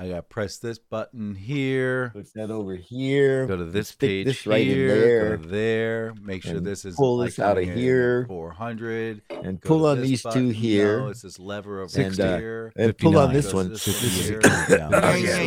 I 0.00 0.08
got 0.08 0.16
to 0.16 0.22
press 0.22 0.56
this 0.56 0.78
button 0.78 1.34
here. 1.34 2.08
Push 2.14 2.28
that 2.34 2.50
over 2.50 2.74
here. 2.74 3.46
Go 3.46 3.58
to 3.58 3.66
this 3.66 3.92
page 3.92 4.24
this 4.24 4.46
right 4.46 4.66
in 4.66 4.74
here. 4.74 4.88
there. 4.88 5.36
Go 5.36 5.46
there. 5.48 6.14
Make 6.22 6.42
sure 6.42 6.56
And 6.56 6.66
this 6.66 6.86
is 6.86 6.96
pull 6.96 7.18
this 7.18 7.38
out 7.38 7.58
of 7.58 7.64
here. 7.64 8.24
400. 8.26 9.20
And 9.28 9.60
Go 9.60 9.68
pull 9.68 9.84
on 9.86 10.00
these 10.00 10.22
button. 10.22 10.48
two 10.48 10.48
here. 10.54 11.00
No, 11.00 11.08
it's 11.08 11.20
this 11.20 11.38
lever 11.38 11.82
over 11.82 12.00
And, 12.00 12.18
uh, 12.18 12.38
here. 12.38 12.72
and 12.76 12.96
pull 12.96 13.18
on 13.18 13.34
this 13.34 13.52
one. 13.52 13.68
this 13.68 13.84
This 13.84 14.00
one 14.00 14.10
is 14.10 14.20
a 14.20 14.22
here. 14.32 14.40
countdown. 14.40 14.90
This 14.90 15.22
yeah. 15.22 15.40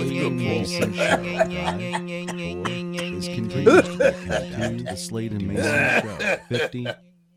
is 3.18 3.28
continuing 3.34 3.66
to 3.66 4.84
the 4.84 4.96
Slade 4.96 5.32
and 5.32 5.48
Mayson 5.48 6.02
show. 6.20 6.38
50, 6.50 6.88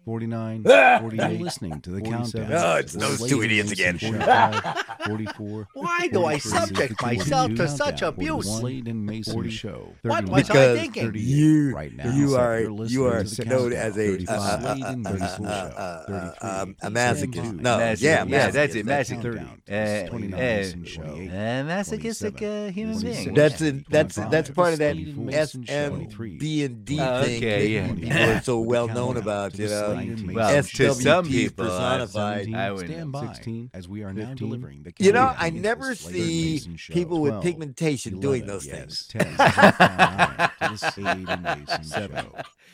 49, 0.07 0.65
ah! 0.69 0.99
48. 1.01 1.41
listening 1.41 1.81
to 1.81 1.91
the 1.91 2.01
countdown. 2.01 2.53
Oh, 2.53 2.77
it's 2.77 2.93
The 2.93 3.01
those 3.01 3.29
two 3.29 3.43
idiots 3.43 3.73
again. 3.73 3.99
44. 3.99 5.69
Why 5.75 6.07
do 6.13 6.25
I 6.27 6.39
subject 6.39 7.03
myself 7.03 7.53
to 7.57 7.67
such 7.67 8.03
abuse? 8.03 8.45
41, 8.47 8.61
Slade 8.61 8.87
and 8.87 9.05
Mayson 9.05 9.33
40. 9.35 9.51
show. 9.51 9.89
What 10.03 10.29
31, 10.29 10.31
was 10.31 10.51
I 10.51 10.77
thinking? 10.77 11.13
You- 11.17 11.75
right 11.75 11.93
now. 11.93 12.15
you 12.15 12.37
are- 12.37 12.61
you're 12.61 12.85
you 12.87 13.05
are 13.07 13.25
known 13.47 13.73
as 13.73 13.99
a, 13.99 14.07
35, 14.17 14.39
uh, 14.39 14.61
Slade 14.75 14.85
and 14.85 15.07
uh, 15.07 15.11
Mayson 15.11 15.47
uh, 15.47 15.71
show. 15.71 15.77
Uh, 15.77 15.81
uh, 15.81 16.07
33, 16.07 16.49
uh, 16.49 16.67
a 16.83 16.91
masochist. 16.91 17.61
No, 17.61 17.79
yeah, 17.99 18.25
Yeah, 18.29 18.51
that's 18.53 18.75
it, 18.77 18.87
masochist. 18.87 19.23
30, 19.67 20.09
29 20.09 20.31
Mayson 20.41 20.85
show. 20.85 21.03
A 21.03 21.63
masochistic 21.65 22.39
human 22.39 23.01
being. 23.01 23.35
That's 23.35 23.61
a, 23.61 23.73
that's 23.91 24.15
that's 24.15 24.51
part 24.51 24.73
of 24.75 24.79
that 24.79 24.95
Slade 24.95 25.09
and 25.17 25.27
Mayson 25.27 25.65
show. 25.65 25.91
SMB 25.91 26.65
and 26.65 26.85
D 26.85 27.01
Oh, 27.01 27.23
thing 27.25 27.37
okay, 27.39 27.59
that 27.61 27.69
yeah. 27.69 27.93
people 27.95 28.31
are 28.37 28.41
so 28.43 28.61
well 28.73 28.87
known 28.87 29.17
about. 29.17 29.59
You 29.59 29.67
know, 29.69 29.96
Well, 30.35 30.63
to 30.63 30.95
some 30.95 31.27
people, 31.27 31.65
personified. 31.67 32.55
I 32.55 32.71
would- 32.73 32.87
Stand 32.87 33.13
by 33.13 33.27
16, 33.27 33.71
as 33.75 33.89
we 33.89 34.03
are 34.05 34.13
now 34.13 34.35
delivering 34.35 34.83
the 34.83 34.93
You 34.99 35.13
know, 35.13 35.35
I 35.37 35.51
never 35.51 35.95
see 35.95 36.61
people 36.91 37.21
with 37.21 37.33
12, 37.33 37.43
pigmentation 37.45 38.21
doing 38.21 38.47
those 38.47 38.67
yes, 38.67 38.77
things. 38.77 39.07
10, 39.09 39.37
countdown 39.37 40.51
to 40.61 40.69
the 40.71 40.77
Slade 40.77 41.29
and 41.29 41.43
Mayson 41.43 41.85
show. 41.85 42.33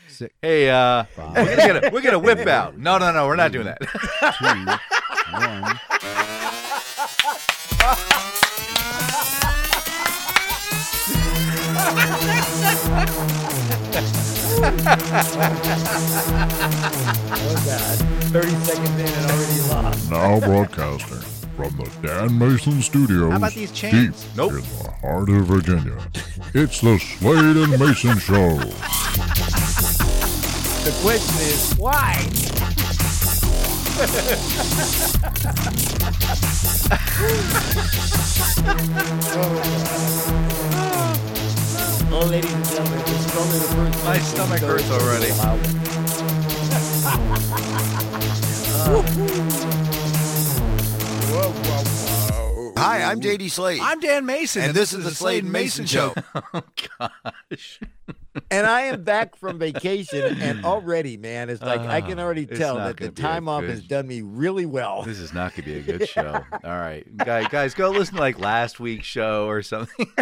Six, 0.08 0.34
Hey, 0.42 0.68
uh, 0.68 1.04
Five. 1.04 1.34
we're 1.36 1.56
gonna, 1.56 1.90
we're 1.92 2.00
gonna 2.02 2.18
whip 2.18 2.46
out. 2.46 2.76
No, 2.78 2.98
no, 2.98 3.12
no, 3.12 3.26
we're 3.26 3.36
not 3.36 3.50
doing 3.52 3.64
that. 3.66 3.80
two, 3.80 4.46
one. 5.32 6.41
Oh 14.64 14.68
God! 17.66 17.98
Thirty 18.30 18.50
seconds 18.50 18.90
in 18.90 19.06
and 19.08 19.30
already 19.30 19.60
lost. 19.68 20.10
Now 20.10 20.38
broadcasting 20.40 21.18
from 21.56 21.76
the 21.76 21.90
Dan 22.00 22.38
Mayson 22.38 22.80
Studios 22.80 23.30
How 23.32 23.36
about 23.38 23.52
these 23.54 23.72
deep? 23.72 24.12
Nope. 24.36 24.52
in 24.52 24.60
the 24.60 24.90
heart 25.02 25.28
of 25.30 25.46
Virginia. 25.46 25.98
It's 26.54 26.80
the 26.80 26.98
Slade 26.98 27.56
and 27.56 27.78
Mayson 27.78 28.18
Show. 28.18 28.58
The 30.84 30.92
question 31.02 31.40
is 31.40 31.74
why? 31.76 32.28
Oh, 39.34 41.28
Oh, 42.14 42.26
ladies 42.26 42.52
and 42.52 42.64
gentlemen, 42.66 43.00
it's 43.00 43.36
only 43.36 43.58
the 43.58 43.64
first 43.64 44.04
My 44.04 44.18
stomach 44.18 44.58
So 44.58 44.66
hurts 44.66 44.84
it's 44.84 44.92
already. 44.92 45.30
allowed. 45.30 46.72
Hi, 52.76 53.02
I'm 53.02 53.20
JD 53.20 53.50
Slade. 53.50 53.80
I'm 53.80 54.00
Dan 54.00 54.26
Mayson, 54.26 54.62
And 54.64 54.74
this 54.74 54.92
is 54.92 55.04
the 55.04 55.14
Slade 55.14 55.44
and 55.44 55.52
Mayson 55.52 55.86
Show. 55.86 56.12
oh 56.34 56.62
gosh. 56.98 57.80
And 58.50 58.66
I 58.66 58.82
am 58.82 59.04
back 59.04 59.36
from 59.36 59.58
vacation, 59.58 60.40
and 60.40 60.64
already, 60.64 61.16
man, 61.16 61.50
it's 61.50 61.60
like 61.62 61.80
I 61.80 62.00
can 62.00 62.18
Ah, 62.18 62.22
already 62.22 62.46
tell 62.46 62.76
that 62.76 62.96
the 62.96 63.08
gonna 63.08 63.12
be 63.12 63.22
a 63.22 63.24
time 63.24 63.48
off 63.48 63.60
good- 63.62 63.70
has 63.70 63.82
done 63.84 64.06
me 64.06 64.22
really 64.22 64.66
well. 64.66 65.02
This 65.02 65.18
is 65.18 65.32
not 65.34 65.52
gonna 65.54 65.64
be 65.64 65.74
a 65.78 65.82
good 65.98 66.08
show. 66.08 66.42
All 66.64 66.78
right, 66.78 67.04
guys, 67.18 67.48
guys, 67.48 67.74
go 67.74 67.90
listen 67.90 68.14
to 68.14 68.20
like 68.20 68.38
last 68.38 68.80
week's 68.80 69.06
show 69.06 69.46
or 69.48 69.62
something. 69.62 70.06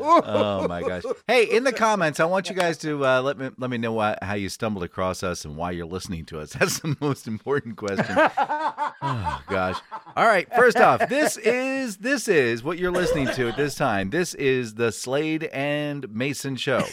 oh 0.00 0.66
my 0.68 0.82
gosh! 0.82 1.02
Hey, 1.26 1.44
in 1.44 1.64
the 1.64 1.72
comments, 1.72 2.20
I 2.20 2.24
want 2.24 2.48
you 2.48 2.54
guys 2.56 2.78
to 2.78 3.04
uh, 3.04 3.22
let 3.22 3.38
me 3.38 3.50
let 3.58 3.70
me 3.70 3.78
know 3.78 3.92
why, 3.92 4.16
how 4.22 4.34
you 4.34 4.48
stumbled 4.48 4.84
across 4.84 5.22
us 5.22 5.44
and 5.44 5.56
why 5.56 5.70
you're 5.72 5.86
listening 5.86 6.24
to 6.26 6.40
us. 6.40 6.52
That's 6.58 6.80
the 6.80 6.96
most 7.00 7.26
important 7.26 7.76
question. 7.76 8.06
oh 8.18 9.42
gosh! 9.48 9.78
All 10.16 10.26
right, 10.26 10.48
first 10.54 10.78
off, 10.78 11.08
this 11.08 11.36
is 11.36 11.98
this 11.98 12.28
is 12.28 12.62
what 12.62 12.78
you're 12.78 12.90
listening 12.92 13.28
to 13.28 13.48
at 13.48 13.56
this 13.56 13.74
time. 13.74 14.10
This 14.10 14.27
is 14.34 14.74
the 14.74 14.92
Slade 14.92 15.44
and 15.44 16.10
Mayson 16.10 16.56
show. 16.56 16.84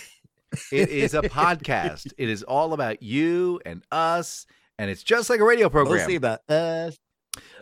It 0.72 0.90
is 0.90 1.14
a 1.14 1.22
podcast. 1.22 2.14
It 2.18 2.30
is 2.30 2.44
all 2.44 2.74
about 2.74 3.04
you 3.04 3.60
and 3.66 3.84
us, 3.92 4.46
and 4.78 4.90
it's 4.90 5.04
just 5.04 5.30
like 5.30 5.40
a 5.40 5.44
radio 5.44 5.70
program. 5.70 5.98
Mostly 5.98 6.16
about 6.16 6.50
us. 6.50 6.98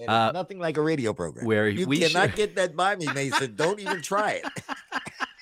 Uh, 0.08 0.32
nothing 0.34 0.60
like 0.60 0.78
a 0.78 0.82
radio 0.82 1.14
program. 1.14 1.46
where 1.46 1.68
you 1.68 1.88
we 1.88 2.00
cannot 2.00 2.32
sh- 2.32 2.36
get 2.36 2.56
that 2.56 2.76
by 2.76 2.96
me, 2.96 3.08
Mayson. 3.14 3.56
Don't 3.56 3.80
even 3.80 4.02
try 4.02 4.34
it. 4.34 4.46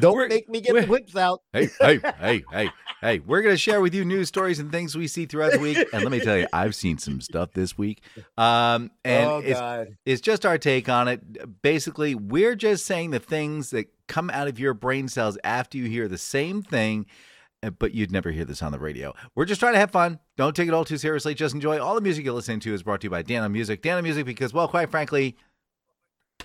Don't 0.00 0.16
We're- 0.16 0.28
make 0.28 0.48
me 0.48 0.60
get 0.60 0.74
the 0.74 0.86
whips 0.86 1.16
out. 1.16 1.42
hey, 1.52 1.68
hey, 1.80 1.98
hey, 2.20 2.44
hey, 2.52 2.70
hey, 3.00 3.18
we're 3.20 3.42
going 3.42 3.54
to 3.54 3.58
share 3.58 3.80
with 3.80 3.94
you 3.94 4.04
news 4.04 4.28
stories 4.28 4.58
and 4.58 4.70
things 4.70 4.96
we 4.96 5.06
see 5.06 5.26
throughout 5.26 5.52
the 5.52 5.58
week. 5.58 5.78
And 5.92 6.02
let 6.02 6.10
me 6.12 6.20
tell 6.20 6.36
you, 6.38 6.46
I've 6.52 6.74
seen 6.74 6.98
some 6.98 7.20
stuff 7.20 7.52
this 7.52 7.76
week. 7.76 8.02
Um, 8.36 8.90
and 9.04 9.26
oh 9.28 9.38
it's, 9.44 9.58
God! 9.60 9.96
it's 10.06 10.20
just 10.20 10.44
our 10.46 10.58
take 10.58 10.88
on 10.88 11.08
it. 11.08 11.62
Basically, 11.62 12.14
we're 12.14 12.54
just 12.54 12.86
saying 12.86 13.10
the 13.10 13.18
things 13.18 13.70
that 13.70 13.86
come 14.06 14.30
out 14.30 14.48
of 14.48 14.58
your 14.58 14.74
brain 14.74 15.08
cells 15.08 15.36
after 15.44 15.76
you 15.78 15.84
hear 15.84 16.08
the 16.08 16.18
same 16.18 16.62
thing, 16.62 17.06
uh, 17.62 17.70
but 17.70 17.92
you'd 17.92 18.10
never 18.10 18.30
hear 18.30 18.44
this 18.44 18.62
on 18.62 18.72
the 18.72 18.78
radio. 18.78 19.12
We're 19.34 19.44
just 19.44 19.60
trying 19.60 19.74
to 19.74 19.78
have 19.80 19.90
fun. 19.90 20.18
Don't 20.36 20.54
take 20.54 20.68
it 20.68 20.74
all 20.74 20.84
too 20.84 20.96
seriously. 20.98 21.34
Just 21.34 21.54
enjoy. 21.54 21.78
All 21.78 21.94
the 21.94 22.00
music 22.00 22.24
you're 22.24 22.34
listening 22.34 22.60
to 22.60 22.72
is 22.72 22.82
brought 22.82 23.00
to 23.02 23.06
you 23.06 23.10
by 23.10 23.22
Dano 23.22 23.48
Music. 23.48 23.82
Dano 23.82 24.00
Music, 24.00 24.24
because, 24.24 24.54
well, 24.54 24.68
quite 24.68 24.90
frankly, 24.90 25.36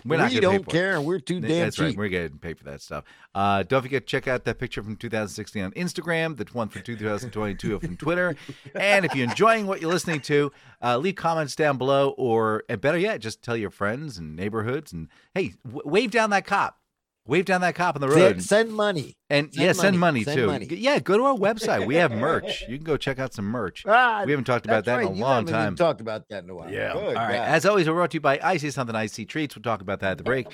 we're 0.05 0.17
not 0.17 0.31
we 0.31 0.39
don't 0.39 0.63
for 0.63 0.69
it. 0.69 0.73
care. 0.73 1.01
We're 1.01 1.19
too 1.19 1.39
damn 1.39 1.49
That's 1.65 1.79
right. 1.79 1.89
cheap. 1.89 1.97
We're 1.97 2.09
getting 2.09 2.37
paid 2.37 2.57
for 2.57 2.65
that 2.65 2.81
stuff. 2.81 3.03
Uh, 3.33 3.63
don't 3.63 3.81
forget 3.81 4.03
to 4.03 4.11
check 4.11 4.27
out 4.27 4.43
that 4.45 4.59
picture 4.59 4.83
from 4.83 4.95
2016 4.95 5.63
on 5.63 5.71
Instagram, 5.71 6.35
the 6.37 6.45
one 6.53 6.67
from 6.69 6.81
2022 6.81 7.79
from 7.79 7.97
Twitter. 7.97 8.35
And 8.75 9.05
if 9.05 9.15
you're 9.15 9.27
enjoying 9.29 9.65
what 9.67 9.81
you're 9.81 9.91
listening 9.91 10.21
to, 10.21 10.51
uh, 10.81 10.97
leave 10.97 11.15
comments 11.15 11.55
down 11.55 11.77
below, 11.77 12.09
or 12.17 12.63
and 12.69 12.81
better 12.81 12.97
yet, 12.97 13.21
just 13.21 13.41
tell 13.41 13.55
your 13.57 13.69
friends 13.71 14.17
and 14.17 14.35
neighborhoods. 14.35 14.91
And 14.93 15.07
hey, 15.33 15.53
w- 15.65 15.83
wave 15.85 16.11
down 16.11 16.29
that 16.31 16.45
cop. 16.45 16.77
Wave 17.25 17.45
down 17.45 17.61
that 17.61 17.73
cop 17.75 17.95
on 17.95 18.01
the 18.01 18.09
road. 18.09 18.17
Send, 18.17 18.43
send 18.43 18.73
money. 18.73 19.15
and 19.29 19.53
send 19.53 19.65
yeah, 19.65 19.71
send 19.71 19.97
money. 19.97 20.19
money, 20.19 20.23
Send 20.25 20.37
too. 20.37 20.47
money. 20.47 20.65
Yeah, 20.69 20.99
go 20.99 21.17
to 21.17 21.23
our 21.23 21.35
website. 21.35 21.85
We 21.87 21.95
have 21.95 22.11
merch. 22.29 22.63
You 22.67 22.75
can 22.77 22.83
go 22.83 22.97
check 22.97 23.17
out 23.17 23.33
some 23.33 23.45
merch. 23.45 23.85
Ah, 23.87 24.23
We 24.25 24.31
haven't 24.31 24.43
talked 24.43 24.65
about 24.65 24.83
that 24.85 24.99
in 25.01 25.07
a 25.07 25.13
You 25.13 25.21
long 25.21 25.45
time. 25.45 25.75
talked 25.77 26.01
about 26.01 26.27
that 26.29 26.43
in 26.43 26.49
a 26.49 26.55
while. 26.55 26.69
Good 26.69 26.81
All 26.91 27.05
right. 27.13 27.15
God. 27.15 27.47
As 27.47 27.65
always, 27.65 27.87
we're 27.87 27.93
brought 27.95 28.11
to 28.11 28.15
you 28.17 28.21
by 28.21 28.39
Icy 28.43 28.71
Something 28.71 28.95
Icy 28.95 29.25
Treats. 29.25 29.55
We'll 29.55 29.63
talk 29.63 29.79
about 29.81 30.01
that 30.01 30.11
at 30.11 30.17
the 30.17 30.23
break. 30.25 30.47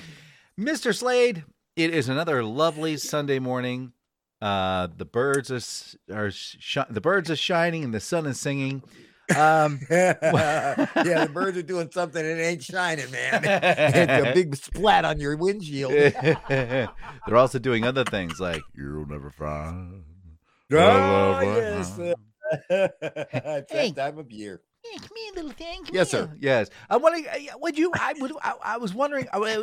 Mr. 0.58 0.94
Slade, 0.96 1.44
it 1.74 1.92
is 1.92 2.08
another 2.08 2.44
lovely 2.44 2.96
Sunday 2.98 3.40
morning. 3.40 3.92
Uh, 4.40 4.86
the 4.96 5.04
birds 5.04 5.50
are 5.50 6.14
are 6.16 6.30
shi- 6.30 6.80
the 6.88 7.00
birds 7.00 7.30
are 7.30 7.36
shining 7.36 7.82
and 7.84 7.92
the 7.92 8.00
sun 8.00 8.26
is 8.26 8.38
singing. 8.40 8.82
Um, 9.36 9.78
yeah, 9.90 10.14
the 11.24 11.30
birds 11.32 11.56
are 11.58 11.62
doing 11.62 11.90
something 11.92 12.20
and 12.24 12.38
it 12.40 12.42
ain't 12.42 12.62
shining, 12.62 13.10
man. 13.10 13.42
it's 13.44 14.28
a 14.28 14.32
big 14.34 14.56
splat 14.56 15.04
on 15.04 15.20
your 15.20 15.36
windshield. 15.36 15.92
they're 15.92 16.88
also 17.36 17.58
doing 17.58 17.84
other 17.84 18.04
things 18.04 18.40
like 18.40 18.62
You'll 18.74 19.06
never 19.06 19.30
find. 19.30 20.04
Oh, 20.72 20.76
love 20.76 21.42
yes. 21.44 21.98
right 21.98 22.14
it's 22.70 23.72
Hey. 23.72 23.90
that 23.90 23.96
time 23.96 24.18
of 24.18 24.30
year. 24.30 24.60
Hey, 24.82 24.98
come 24.98 25.08
here, 25.16 25.32
little 25.36 25.50
thing. 25.52 25.84
Come 25.84 25.94
Yes, 25.94 26.10
here. 26.10 26.22
sir. 26.22 26.36
Yes. 26.40 26.70
I'm 26.88 27.02
wondering. 27.02 27.26
uh, 27.28 27.58
Would 27.60 27.76
you? 27.78 27.92
I 27.94 28.14
would. 28.18 28.32
I, 28.42 28.54
I 28.64 28.76
was 28.78 28.94
wondering. 28.94 29.26
I 29.32 29.38
was 29.38 29.54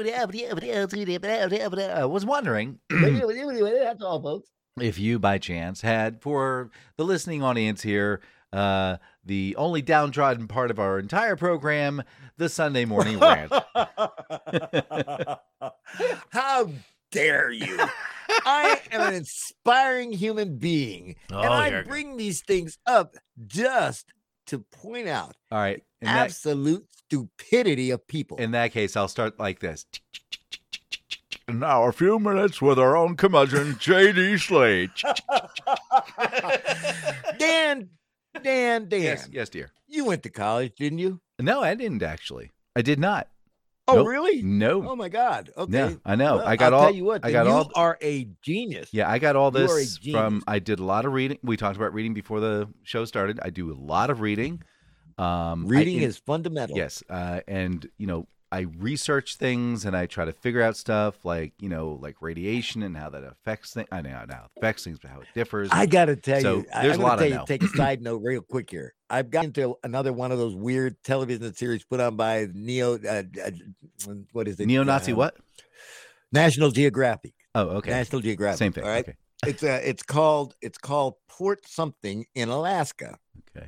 wondering 2.25 2.79
That's 2.91 4.01
all, 4.03 4.21
folks. 4.21 4.49
if 4.79 4.99
you 4.99 5.17
by 5.19 5.37
chance 5.39 5.81
had 5.81 6.21
for 6.21 6.69
the 6.97 7.03
listening 7.03 7.41
audience 7.43 7.81
here 7.81 8.21
uh 8.53 8.97
the 9.25 9.55
only 9.57 9.81
downtrodden 9.81 10.47
part 10.47 10.71
of 10.71 10.79
our 10.79 10.97
entire 10.99 11.35
program 11.35 12.01
the 12.37 12.47
sunday 12.49 12.85
morning 12.85 13.19
rant 13.19 13.51
How 16.29 16.69
dare 17.11 17.51
you? 17.51 17.77
I 18.45 18.81
am 18.91 19.01
an 19.01 19.13
inspiring 19.13 20.11
human 20.11 20.57
being, 20.57 21.15
and 21.29 21.37
Oh, 21.37 21.41
I 21.51 21.65
we 21.65 21.71
go. 21.71 21.83
bring 21.83 22.17
these 22.17 22.41
things 22.41 22.77
up 22.85 23.15
just 23.45 24.05
to 24.47 24.59
point 24.59 25.07
out 25.07 25.35
all 25.51 25.59
right 25.59 25.81
in 26.01 26.05
that, 26.05 26.25
absolute 26.25 26.85
stupidity 26.91 27.91
of 27.91 28.05
people. 28.07 28.37
in 28.37 28.51
that 28.51 28.71
case 28.71 28.95
i'll 28.95 29.07
start 29.09 29.37
like 29.39 29.59
this 29.59 29.85
Now 31.49 31.83
a 31.85 31.91
few 31.91 32.19
minutes 32.19 32.61
with 32.61 32.77
our 32.79 32.95
own 32.97 33.15
curmudgeon, 33.15 33.77
J.D. 33.79 34.37
Slade. 34.37 34.89
Dan, 37.39 37.89
Dan, 38.43 38.87
Dan, 38.89 39.01
yes 39.01 39.29
yes 39.31 39.49
dear 39.49 39.71
you 39.87 40.05
went 40.05 40.23
to 40.23 40.29
college, 40.29 40.73
didn't 40.77 40.99
you? 40.99 41.19
no 41.39 41.61
i 41.61 41.73
didn't 41.75 42.03
actually 42.03 42.51
I 42.75 42.83
did 42.83 42.99
not. 42.99 43.27
Oh, 43.87 43.95
Nope. 43.95 44.07
really? 44.07 44.41
No. 44.43 44.87
Oh 44.87 44.95
my 44.95 45.09
God. 45.09 45.49
Okay. 45.57 45.73
Yeah, 45.73 45.93
I 46.05 46.15
know. 46.15 46.35
Well, 46.37 46.45
I 46.47 46.57
got 46.57 46.73
I'll 46.73 46.79
all. 46.79 46.85
Tell 46.87 46.95
you 46.95 47.05
what, 47.05 47.25
I 47.25 47.31
got 47.31 47.47
you 47.47 47.51
all. 47.53 47.71
are 47.73 47.97
a 48.01 48.27
genius. 48.41 48.89
Yeah, 48.91 49.09
I 49.09 49.17
got 49.17 49.35
all 49.35 49.51
You 49.51 49.61
are 49.61 49.63
a 49.63 49.79
this 49.79 49.97
from. 50.11 50.43
I 50.45 50.59
did 50.59 50.79
a 50.79 50.83
lot 50.83 51.05
of 51.05 51.13
reading. 51.13 51.39
We 51.41 51.57
talked 51.57 51.77
about 51.77 51.93
reading 51.93 52.13
before 52.13 52.39
the 52.39 52.67
show 52.83 53.05
started. 53.05 53.39
I 53.41 53.49
do 53.49 53.71
a 53.71 53.77
lot 53.79 54.09
of 54.11 54.19
reading. 54.21 54.61
Um, 55.17 55.65
I 55.65 55.69
Reading 55.69 55.97
in- 55.97 56.03
is 56.03 56.17
fundamental. 56.17 56.77
Yes, 56.77 57.01
uh, 57.09 57.39
and 57.47 57.89
you 57.97 58.05
know, 58.05 58.27
I 58.51 58.61
research 58.77 59.35
things 59.35 59.83
and 59.83 59.95
I 59.95 60.05
try 60.05 60.25
to 60.25 60.31
figure 60.31 60.61
out 60.61 60.77
stuff 60.77 61.25
like 61.25 61.53
you 61.59 61.69
know, 61.69 61.99
like 62.01 62.21
radiation 62.21 62.81
and 62.83 62.95
how 62.95 63.09
that 63.09 63.23
affects 63.23 63.73
things. 63.73 63.87
I 63.91 64.01
know 64.01 64.11
how 64.11 64.23
it 64.23 64.29
affects 64.57 64.83
things, 64.83 64.99
but 65.01 65.11
how 65.11 65.19
it 65.19 65.27
differs. 65.33 65.69
I 65.71 65.85
got 65.85 66.05
to 66.05 66.15
tell 66.15 66.41
So, 66.41 66.55
you, 66.57 66.65
there's 66.81 66.95
I'm 66.95 67.01
a 67.01 67.03
lot 67.03 67.19
tell 67.19 67.27
you, 67.27 67.43
take 67.45 67.63
a 67.63 67.67
side 67.67 68.01
note 68.01 68.21
real 68.23 68.41
quick 68.41 68.69
here. 68.69 68.93
I've 69.09 69.29
got 69.29 69.45
into 69.45 69.75
another 69.83 70.13
one 70.13 70.31
of 70.31 70.37
those 70.37 70.55
weird 70.55 70.95
television 71.03 71.53
series 71.55 71.83
put 71.83 71.99
on 71.99 72.15
by 72.15 72.47
Neo, 72.53 72.97
uh, 72.97 73.23
uh, 73.43 74.11
what 74.31 74.47
is 74.47 74.59
it? 74.59 74.65
Neo-Nazi 74.65 75.13
Uh, 75.13 75.17
what? 75.17 75.37
National 76.31 76.71
Geographic. 76.71 77.33
Oh, 77.55 77.67
okay. 77.77 77.89
National 77.89 78.21
Geographic. 78.21 78.59
Same 78.59 78.71
thing. 78.73 78.83
All 78.83 78.89
right. 78.89 79.07
Okay. 79.07 79.17
It's 79.45 79.63
uh, 79.63 79.79
it's 79.83 80.03
called 80.03 80.55
it's 80.61 80.77
called 80.77 81.15
Port 81.27 81.67
something 81.67 82.25
in 82.33 82.49
Alaska. 82.49 83.17
Okay. 83.55 83.67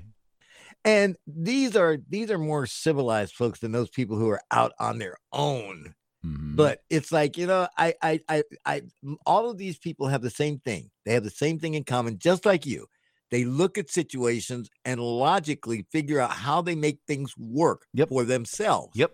And 0.85 1.17
these 1.27 1.75
are 1.75 1.97
these 2.09 2.31
are 2.31 2.37
more 2.37 2.65
civilized 2.65 3.35
folks 3.35 3.59
than 3.59 3.71
those 3.71 3.89
people 3.89 4.17
who 4.17 4.29
are 4.29 4.41
out 4.51 4.71
on 4.79 4.97
their 4.97 5.17
own. 5.33 5.93
Mhm. 6.25 6.55
But 6.55 6.81
it's 6.89 7.11
like, 7.11 7.37
you 7.37 7.47
know, 7.47 7.67
I, 7.77 7.93
I 8.01 8.19
I 8.27 8.43
I 8.65 8.81
all 9.25 9.49
of 9.49 9.57
these 9.57 9.77
people 9.77 10.07
have 10.07 10.21
the 10.21 10.29
same 10.29 10.59
thing. 10.59 10.89
They 11.05 11.13
have 11.13 11.23
the 11.23 11.29
same 11.29 11.59
thing 11.59 11.73
in 11.75 11.83
common, 11.83 12.17
just 12.19 12.45
like 12.45 12.65
you. 12.65 12.87
They 13.31 13.45
look 13.45 13.77
at 13.77 13.89
situations 13.91 14.69
and 14.85 14.99
logically 14.99 15.85
figure 15.91 16.19
out 16.19 16.31
how 16.31 16.61
they 16.61 16.75
make 16.75 16.99
things 17.07 17.33
work 17.37 17.85
Yep. 17.93 18.09
for 18.09 18.23
themselves. 18.23 18.95
Yep. 18.95 19.11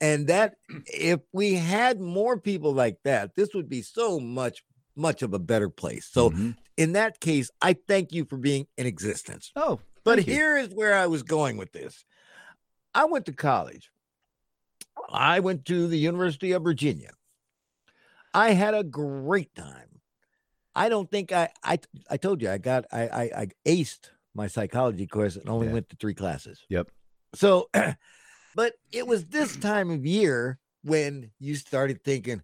And 0.00 0.28
that, 0.28 0.54
if 0.86 1.20
we 1.32 1.54
had 1.54 2.00
more 2.00 2.38
people 2.38 2.72
like 2.72 2.98
that, 3.02 3.34
this 3.34 3.52
would 3.54 3.68
be 3.68 3.82
so 3.82 4.20
much, 4.20 4.62
much 4.94 5.22
of 5.22 5.34
a 5.34 5.40
better 5.40 5.68
place. 5.68 6.06
So, 6.08 6.30
Mhm. 6.30 6.56
in 6.76 6.92
that 6.92 7.18
case, 7.18 7.50
I 7.60 7.72
thank 7.88 8.12
you 8.12 8.24
for 8.26 8.36
being 8.36 8.68
in 8.76 8.86
existence. 8.86 9.50
Oh, 9.56 9.80
But 10.08 10.20
thank 10.20 10.28
you. 10.28 10.34
here 10.34 10.56
is 10.56 10.70
where 10.70 10.94
I 10.94 11.06
was 11.06 11.22
going 11.22 11.58
with 11.58 11.70
this. 11.72 12.02
I 12.94 13.04
went 13.04 13.26
to 13.26 13.32
college. 13.32 13.90
I 15.10 15.40
went 15.40 15.66
to 15.66 15.86
the 15.86 15.98
University 15.98 16.52
of 16.52 16.62
Virginia. 16.62 17.10
I 18.32 18.52
had 18.52 18.72
a 18.72 18.82
great 18.82 19.54
time. 19.54 20.00
I 20.74 20.88
don't 20.88 21.10
think 21.10 21.30
I 21.30 21.50
I 21.62 21.78
I 22.08 22.16
told 22.16 22.40
you 22.40 22.50
I 22.50 22.56
got 22.56 22.86
I 22.90 23.02
I, 23.08 23.22
I 23.22 23.48
aced 23.66 24.08
my 24.34 24.46
psychology 24.46 25.06
course 25.06 25.36
and 25.36 25.46
only 25.46 25.66
Yeah. 25.66 25.74
went 25.74 25.90
to 25.90 25.96
three 25.96 26.14
classes. 26.14 26.64
Yep. 26.70 26.88
So, 27.34 27.68
but 28.54 28.72
it 28.90 29.06
was 29.06 29.26
this 29.26 29.56
time 29.56 29.90
of 29.90 30.06
year 30.06 30.58
when 30.84 31.32
you 31.38 31.54
started 31.54 32.02
thinking, 32.02 32.40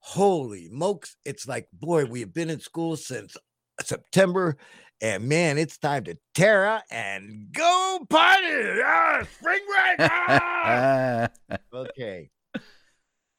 holy 0.00 0.68
mokes, 0.68 1.16
it's 1.24 1.46
like, 1.46 1.68
boy, 1.72 2.06
we 2.06 2.18
have 2.20 2.34
been 2.34 2.50
in 2.50 2.58
school 2.58 2.96
since 2.96 3.36
September, 3.80 4.56
and 5.04 5.28
man, 5.28 5.58
it's 5.58 5.76
time 5.76 6.04
to 6.04 6.16
tear 6.34 6.64
out 6.64 6.82
and 6.90 7.52
go 7.52 8.06
party. 8.08 8.80
Ah, 8.82 9.22
spring 9.38 9.60
break. 9.66 10.10
ah! 10.10 11.28
Okay. 11.74 12.30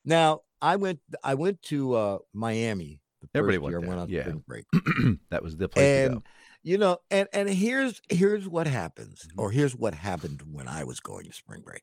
Now 0.05 0.41
I 0.61 0.75
went 0.75 0.99
I 1.23 1.33
went 1.33 1.61
to 1.63 1.93
uh 1.95 2.17
Miami 2.33 2.99
the 3.21 3.29
Everybody 3.33 3.57
first 3.57 3.63
went 3.63 3.73
there, 3.81 3.89
went 3.89 3.99
on 4.01 4.09
yeah. 4.09 4.21
spring 4.21 4.43
break. 4.47 4.65
that 5.31 5.41
was 5.41 5.57
the 5.57 5.67
place 5.67 5.83
to 5.85 6.03
And 6.05 6.13
go. 6.15 6.23
you 6.63 6.77
know, 6.77 6.97
and 7.09 7.27
and 7.33 7.49
here's 7.49 8.01
here's 8.09 8.47
what 8.47 8.67
happens, 8.67 9.25
Mhm. 9.27 9.41
or 9.41 9.49
here's 9.51 9.75
what 9.75 9.93
happened 9.95 10.43
when 10.51 10.67
I 10.67 10.83
was 10.83 10.99
going 10.99 11.25
to 11.25 11.33
spring 11.33 11.61
break. 11.61 11.81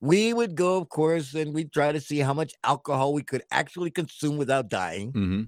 We 0.00 0.32
would 0.32 0.54
go, 0.56 0.78
of 0.78 0.88
course, 0.88 1.32
and 1.34 1.54
we'd 1.54 1.72
try 1.72 1.92
to 1.92 2.00
see 2.00 2.18
how 2.18 2.34
much 2.34 2.54
alcohol 2.64 3.12
we 3.14 3.22
could 3.22 3.42
actually 3.52 3.90
consume 3.90 4.36
without 4.36 4.68
dying. 4.68 5.10
hmm 5.12 5.42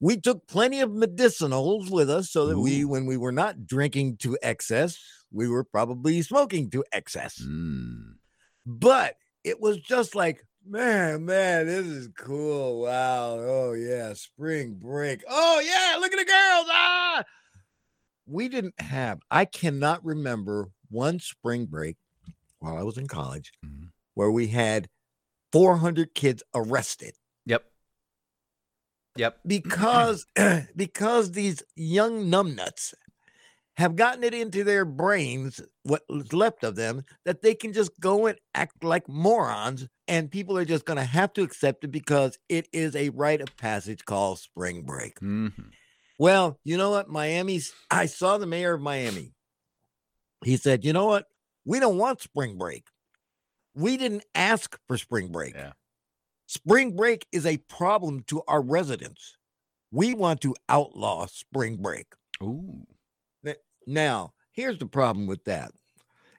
We 0.00 0.20
took 0.20 0.46
plenty 0.46 0.80
of 0.80 0.90
medicinals 0.90 1.90
with 1.90 2.10
us 2.10 2.30
so 2.30 2.46
that 2.46 2.58
we, 2.58 2.84
when 2.84 3.06
we 3.06 3.16
were 3.16 3.32
not 3.32 3.66
drinking 3.66 4.18
to 4.18 4.36
excess, 4.42 4.98
we 5.32 5.48
were 5.48 5.64
probably 5.64 6.22
smoking 6.22 6.70
to 6.70 6.84
excess. 6.92 7.40
Mm. 7.42 8.14
But 8.64 9.16
it 9.44 9.60
was 9.60 9.78
just 9.78 10.14
like, 10.14 10.44
man, 10.66 11.24
man, 11.24 11.66
this 11.66 11.86
is 11.86 12.08
cool. 12.16 12.82
Wow. 12.82 13.36
Oh, 13.38 13.72
yeah. 13.72 14.12
Spring 14.14 14.74
break. 14.74 15.22
Oh, 15.28 15.60
yeah. 15.60 15.98
Look 15.98 16.12
at 16.12 16.18
the 16.18 16.24
girls. 16.24 16.66
Ah. 16.70 17.24
We 18.26 18.48
didn't 18.48 18.80
have, 18.80 19.20
I 19.30 19.44
cannot 19.44 20.04
remember 20.04 20.68
one 20.90 21.20
spring 21.20 21.66
break 21.66 21.96
while 22.58 22.76
I 22.76 22.82
was 22.82 22.98
in 22.98 23.06
college 23.06 23.52
Mhm. 23.64 23.90
where 24.14 24.30
we 24.30 24.48
had 24.48 24.88
400 25.52 26.12
kids 26.14 26.42
arrested 26.54 27.14
Yep. 29.16 29.38
Because 29.46 30.26
because 30.76 31.32
these 31.32 31.62
young 31.74 32.26
numbnuts 32.26 32.94
have 33.76 33.96
gotten 33.96 34.24
it 34.24 34.32
into 34.32 34.64
their 34.64 34.84
brains 34.84 35.60
what's 35.82 36.32
left 36.32 36.64
of 36.64 36.76
them 36.76 37.04
that 37.24 37.42
they 37.42 37.54
can 37.54 37.72
just 37.72 37.90
go 38.00 38.26
and 38.26 38.38
act 38.54 38.82
like 38.82 39.06
morons 39.08 39.86
and 40.08 40.30
people 40.30 40.56
are 40.56 40.64
just 40.64 40.86
going 40.86 40.96
to 40.96 41.04
have 41.04 41.32
to 41.34 41.42
accept 41.42 41.84
it 41.84 41.88
because 41.88 42.38
it 42.48 42.66
is 42.72 42.96
a 42.96 43.10
rite 43.10 43.40
of 43.40 43.54
passage 43.56 44.04
called 44.04 44.38
spring 44.38 44.82
break. 44.82 45.18
Hmm 45.18 45.48
well 46.18 46.58
you 46.64 46.76
know 46.76 46.90
what? 46.90 47.08
Miami's 47.08 47.72
i 47.90 48.06
saw 48.06 48.38
the 48.38 48.46
mayor 48.46 48.74
of 48.74 48.80
miami. 48.80 49.34
He 50.44 50.56
said 50.56 50.84
you 50.84 50.92
know 50.92 51.06
what? 51.06 51.26
We 51.64 51.80
don't 51.80 51.98
want 51.98 52.20
spring 52.20 52.56
break. 52.56 52.84
We 53.74 53.96
didn't 53.96 54.24
ask 54.34 54.78
for 54.88 54.96
spring 54.96 55.28
break. 55.28 55.54
Yeah. 55.54 55.72
Spring 56.46 56.94
break 56.94 57.26
is 57.32 57.44
a 57.44 57.56
problem 57.56 58.22
to 58.28 58.42
our 58.46 58.62
residents. 58.62 59.36
We 59.90 60.14
want 60.14 60.40
to 60.42 60.54
outlaw 60.68 61.26
spring 61.26 61.76
break. 61.76 62.06
Ooh. 62.42 62.86
Now, 63.86 64.32
here's 64.52 64.78
the 64.78 64.86
problem 64.86 65.26
with 65.26 65.44
that. 65.44 65.70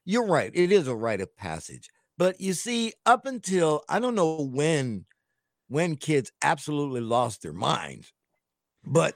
You're 0.04 0.27
right, 0.27 0.51
it 0.54 0.71
is 0.71 0.88
a 0.88 0.95
rite 0.95 1.21
of 1.21 1.36
passage. 1.38 1.89
But 2.18 2.42
you 2.42 2.54
see, 2.54 2.94
up 3.06 3.25
until 3.25 3.83
I 3.88 4.00
don't 4.00 4.15
know 4.15 4.42
when 4.42 5.06
when 5.69 5.95
kids 5.95 6.31
absolutely 6.42 7.01
lost 7.01 7.42
their 7.42 7.53
minds, 7.53 8.12
but 8.86 9.15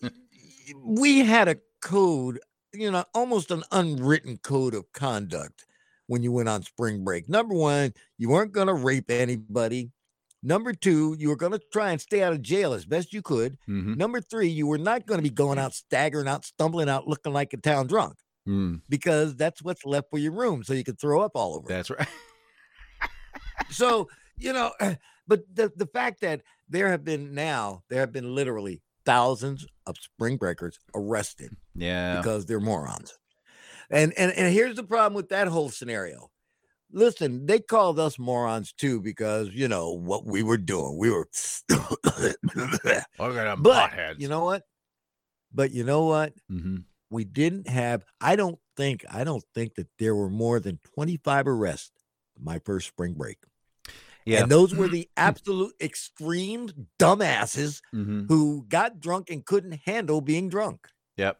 we 0.84 1.20
had 1.20 1.48
a 1.48 1.58
code, 1.80 2.40
you 2.72 2.90
know, 2.90 3.04
almost 3.14 3.50
an 3.50 3.62
unwritten 3.72 4.38
code 4.38 4.74
of 4.74 4.90
conduct 4.92 5.66
when 6.06 6.22
you 6.22 6.32
went 6.32 6.48
on 6.48 6.62
spring 6.62 7.04
break. 7.04 7.28
Number 7.28 7.54
one, 7.54 7.92
you 8.18 8.28
weren't 8.28 8.52
going 8.52 8.68
to 8.68 8.74
rape 8.74 9.10
anybody. 9.10 9.90
Number 10.42 10.72
two, 10.72 11.14
you 11.18 11.28
were 11.28 11.36
going 11.36 11.52
to 11.52 11.60
try 11.72 11.92
and 11.92 12.00
stay 12.00 12.22
out 12.22 12.32
of 12.32 12.42
jail 12.42 12.72
as 12.72 12.84
best 12.84 13.12
you 13.12 13.22
could. 13.22 13.56
hmm 13.66 13.94
Number 13.94 14.20
three, 14.20 14.48
you 14.48 14.66
were 14.66 14.78
not 14.78 15.06
going 15.06 15.18
to 15.18 15.22
be 15.22 15.30
going 15.30 15.58
out, 15.58 15.72
staggering 15.74 16.26
out, 16.26 16.44
stumbling 16.44 16.88
out, 16.88 17.06
looking 17.06 17.32
like 17.32 17.52
a 17.52 17.56
town 17.58 17.86
drunk 17.86 18.14
Mm. 18.48 18.80
because 18.88 19.36
that's 19.36 19.62
what's 19.62 19.84
left 19.84 20.08
for 20.10 20.18
your 20.18 20.32
room. 20.32 20.64
So 20.64 20.72
you 20.74 20.82
could 20.82 20.98
throw 21.00 21.20
up 21.20 21.32
all 21.36 21.54
over. 21.54 21.68
That's 21.68 21.90
right. 21.90 22.08
So, 23.70 24.08
you 24.36 24.52
know, 24.52 24.72
but 25.28 25.42
the, 25.54 25.70
the 25.76 25.86
fact 25.86 26.20
that 26.22 26.42
there 26.68 26.90
have 26.90 27.04
been 27.04 27.34
now, 27.34 27.82
there 27.88 28.00
have 28.00 28.12
been 28.12 28.34
literally 28.34 28.82
thousands 29.06 29.64
of 29.86 29.96
spring 29.98 30.36
breakers 30.36 30.78
arrested 30.94 31.54
Yeah. 31.74 32.16
because 32.16 32.46
they're 32.46 32.60
morons. 32.60 33.14
And, 33.90 34.12
and 34.18 34.32
and 34.32 34.52
here's 34.52 34.74
the 34.76 34.82
problem 34.84 35.14
with 35.14 35.28
that 35.28 35.46
whole 35.48 35.68
scenario. 35.70 36.30
Listen, 36.92 37.46
they 37.46 37.58
called 37.58 37.98
us 37.98 38.18
morons 38.18 38.72
too 38.72 39.00
because 39.00 39.48
you 39.50 39.68
know 39.68 39.90
what 39.90 40.26
we 40.26 40.42
were 40.42 40.58
doing. 40.58 40.98
We 40.98 41.10
were 41.10 41.28
Look 41.70 42.16
at 42.16 42.36
them 43.18 43.62
but 43.62 43.92
you 44.18 44.28
know 44.28 44.44
what? 44.44 44.62
But 45.52 45.72
you 45.72 45.84
know 45.84 46.04
what? 46.04 46.34
hmm 46.48 46.76
We 47.10 47.24
didn't 47.24 47.68
have. 47.68 48.04
I 48.20 48.36
don't 48.36 48.58
think. 48.76 49.04
I 49.10 49.24
don't 49.24 49.44
think 49.54 49.74
that 49.76 49.88
there 49.98 50.14
were 50.14 50.30
more 50.30 50.60
than 50.60 50.78
25 50.94 51.46
arrests 51.46 51.92
my 52.38 52.58
first 52.64 52.88
spring 52.88 53.14
break. 53.14 53.38
Yeah. 54.24 54.40
And 54.40 54.50
those 54.50 54.74
were 54.74 54.88
the 54.96 55.08
absolute 55.16 55.74
extreme 55.80 56.70
dumbasses 56.98 57.80
hmm 57.90 58.26
who 58.28 58.64
got 58.68 59.00
drunk 59.00 59.30
and 59.30 59.44
couldn't 59.44 59.80
handle 59.84 60.20
being 60.20 60.48
drunk. 60.48 60.88
Yep. 61.16 61.38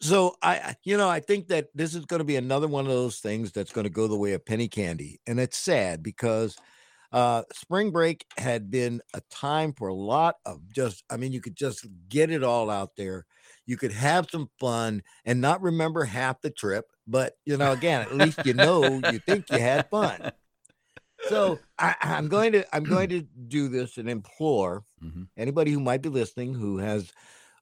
So 0.00 0.36
I, 0.42 0.76
you 0.84 0.96
know, 0.96 1.08
I 1.08 1.20
think 1.20 1.48
that 1.48 1.68
this 1.74 1.94
is 1.94 2.04
going 2.04 2.18
to 2.20 2.24
be 2.24 2.36
another 2.36 2.68
one 2.68 2.86
of 2.86 2.92
those 2.92 3.18
things 3.20 3.52
that's 3.52 3.72
going 3.72 3.84
to 3.84 3.90
go 3.90 4.06
the 4.08 4.16
way 4.16 4.32
of 4.34 4.44
penny 4.44 4.68
candy, 4.68 5.20
and 5.26 5.40
it's 5.40 5.56
sad 5.56 6.02
because 6.02 6.56
uh, 7.12 7.42
spring 7.52 7.90
break 7.90 8.26
had 8.38 8.70
been 8.70 9.00
a 9.14 9.22
time 9.30 9.72
for 9.72 9.88
a 9.88 9.94
lot 9.94 10.36
of 10.46 10.68
just. 10.70 11.04
I 11.10 11.16
mean, 11.16 11.32
you 11.32 11.40
could 11.40 11.56
just 11.56 11.86
get 12.08 12.30
it 12.30 12.44
all 12.44 12.70
out 12.70 12.96
there. 12.96 13.26
You 13.66 13.76
could 13.76 13.92
have 13.92 14.28
some 14.30 14.50
fun 14.60 15.02
and 15.24 15.40
not 15.40 15.62
remember 15.62 16.04
half 16.04 16.40
the 16.40 16.50
trip, 16.50 16.86
but 17.06 17.34
you 17.46 17.56
know, 17.56 17.72
again, 17.72 18.02
at 18.02 18.14
least 18.14 18.44
you 18.44 18.54
know 18.54 19.00
you 19.00 19.18
think 19.18 19.50
you 19.50 19.60
had 19.60 19.88
fun. 19.90 20.30
So 21.20 21.62
I, 21.78 21.94
I'm 22.00 22.28
going 22.28 22.52
to 22.52 22.74
I'm 22.74 22.86
going 22.86 23.08
to 23.10 23.22
do 23.22 23.68
this 23.68 23.98
and 23.98 24.08
implore 24.08 24.84
hmm 25.00 25.24
anybody 25.36 25.70
who 25.70 25.80
might 25.80 26.02
be 26.02 26.08
listening 26.08 26.54
who 26.54 26.78
has 26.78 27.12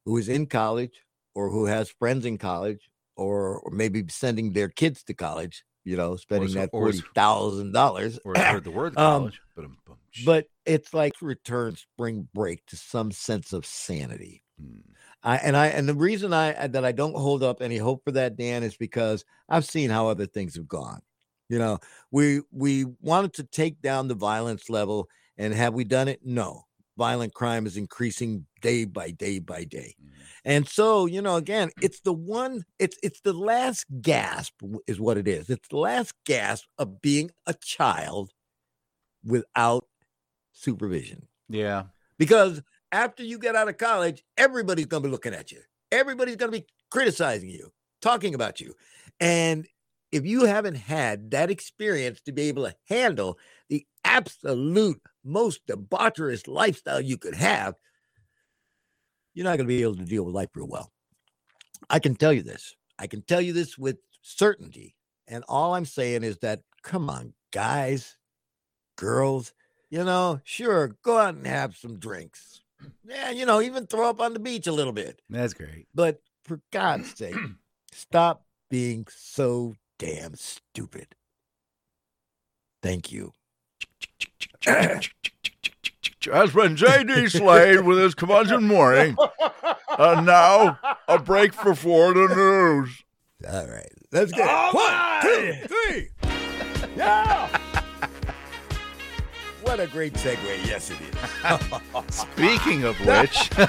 who 0.04 0.16
is 0.16 0.28
in 0.28 0.47
college 0.47 1.02
or 1.38 1.50
who 1.50 1.66
has 1.66 1.88
friends 2.00 2.25
in 2.26 2.37
college 2.37 2.90
or, 3.16 3.61
or 3.61 3.71
maybe 3.71 4.04
sending 4.09 4.52
their 4.52 4.68
kids 4.68 5.04
to 5.04 5.14
college 5.14 5.64
you 5.85 5.97
know, 5.97 6.16
spending 6.16 6.50
so- 6.50 6.59
that 6.59 6.71
or 6.73 6.83
forty 6.92 7.00
thousand 7.14 7.73
dollars. 7.73 8.18
Or 8.25 8.37
heard 8.37 8.64
the 8.64 8.71
word 8.78 8.99
Um, 8.99 9.21
college. 9.23 9.40
but, 9.57 9.64
um, 9.64 9.78
boom, 9.87 9.97
But 10.26 10.47
it's 10.66 10.92
like 10.92 11.14
return 11.23 11.76
spring 11.76 12.28
break 12.35 12.66
to 12.66 12.76
some 12.76 13.11
sense 13.11 13.54
of 13.54 13.64
sanity. 13.64 14.42
Hmm. 14.61 14.80
I 15.23 15.37
and 15.38 15.57
I 15.57 15.68
and 15.68 15.88
the 15.88 15.95
reason 15.95 16.35
I 16.35 16.66
that 16.66 16.85
I 16.85 16.92
don't 16.92 17.16
hold 17.16 17.42
up 17.42 17.62
any 17.62 17.78
hope 17.78 18.02
for 18.04 18.12
that, 18.12 18.37
Dan, 18.37 18.62
is 18.62 18.76
because 18.76 19.25
I've 19.49 19.64
seen 19.64 19.88
how 19.88 20.09
other 20.09 20.26
things 20.26 20.57
have 20.57 20.68
gone. 20.68 21.00
You 21.49 21.59
know, 21.59 21.78
we 22.11 22.42
we 22.52 22.85
wanted 23.00 23.33
to 23.35 23.45
take 23.45 23.80
down 23.80 24.09
the 24.09 24.14
violence 24.14 24.68
level, 24.68 25.09
and 25.38 25.54
have 25.54 25.73
we 25.73 25.85
done 25.85 26.09
it? 26.09 26.21
No. 26.23 26.66
Violent 26.98 27.34
crime 27.34 27.66
is 27.66 27.78
increasing 27.78 28.46
day 28.62 28.84
by 28.84 29.12
day 29.12 29.38
by 29.40 29.64
day. 29.64 29.96
Mhm. 30.00 30.28
And 30.44 30.68
so, 30.68 31.06
you 31.06 31.22
know, 31.22 31.36
again, 31.36 31.70
it's 31.80 32.00
the 32.02 32.12
one, 32.14 32.64
it's 32.78 32.98
it's 33.02 33.22
the 33.22 33.32
last 33.34 33.86
gasp 34.02 34.60
is 34.88 35.00
what 35.00 35.16
it 35.18 35.28
is. 35.28 35.50
It's 35.50 35.68
the 35.68 35.78
last 35.78 36.14
gasp 36.26 36.66
of 36.78 37.00
being 37.02 37.30
a 37.46 37.54
child 37.54 38.32
without 39.24 39.86
supervision. 40.52 41.28
yeah. 41.48 41.86
Because 42.18 42.62
after 42.92 43.22
you 43.22 43.38
get 43.38 43.56
out 43.56 43.68
of 43.68 43.78
college, 43.78 44.24
everybody's 44.36 44.86
gonna 44.86 45.04
be 45.04 45.10
looking 45.10 45.34
at 45.34 45.52
you. 45.52 45.60
Everybody's 45.92 46.36
gonna 46.36 46.52
be 46.52 46.66
criticizing 46.90 47.50
you, 47.50 47.72
talking 48.02 48.34
about 48.34 48.60
you. 48.60 48.74
And 49.20 49.66
if 50.12 50.24
you 50.26 50.44
haven't 50.46 50.76
had 50.76 51.30
that 51.32 51.50
experience 51.50 52.20
to 52.22 52.32
be 52.32 52.42
able 52.42 52.64
to 52.64 52.74
handle 52.88 53.38
the 53.68 53.86
absolute 54.04 55.00
most 55.28 55.66
debaucherous 55.66 56.49
lifestyle 56.49 57.00
you 57.00 57.18
could 57.18 57.35
have, 57.35 57.75
you're 59.35 59.44
not 59.44 59.56
going 59.56 59.66
to 59.68 59.75
be 59.75 59.82
able 59.82 59.97
to 59.97 60.04
deal 60.04 60.25
with 60.25 60.35
life 60.35 60.49
real 60.54 60.66
well. 60.66 60.90
I 61.88 61.99
can 61.99 62.16
tell 62.16 62.32
you 62.32 62.42
this. 62.42 62.75
I 62.99 63.06
can 63.06 63.23
tell 63.23 63.40
you 63.40 63.52
this 63.52 63.78
with 63.78 63.99
certainty. 64.23 64.97
And 65.28 65.44
all 65.49 65.75
I'm 65.75 65.85
saying 65.85 66.25
is 66.25 66.38
that, 66.38 66.62
come 66.82 67.08
on, 67.08 67.35
guys, 67.52 68.16
girls, 68.97 69.52
you 69.90 70.04
know, 70.04 70.40
sure, 70.44 70.97
go 71.02 71.18
out 71.18 71.35
and 71.35 71.47
have 71.47 71.76
some 71.76 71.99
drinks. 71.99 72.62
Yeah, 73.04 73.30
you 73.30 73.47
know, 73.47 73.61
even 73.61 73.87
throw 73.87 74.08
up 74.08 74.20
on 74.20 74.32
the 74.32 74.38
beach 74.38 74.66
a 74.66 74.73
little 74.73 74.92
bit. 74.92 75.20
That's 75.28 75.54
great. 75.54 75.87
But 75.94 76.20
for 76.44 76.61
God's 76.73 77.14
sake, 77.16 77.37
stop 77.92 78.44
being 78.70 79.06
so 79.11 79.75
damn 79.99 80.35
stupid. 80.35 81.14
Thank 82.82 83.12
you. 83.12 83.32
That's 84.64 85.08
been 86.52 86.76
J.D. 86.76 87.28
Slade 87.28 87.80
with 87.82 87.98
his 87.98 88.14
curmudgeon 88.14 88.64
morning. 88.66 89.16
And 89.98 90.25
now, 90.26 90.78
a 91.08 91.18
break 91.18 91.52
for 91.52 91.75
Florida 91.75 92.34
news. 92.34 93.02
All 93.50 93.66
right, 93.66 93.92
let's 94.12 94.32
get 94.32 94.48
it. 94.48 94.75
One, 94.75 95.22
two, 95.22 95.54
three. 95.68 96.08
Yeah. 96.96 97.48
what 99.62 99.78
a 99.80 99.87
great 99.87 100.14
segue. 100.14 100.66
Yes, 100.66 100.90
it 100.90 100.96
is. 101.00 101.14
Speaking 102.14 102.84
of 102.84 102.98
which, 103.00 103.50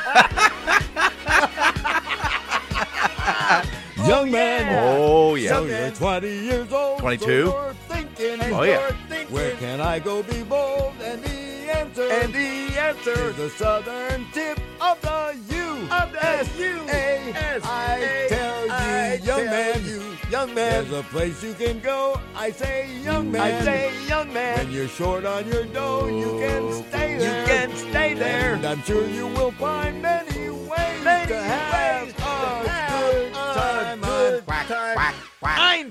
Young 4.07 4.31
man. 4.31 4.85
oh 4.87 5.35
yeah, 5.35 5.49
So 5.49 5.65
you're 5.65 5.91
20 5.91 6.27
years 6.27 6.71
old. 6.73 6.99
22? 6.99 7.25
So 7.25 7.29
you're 7.63 7.73
thinking, 7.87 8.53
Oh, 8.53 8.63
yeah. 8.63 8.91
Where 9.29 9.55
can 9.57 9.79
I 9.79 9.99
go 9.99 10.23
be 10.23 10.41
bold? 10.41 10.93
And 11.01 11.23
the 11.23 11.29
answer, 11.29 12.09
and 12.09 12.33
the 12.33 12.79
answer 12.79 13.29
is 13.29 13.35
the 13.35 13.49
southern 13.51 14.25
tip 14.33 14.59
of 14.81 14.99
the 15.01 15.37
U. 15.49 15.87
Of 15.91 16.11
the 16.11 16.25
S 16.25 16.57
U 16.57 16.85
A 16.89 17.31
S. 17.35 17.61
I 17.63 18.25
tell 18.27 18.65
you, 18.65 19.23
young 19.23 19.45
man, 19.45 19.85
you, 19.85 20.17
young 20.31 20.53
man, 20.55 20.87
there's 20.87 20.91
a 20.91 21.03
place 21.03 21.43
you 21.43 21.53
can 21.53 21.79
go. 21.79 22.19
I 22.35 22.49
say, 22.49 22.89
young 23.03 23.31
man, 23.31 23.41
I 23.41 23.63
say, 23.63 24.07
young 24.07 24.33
man. 24.33 24.57
When 24.57 24.71
you're 24.71 24.87
short 24.87 25.25
on 25.25 25.47
your 25.47 25.65
dough, 25.65 26.07
you 26.07 26.39
can 26.39 26.63
oh, 26.63 26.83
stay 26.89 27.17
there. 27.17 27.41
You 27.41 27.47
can 27.47 27.75
stay 27.75 28.13
there. 28.15 28.55
And 28.55 28.65
I'm 28.65 28.81
sure 28.81 29.07
you 29.07 29.27
will 29.27 29.51
find 29.51 30.01
many 30.01 30.49
ways 30.49 31.27
to 31.27 31.37
have 31.37 32.03
a 32.03 32.05
good 32.07 32.15
time. 32.17 32.65
Good 32.65 33.33
time. 33.33 33.99
Fine, 34.01 34.67
time 34.67 34.67
to 34.67 35.13
hear 35.13 35.28
Uns 35.41 35.87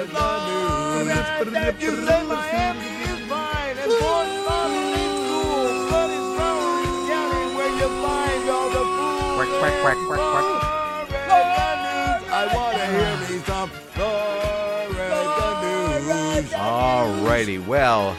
Florida. 0.08 0.46
You 1.80 1.92
say 2.06 2.22
Miami 2.22 2.86
is 3.02 3.20
fine 3.28 3.76
and 3.76 3.92
Fort 3.98 4.28
Lauderdale 4.46 5.02
is 5.02 5.18
cool, 5.26 5.66
but 5.90 6.08
it's 6.10 6.28
Broward 6.38 6.90
County 7.10 7.44
where 7.56 7.74
you 7.74 7.88
find 8.06 8.44
all 8.50 8.70
the 8.70 8.84
fools. 8.86 9.34
Quack, 9.36 9.50
quack, 9.60 9.76
quack, 9.82 9.98
quack, 10.06 10.22
quack. 10.30 10.66
I 12.28 12.40
want 12.54 12.74
to 12.76 12.84
hear 12.86 13.14
me 13.20 13.36
some 13.44 13.70
Florida 13.94 15.18
news. 16.42 16.54
All 16.54 17.08
righty. 17.26 17.58
Well, 17.58 18.14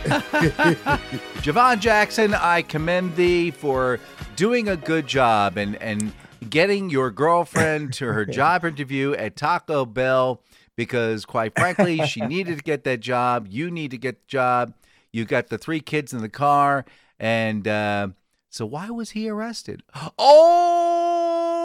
Javon 1.42 1.78
Jackson, 1.78 2.34
I 2.34 2.62
commend 2.62 3.16
thee 3.16 3.50
for 3.50 4.00
doing 4.34 4.68
a 4.68 4.76
good 4.76 5.06
job 5.06 5.58
and, 5.58 5.76
and 5.76 6.12
getting 6.48 6.88
your 6.88 7.10
girlfriend 7.10 7.92
to 7.94 8.06
her 8.06 8.24
job 8.26 8.64
interview 8.64 9.12
at 9.12 9.36
Taco 9.36 9.84
Bell 9.84 10.42
because, 10.76 11.26
quite 11.26 11.54
frankly, 11.54 12.06
she 12.06 12.20
needed 12.26 12.56
to 12.56 12.64
get 12.64 12.84
that 12.84 13.00
job. 13.00 13.46
You 13.50 13.70
need 13.70 13.90
to 13.90 13.98
get 13.98 14.22
the 14.22 14.26
job. 14.26 14.72
You 15.12 15.26
got 15.26 15.48
the 15.48 15.58
three 15.58 15.80
kids 15.80 16.14
in 16.14 16.22
the 16.22 16.28
car. 16.30 16.86
And 17.18 17.68
uh, 17.68 18.08
so, 18.48 18.64
why 18.64 18.88
was 18.90 19.10
he 19.10 19.28
arrested? 19.28 19.82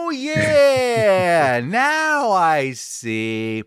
Oh, 0.08 0.10
yeah. 0.10 1.60
now 1.64 2.30
I 2.30 2.70
see. 2.70 3.64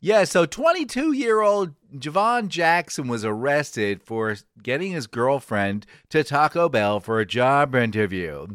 Yeah, 0.00 0.24
so 0.24 0.46
22 0.46 1.12
year 1.12 1.40
old 1.40 1.74
Javon 1.94 2.48
Jackson 2.48 3.08
was 3.08 3.24
arrested 3.24 4.02
for 4.02 4.36
getting 4.62 4.92
his 4.92 5.06
girlfriend 5.06 5.86
to 6.10 6.22
Taco 6.22 6.68
Bell 6.68 7.00
for 7.00 7.18
a 7.18 7.26
job 7.26 7.74
interview. 7.74 8.46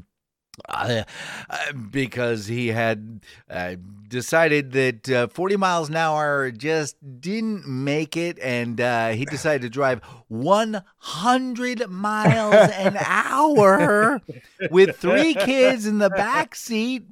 Uh, 0.69 1.01
uh, 1.50 1.73
because 1.89 2.45
he 2.45 2.67
had 2.67 3.21
uh, 3.50 3.75
decided 4.07 4.71
that 4.73 5.09
uh, 5.09 5.27
40 5.27 5.57
miles 5.57 5.89
an 5.89 5.95
hour 5.95 6.51
just 6.51 6.95
didn't 7.19 7.67
make 7.67 8.15
it, 8.15 8.38
and 8.38 8.79
uh, 8.79 9.09
he 9.09 9.25
decided 9.25 9.63
to 9.63 9.69
drive 9.69 10.01
100 10.27 11.89
miles 11.89 12.53
an 12.53 12.97
hour 13.03 14.21
with 14.69 14.97
three 14.97 15.33
kids 15.33 15.88
in 15.88 15.97
the 15.97 16.12
back 16.12 16.53
seat. 16.53 17.07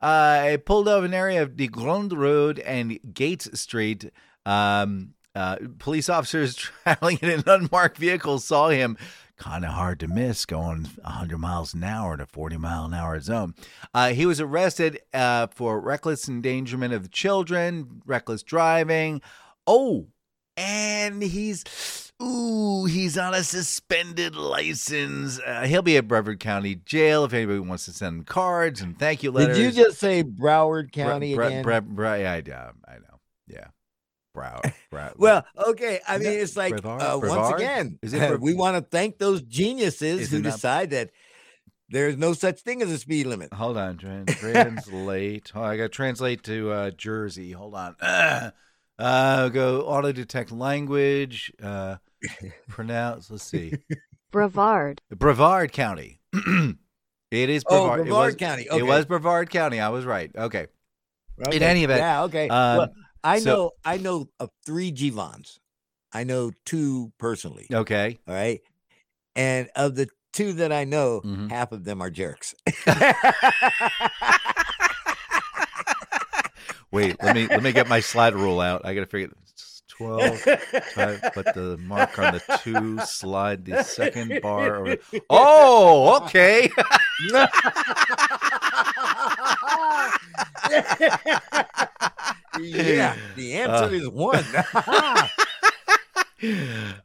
Uh, 0.00 0.42
it 0.52 0.64
pulled 0.64 0.88
over 0.88 1.06
an 1.06 1.14
area 1.14 1.42
of 1.42 1.56
the 1.56 1.68
Grande 1.68 2.12
Road 2.12 2.58
and 2.60 2.98
Gates 3.12 3.60
Street. 3.60 4.10
Um, 4.46 5.14
uh, 5.34 5.56
police 5.78 6.08
officers 6.08 6.54
traveling 6.84 7.18
in 7.22 7.30
an 7.30 7.44
unmarked 7.46 7.98
vehicle 7.98 8.38
saw 8.38 8.68
him. 8.68 8.96
Kind 9.36 9.64
of 9.64 9.70
hard 9.70 10.00
to 10.00 10.08
miss 10.08 10.44
going 10.46 10.84
100 11.02 11.38
miles 11.38 11.72
an 11.72 11.84
hour 11.84 12.14
in 12.14 12.20
a 12.20 12.26
40 12.26 12.56
mile 12.56 12.86
an 12.86 12.94
hour 12.94 13.20
zone. 13.20 13.54
Uh, 13.94 14.08
he 14.08 14.26
was 14.26 14.40
arrested 14.40 15.00
uh, 15.14 15.46
for 15.46 15.78
reckless 15.80 16.28
endangerment 16.28 16.92
of 16.92 17.12
children, 17.12 18.02
reckless 18.04 18.42
driving. 18.42 19.22
Oh, 19.64 20.08
and 20.56 21.22
he's 21.22 22.07
ooh, 22.22 22.84
he's 22.86 23.16
on 23.16 23.34
a 23.34 23.42
suspended 23.42 24.34
license. 24.36 25.40
Uh, 25.40 25.62
he'll 25.62 25.82
be 25.82 25.96
at 25.96 26.08
Brevard 26.08 26.40
County 26.40 26.74
Jail 26.74 27.24
if 27.24 27.32
anybody 27.32 27.60
wants 27.60 27.84
to 27.86 27.92
send 27.92 28.18
him 28.18 28.24
cards 28.24 28.80
and 28.80 28.98
thank 28.98 29.22
you 29.22 29.30
letters. 29.30 29.56
Did 29.56 29.74
you 29.74 29.84
just 29.84 29.98
say 29.98 30.24
Broward 30.24 30.92
County 30.92 31.34
Bre- 31.34 31.42
again? 31.42 31.64
Yeah, 31.66 32.02
I, 32.32 32.42
yeah, 32.46 32.70
I 32.86 32.94
know. 32.94 33.20
Yeah, 33.46 33.66
Brow. 34.34 34.60
Brow. 34.90 35.12
Well, 35.16 35.46
okay. 35.68 36.00
I 36.06 36.18
mean, 36.18 36.28
it's 36.32 36.56
like 36.56 36.84
uh, 36.84 37.18
once 37.22 37.54
again, 37.54 37.98
Is 38.02 38.12
it 38.14 38.28
Bre- 38.28 38.36
we 38.40 38.54
want 38.54 38.76
to 38.76 38.82
thank 38.82 39.18
those 39.18 39.42
geniuses 39.42 40.20
Is 40.22 40.30
who 40.30 40.42
decide 40.42 40.90
that 40.90 41.10
there's 41.90 42.16
no 42.16 42.34
such 42.34 42.60
thing 42.60 42.82
as 42.82 42.90
a 42.90 42.98
speed 42.98 43.26
limit. 43.26 43.52
hold 43.52 43.76
on, 43.78 43.96
trans- 43.98 44.34
translate. 44.36 45.52
oh, 45.54 45.62
I 45.62 45.76
got 45.76 45.84
to 45.84 45.88
translate 45.88 46.42
to 46.44 46.70
uh, 46.70 46.90
Jersey. 46.90 47.52
Hold 47.52 47.74
on. 47.74 47.96
Uh, 48.98 49.48
go 49.50 49.82
auto 49.82 50.10
detect 50.10 50.50
language. 50.50 51.52
Uh, 51.62 51.94
pronounce. 52.68 53.30
Let's 53.30 53.44
see. 53.44 53.74
Brevard. 54.30 55.00
Brevard 55.10 55.72
County. 55.72 56.20
it 56.34 56.76
is 57.50 57.64
Oh, 57.68 57.88
Brevard. 57.88 58.06
it 58.08 58.12
was, 58.12 58.34
County. 58.36 58.66
It 58.70 58.82
was 58.86 59.06
Brevard 59.06 59.50
County. 59.50 59.80
I 59.80 59.88
was 59.88 60.04
right. 60.04 60.30
Okay. 60.36 60.66
Okay. 61.46 61.60
any 61.64 61.84
event, 61.84 62.00
yeah, 62.00 62.22
okay. 62.24 62.48
um, 62.48 62.76
well, 62.78 62.92
I 63.22 63.38
so- 63.38 63.44
know, 63.54 63.70
I 63.84 63.96
know 63.96 64.28
of 64.40 64.50
three 64.66 64.90
Givons. 64.90 65.60
I 66.12 66.24
know 66.24 66.50
two 66.64 67.12
personally. 67.18 67.66
Okay. 67.72 68.18
All 68.26 68.34
right, 68.34 68.60
and 69.36 69.68
of 69.76 69.94
the 69.94 70.08
two 70.32 70.54
that 70.54 70.72
I 70.72 70.82
know, 70.84 71.20
Mhm. 71.24 71.48
half 71.50 71.70
of 71.70 71.84
them 71.84 72.00
are 72.02 72.10
jerks. 72.10 72.54
Wait. 76.90 77.22
Let 77.22 77.34
me 77.36 77.46
let 77.46 77.62
me 77.62 77.72
get 77.72 77.86
my 77.88 78.00
slide 78.00 78.34
rule 78.34 78.60
out. 78.60 78.82
I 78.84 78.94
got 78.94 79.00
to 79.00 79.06
figure. 79.06 79.28
12. 79.98 80.42
Try, 80.94 81.16
put 81.34 81.46
the 81.54 81.76
mark 81.82 82.18
on 82.18 82.34
the 82.34 82.58
two, 82.62 82.98
slide 83.00 83.64
the 83.64 83.82
second 83.82 84.40
bar 84.42 84.76
over. 84.76 84.96
Oh, 85.30 86.22
okay. 86.24 86.70
yeah, 92.60 93.16
the 93.36 93.54
answer 93.54 93.84
Uh. 93.84 93.88
is 93.90 94.08
one. 94.08 94.44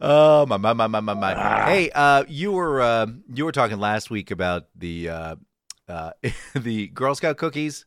oh 0.02 0.46
my 0.46 0.58
my 0.58 0.74
my 0.74 0.88
my 0.88 1.00
my 1.00 1.14
my. 1.14 1.64
Hey, 1.66 1.90
uh, 1.94 2.24
you 2.28 2.52
were 2.52 2.82
uh, 2.82 3.08
you 3.34 3.46
were 3.46 3.52
talking 3.52 3.80
last 3.80 4.10
week 4.10 4.32
about 4.32 4.68
the 4.76 5.10
uh, 5.10 5.36
uh, 5.88 6.12
the 6.56 6.88
Girl 6.88 7.16
Scout 7.16 7.38
cookies. 7.38 7.86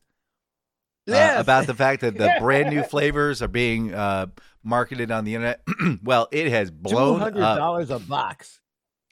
Uh, 1.09 1.35
about 1.37 1.67
the 1.67 1.75
fact 1.75 2.01
that 2.03 2.17
the 2.17 2.35
brand 2.41 2.75
new 2.75 2.83
flavors 2.83 3.43
are 3.43 3.49
being 3.49 3.95
uh, 3.95 4.27
marketed 4.63 5.11
on 5.11 5.25
the 5.25 5.35
internet. 5.35 5.63
well, 6.03 6.29
it 6.33 6.49
has 6.49 6.71
blown 6.71 7.21
hundred 7.21 7.43
up. 7.43 7.59
dollars 7.59 7.91
a 7.91 7.99
box. 7.99 8.61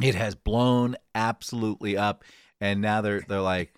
It 0.03 0.15
has 0.15 0.35
blown 0.35 0.97
absolutely 1.15 1.97
up, 1.97 2.25
and 2.61 2.81
now 2.81 3.01
they're 3.01 3.21
they're 3.21 3.41
like, 3.41 3.73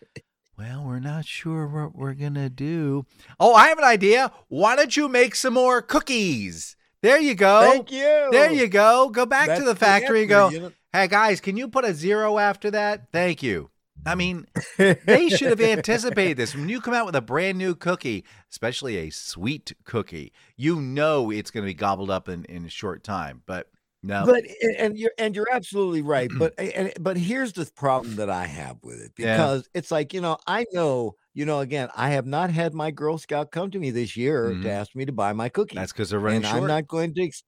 well, 0.58 0.85
we're 0.87 0.99
not 0.99 1.26
sure 1.26 1.66
what 1.66 1.94
we're 1.94 2.14
gonna 2.14 2.49
do. 2.49 3.04
Oh, 3.38 3.54
I 3.54 3.68
have 3.68 3.78
an 3.78 3.85
idea. 3.85 4.32
Why 4.49 4.76
don't 4.76 4.96
you 4.96 5.08
make 5.08 5.35
some 5.35 5.54
more 5.54 5.82
cookies? 5.82 6.76
There 7.02 7.20
you 7.20 7.35
go. 7.35 7.61
Thank 7.61 7.92
you. 7.92 8.28
There 8.32 8.50
you 8.50 8.66
go. 8.66 9.11
Go 9.11 9.26
back 9.26 9.58
to 9.58 9.64
the 9.64 9.76
factory 9.76 10.20
and 10.20 10.28
go. 10.28 10.46
answer, 10.46 10.56
you 10.56 10.62
know? 10.62 10.73
Hey 10.92 11.08
guys, 11.08 11.40
can 11.40 11.56
you 11.58 11.68
put 11.68 11.85
a 11.85 11.92
zero 11.92 12.38
after 12.38 12.70
that? 12.70 13.12
Thank 13.12 13.42
you. 13.42 13.70
I 14.04 14.14
mean, 14.14 14.46
they 14.76 15.28
should 15.30 15.48
have 15.48 15.60
anticipated 15.60 16.36
this. 16.36 16.54
When 16.54 16.68
you 16.68 16.80
come 16.80 16.94
out 16.94 17.06
with 17.06 17.16
a 17.16 17.20
brand 17.20 17.58
new 17.58 17.74
cookie, 17.74 18.24
especially 18.50 18.98
a 18.98 19.10
sweet 19.10 19.72
cookie, 19.84 20.32
you 20.56 20.80
know 20.80 21.30
it's 21.30 21.50
going 21.50 21.64
to 21.64 21.66
be 21.70 21.74
gobbled 21.74 22.10
up 22.10 22.28
in, 22.28 22.44
in 22.44 22.64
a 22.64 22.70
short 22.70 23.02
time. 23.02 23.42
But 23.46 23.68
no, 24.02 24.24
But 24.26 24.44
and 24.78 24.96
you're 24.96 25.10
and 25.18 25.34
you're 25.34 25.48
absolutely 25.50 26.02
right. 26.02 26.30
But 26.38 26.54
and, 26.58 26.92
but 27.00 27.16
here's 27.16 27.52
the 27.54 27.68
problem 27.74 28.16
that 28.16 28.30
I 28.30 28.46
have 28.46 28.76
with 28.82 29.00
it 29.00 29.12
Yeah. 29.18 29.36
because 29.36 29.68
it's 29.74 29.90
like 29.90 30.14
you 30.14 30.20
know 30.20 30.36
I 30.46 30.66
know 30.72 31.16
you 31.34 31.44
know 31.44 31.58
again 31.60 31.88
I 31.96 32.10
have 32.10 32.26
not 32.26 32.50
had 32.50 32.74
my 32.74 32.92
Girl 32.92 33.18
Scout 33.18 33.50
come 33.50 33.70
to 33.72 33.78
me 33.78 33.90
this 33.90 34.16
year 34.16 34.50
Mhm. 34.50 34.62
to 34.62 34.70
ask 34.70 34.94
me 34.94 35.06
to 35.06 35.12
buy 35.12 35.32
my 35.32 35.48
cookies. 35.48 35.74
that's 35.76 35.92
because 35.92 36.10
they're 36.10 36.20
running 36.20 36.38
and 36.44 36.46
short. 36.46 36.62
I'm 36.62 36.68
not 36.68 36.86
going 36.86 37.14
to. 37.14 37.24
Ex- 37.24 37.42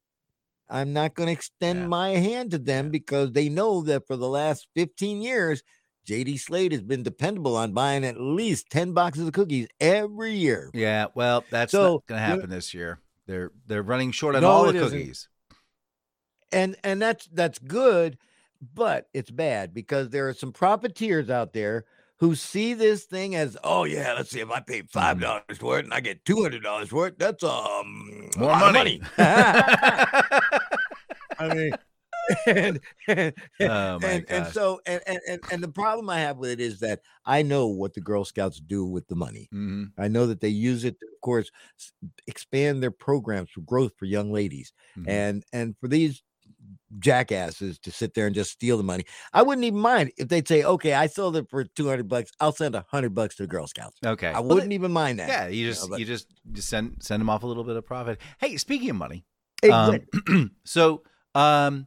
I'm 0.70 0.92
not 0.92 1.14
going 1.14 1.28
to 1.28 1.32
extend 1.32 1.78
Yeah. 1.80 1.86
my 1.86 2.10
hand 2.10 2.50
to 2.50 2.58
them 2.58 2.90
because 2.90 3.32
they 3.32 3.48
know 3.48 3.80
that 3.82 4.06
for 4.06 4.16
the 4.16 4.28
last 4.28 4.66
15 4.74 5.22
years, 5.22 5.62
JD 6.08 6.40
Slade 6.40 6.72
has 6.72 6.80
been 6.82 7.02
dependable 7.02 7.54
on 7.56 7.72
buying 7.72 8.04
at 8.04 8.18
least 8.18 8.70
10 8.70 8.92
boxes 8.94 9.26
of 9.28 9.34
cookies 9.34 9.68
every 9.78 10.32
year. 10.34 10.70
yeah, 10.72 11.06
well, 11.14 11.44
that's 11.50 11.70
So, 11.72 11.82
not 11.82 12.06
going 12.06 12.18
to 12.20 12.26
happen 12.26 12.48
this 12.50 12.72
year. 12.72 13.00
They're 13.26 13.50
they're 13.66 13.82
running 13.82 14.10
short 14.12 14.34
on 14.34 14.40
No, 14.42 14.50
all 14.50 14.64
the 14.64 14.78
isn't. 14.78 14.88
cookies. 14.90 15.28
And 16.50 16.76
and 16.82 17.02
that's 17.02 17.26
that's 17.26 17.58
good, 17.58 18.16
but 18.74 19.08
it's 19.12 19.30
bad 19.30 19.74
because 19.74 20.08
there 20.08 20.26
are 20.28 20.34
some 20.34 20.50
profiteers 20.50 21.28
out 21.28 21.52
there 21.52 21.84
who 22.20 22.34
see 22.34 22.72
this 22.72 23.04
thing 23.04 23.34
as, 23.36 23.56
oh 23.62 23.84
yeah, 23.84 24.14
let's 24.14 24.30
see 24.30 24.40
if 24.40 24.50
I 24.50 24.60
pay 24.60 24.80
five 24.82 25.18
Mm-hmm. 25.18 25.24
dollars 25.24 25.58
for 25.60 25.78
it 25.78 25.84
and 25.84 25.92
I 25.92 26.00
get 26.00 26.24
two 26.24 26.42
hundred 26.42 26.62
dollars 26.62 26.88
for 26.88 27.06
it. 27.06 27.18
That's 27.18 27.44
um 27.44 28.30
More 28.38 28.50
of 28.52 28.72
money. 28.72 29.02
I 29.18 30.40
mean, 31.54 31.72
and, 32.46 32.80
and, 33.06 33.34
oh 33.60 33.98
and, 34.02 34.24
and 34.28 34.46
so 34.48 34.80
and, 34.86 35.00
and 35.06 35.40
and 35.50 35.62
the 35.62 35.68
problem 35.68 36.10
I 36.10 36.20
have 36.20 36.36
with 36.36 36.50
it 36.50 36.60
is 36.60 36.80
that 36.80 37.00
I 37.24 37.42
know 37.42 37.68
what 37.68 37.94
the 37.94 38.00
Girl 38.00 38.24
Scouts 38.24 38.60
do 38.60 38.84
with 38.84 39.06
the 39.08 39.16
money. 39.16 39.48
Mhm, 39.52 39.92
I 39.98 40.08
know 40.08 40.26
that 40.26 40.40
they 40.40 40.48
use 40.48 40.84
it 40.84 40.98
to, 41.00 41.06
of 41.06 41.20
course, 41.22 41.50
expand 42.26 42.82
their 42.82 42.90
programs 42.90 43.50
for 43.50 43.60
growth 43.60 43.92
for 43.98 44.04
young 44.04 44.32
ladies, 44.32 44.72
mhm. 44.96 45.08
and 45.08 45.44
and 45.52 45.74
for 45.80 45.88
these 45.88 46.22
jackasses 46.98 47.78
to 47.80 47.90
sit 47.90 48.14
there 48.14 48.26
and 48.26 48.34
just 48.34 48.50
steal 48.50 48.76
the 48.76 48.82
money. 48.82 49.04
I 49.32 49.42
wouldn't 49.42 49.64
even 49.64 49.80
mind 49.80 50.12
if 50.16 50.28
they'd 50.28 50.48
say, 50.48 50.64
"Okay, 50.64 50.94
I 50.94 51.06
sold 51.06 51.36
it 51.36 51.48
for 51.48 51.64
two 51.64 51.88
hundred 51.88 52.08
bucks. 52.08 52.30
I'll 52.40 52.52
send 52.52 52.74
a 52.74 52.84
hundred 52.88 53.14
bucks 53.14 53.36
to 53.36 53.42
the 53.44 53.48
Girl 53.48 53.66
Scouts." 53.66 53.98
okay. 54.04 54.28
I 54.28 54.40
wouldn't 54.40 54.72
even 54.72 54.92
mind 54.92 55.18
that. 55.18 55.28
Yeah, 55.28 55.48
you 55.48 55.66
know, 55.66 55.72
just 55.72 55.90
but- 55.90 56.00
you 56.00 56.06
just 56.06 56.28
just 56.52 56.68
send 56.68 56.96
send 57.00 57.20
them 57.20 57.30
off 57.30 57.42
a 57.42 57.46
little 57.46 57.64
bit 57.64 57.76
of 57.76 57.84
profit. 57.84 58.20
Hey, 58.38 58.56
speaking 58.56 58.90
of 58.90 58.96
money, 58.96 59.24
Exactly. 59.62 60.06
um, 60.28 60.50
so 60.64 61.02
um, 61.34 61.86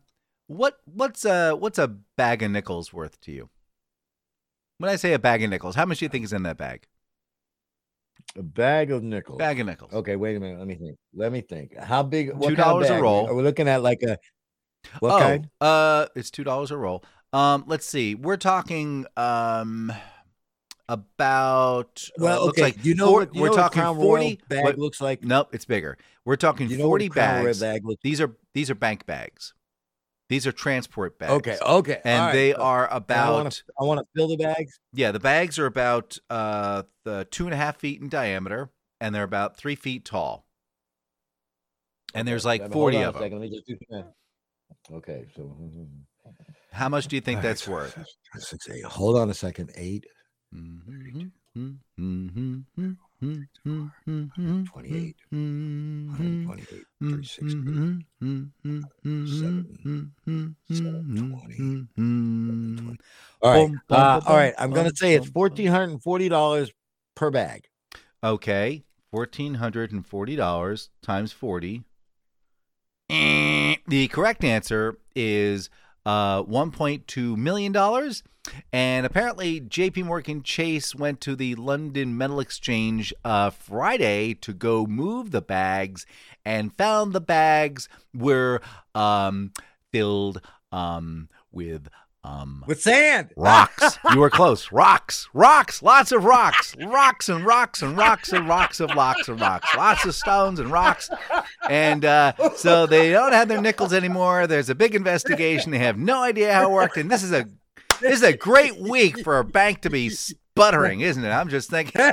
what 0.52 0.78
what's 0.86 1.24
a 1.26 1.54
what's 1.54 1.80
a 1.80 1.88
bag 1.88 2.44
of 2.44 2.52
nickels 2.52 2.92
worth 2.92 3.20
to 3.22 3.32
you? 3.32 3.50
When 4.78 4.90
I 4.90 4.96
say 4.96 5.14
a 5.14 5.20
bag 5.20 5.44
of 5.44 5.50
nickels, 5.50 5.76
how 5.76 5.86
much 5.86 6.00
do 6.00 6.06
you 6.06 6.10
think 6.10 6.26
is 6.26 6.34
in 6.34 6.44
that 6.44 6.58
bag? 6.58 6.88
a 8.38 8.44
bag 8.44 8.92
of 8.92 9.02
nickels. 9.04 9.40
Bag 9.40 9.60
of 9.60 9.66
nickels. 9.66 9.92
Okay, 9.94 10.16
wait 10.16 10.36
a 10.36 10.40
minute. 10.40 10.60
Let 10.60 10.68
me 10.68 10.76
think. 10.76 10.98
Let 11.14 11.32
me 11.32 11.42
think. 11.42 11.76
How 11.78 12.04
big? 12.04 12.34
What 12.34 12.54
$2 12.54 12.56
kind 12.58 12.84
of 12.86 12.90
a 12.98 13.02
roll. 13.02 13.28
Are 13.28 13.34
we 13.34 13.44
looking 13.44 13.68
at 13.68 13.82
like 13.82 14.02
a 14.04 14.18
what 15.00 15.12
oh, 15.16 15.20
kind? 15.20 15.50
uh, 15.60 16.06
it's 16.16 16.32
two 16.32 16.44
dollars 16.44 16.72
a 16.72 16.78
roll. 16.78 17.04
Um, 17.34 17.64
let's 17.68 17.86
see. 17.86 18.16
We're 18.16 18.38
talking 18.38 19.06
um 19.18 19.92
about. 20.90 22.04
uh, 22.20 22.24
Well, 22.24 22.46
looks 22.46 22.60
okay. 22.60 22.64
like 22.64 22.86
you 22.86 22.96
know 22.96 23.08
four- 23.08 23.20
what? 23.22 23.36
You 23.36 23.42
we're 23.42 23.48
know 23.50 23.56
talking 23.56 23.84
forty. 23.84 24.40
bag 24.50 24.64
what- 24.66 24.78
looks 24.78 25.02
like. 25.02 25.24
nope, 25.24 25.50
it's 25.54 25.66
bigger. 25.66 25.98
We're 26.26 26.36
talking 26.36 26.70
You 26.70 26.78
know 26.78 26.86
forty 26.86 27.10
bags. 27.10 27.60
bag 27.62 27.86
looks. 27.86 28.02
These 28.04 28.22
are 28.22 28.36
these 28.54 28.70
are 28.70 28.76
bank 28.76 29.06
bags. 29.06 29.54
These 30.32 30.48
are 30.48 30.54
transport 30.54 31.20
bags. 31.20 31.34
Okay, 31.34 31.58
okay, 31.62 32.00
and 32.06 32.28
right, 32.28 32.32
they 32.32 32.54
so- 32.54 32.62
are 32.62 32.88
about. 32.90 33.62
I 33.78 33.84
want 33.84 34.00
to 34.00 34.06
fill 34.16 34.30
the 34.30 34.38
bags. 34.38 34.80
yeah. 34.94 35.12
The 35.12 35.20
bags 35.20 35.60
are 35.60 35.66
about 35.66 36.18
uh 36.30 36.84
the 37.04 37.28
two 37.32 37.48
and 37.48 37.54
a 37.54 37.58
half 37.58 37.76
feet 37.76 38.00
in 38.00 38.08
diameter, 38.08 38.70
and 39.02 39.14
they're 39.14 39.24
about 39.24 39.58
three 39.58 39.76
feet 39.76 40.06
tall. 40.06 40.46
And 42.14 42.26
there's 42.26 42.46
like 42.46 42.72
forty 42.72 43.02
of 43.02 43.16
them. 43.16 43.30
Let 43.30 43.42
me 43.42 43.50
just 43.50 43.68
do 43.68 43.78
that. 43.90 44.14
Okay, 44.94 45.26
so 45.36 45.42
hmm, 45.42 45.66
hmm, 45.66 45.84
hmm. 45.84 46.32
How 46.72 46.88
much 46.88 47.10
do 47.10 47.18
you 47.18 47.22
think 47.22 47.40
right, 47.40 47.44
that's 47.50 47.68
worth? 47.68 48.02
six, 48.38 48.70
eight. 48.70 48.86
Hold 48.86 49.18
on 49.18 49.30
a 49.30 49.34
second. 49.34 49.72
Eight, 49.76 50.06
mm-hmm, 50.56 50.92
Twenty-eight. 50.92 51.32
Mm-hmm, 51.58 52.00
mm-hmm, 52.00 52.92
128, 53.22 55.16
360, 57.00 58.06
All 63.42 63.52
right. 63.52 63.68
Boom, 63.68 63.82
boom, 63.88 63.98
Uh, 63.98 64.22
all 64.26 64.36
right. 64.36 64.54
I'm 64.58 64.72
going 64.72 64.90
to 64.90 64.96
say 64.96 65.14
it's 65.14 65.26
boom, 65.26 65.34
boom. 65.34 65.34
fourteen 65.34 65.68
hundred 65.68 65.90
and 65.92 66.02
forty 66.04 66.30
dollars 66.30 66.72
per 67.16 67.30
bag. 67.30 67.68
Okay, 68.24 68.84
fourteen 69.12 69.56
hundred 69.56 69.92
and 69.92 70.06
forty 70.06 70.36
dollars 70.36 70.90
times 71.02 71.32
forty. 71.32 71.84
Eh, 73.10 73.76
The 73.88 74.08
correct 74.08 74.44
answer 74.44 74.98
is 75.16 75.70
uh, 76.06 76.42
one 76.44 76.72
point 76.72 77.08
two 77.08 77.36
million 77.38 77.72
dollars, 77.72 78.24
and 78.74 79.06
apparently 79.06 79.60
J.P. 79.60 80.04
Morgan 80.04 80.44
Chase 80.44 80.96
went 80.96 81.22
to 81.22 81.36
the 81.36 81.56
London 81.56 82.18
Metal 82.18 82.40
Exchange 82.40 83.14
uh, 83.24 83.50
Friday 83.50 84.34
to 84.36 84.54
go 84.54 84.86
move 84.86 85.32
the 85.32 85.42
bags, 85.42 86.06
and 86.46 86.76
found 86.78 87.14
the 87.14 87.22
bags 87.22 87.88
were 88.14 88.62
um, 88.96 89.52
filled 89.92 90.42
um, 90.72 91.30
with 91.52 91.88
um, 92.24 92.64
With 92.68 92.82
sand. 92.82 93.34
Rocks. 93.36 93.98
you 94.14 94.20
were 94.20 94.30
close. 94.30 94.72
Rocks. 94.72 95.28
Rocks. 95.34 95.82
Lots 95.82 96.12
of 96.12 96.24
rocks. 96.24 96.76
Rocks 96.78 97.30
and 97.30 97.44
rocks 97.46 97.82
and 97.82 97.98
rocks 97.98 98.32
and 98.32 98.48
rocks 98.48 98.80
of 98.80 98.92
rocks 98.92 99.28
and 99.28 99.42
rocks. 99.42 99.68
Lots 99.76 100.06
of 100.06 100.14
stones 100.14 100.60
and 100.60 100.72
rocks. 100.72 101.10
And 101.68 102.06
uh, 102.06 102.34
so 102.56 102.86
they 102.86 103.12
don't 103.12 103.34
have 103.34 103.48
their 103.48 103.62
nickels 103.62 103.94
anymore. 103.94 104.46
There's 104.46 104.70
a 104.70 104.76
big 104.76 104.94
investigation. 104.94 105.72
They 105.72 105.80
have 105.80 105.98
no 105.98 106.22
idea 106.22 106.54
how 106.54 106.70
it 106.70 106.72
worked. 106.72 106.98
And 106.98 107.10
this 107.10 107.24
is 107.24 107.32
a 107.32 107.48
this 108.02 108.18
is 108.18 108.24
a 108.24 108.36
great 108.36 108.78
week 108.80 109.24
for 109.24 109.40
a 109.40 109.44
bank 109.44 109.82
to 109.82 109.90
be 109.90 110.10
sputtering, 110.10 111.02
isn't 111.02 111.24
it? 111.24 111.30
I'm 111.30 111.50
just 111.50 111.70
thinking. 111.70 112.02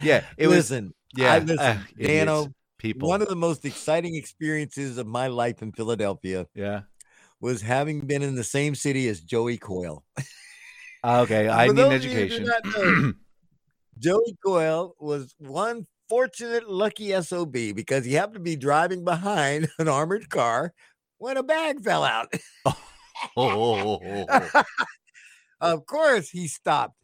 yeah, 0.00 0.24
it 0.36 0.46
was. 0.46 0.70
listen, 0.70 0.94
Yeah, 1.16 1.34
I 1.34 1.38
listen, 1.40 1.58
uh, 1.58 1.78
Dano, 1.98 2.48
people. 2.78 3.08
one 3.08 3.20
of 3.22 3.28
the 3.28 3.36
most 3.36 3.64
exciting 3.64 4.14
experiences 4.14 4.98
of 4.98 5.06
my 5.06 5.26
life 5.26 5.62
in 5.62 5.72
Philadelphia 5.72 6.46
yeah. 6.54 6.82
Was 7.40 7.62
having 7.62 8.00
been 8.00 8.22
in 8.22 8.34
the 8.34 8.44
same 8.44 8.74
city 8.74 9.08
as 9.08 9.20
Joey 9.20 9.58
Coyle. 9.58 10.04
Okay, 11.04 11.48
I 11.48 11.66
need 11.66 11.70
an 11.70 11.76
those 11.76 12.04
of 12.04 12.10
you 12.10 12.10
who 12.10 12.28
do 12.28 12.52
education. 12.52 12.52
know, 12.64 13.12
Joey 13.98 14.36
Coyle 14.44 14.94
was 15.00 15.34
one 15.38 15.86
fortunate, 16.08 16.68
lucky 16.68 17.20
SOB 17.20 17.52
because 17.52 18.04
he 18.04 18.14
happened 18.14 18.34
to 18.34 18.40
be 18.40 18.56
driving 18.56 19.04
behind 19.04 19.68
an 19.78 19.88
armored 19.88 20.28
car 20.30 20.72
when 21.18 21.36
a 21.36 21.42
bag 21.42 21.82
fell 21.82 22.04
out. 22.04 22.32
oh, 23.36 24.26
of 25.60 25.86
course, 25.86 26.30
he 26.30 26.48
stopped. 26.48 26.94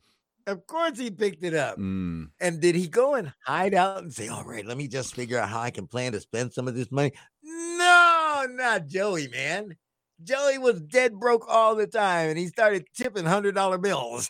Of 0.46 0.66
course, 0.66 0.98
he 0.98 1.10
picked 1.10 1.44
it 1.44 1.54
up. 1.54 1.78
Mm. 1.78 2.30
And 2.40 2.60
did 2.60 2.74
he 2.74 2.88
go 2.88 3.14
and 3.14 3.32
hide 3.46 3.74
out 3.74 4.02
and 4.02 4.12
say, 4.12 4.26
All 4.26 4.44
right, 4.44 4.66
let 4.66 4.76
me 4.76 4.88
just 4.88 5.14
figure 5.14 5.38
out 5.38 5.48
how 5.48 5.60
I 5.60 5.70
can 5.70 5.86
plan 5.86 6.12
to 6.12 6.20
spend 6.20 6.52
some 6.52 6.66
of 6.66 6.74
this 6.74 6.90
money? 6.90 7.12
No, 7.44 8.46
not 8.50 8.88
Joey, 8.88 9.28
man. 9.28 9.76
Joey 10.24 10.58
was 10.58 10.80
dead 10.80 11.18
broke 11.18 11.44
all 11.48 11.74
the 11.74 11.86
time 11.86 12.30
and 12.30 12.38
he 12.38 12.46
started 12.46 12.86
tipping 12.94 13.24
hundred 13.24 13.54
dollar 13.54 13.78
bills. 13.78 14.28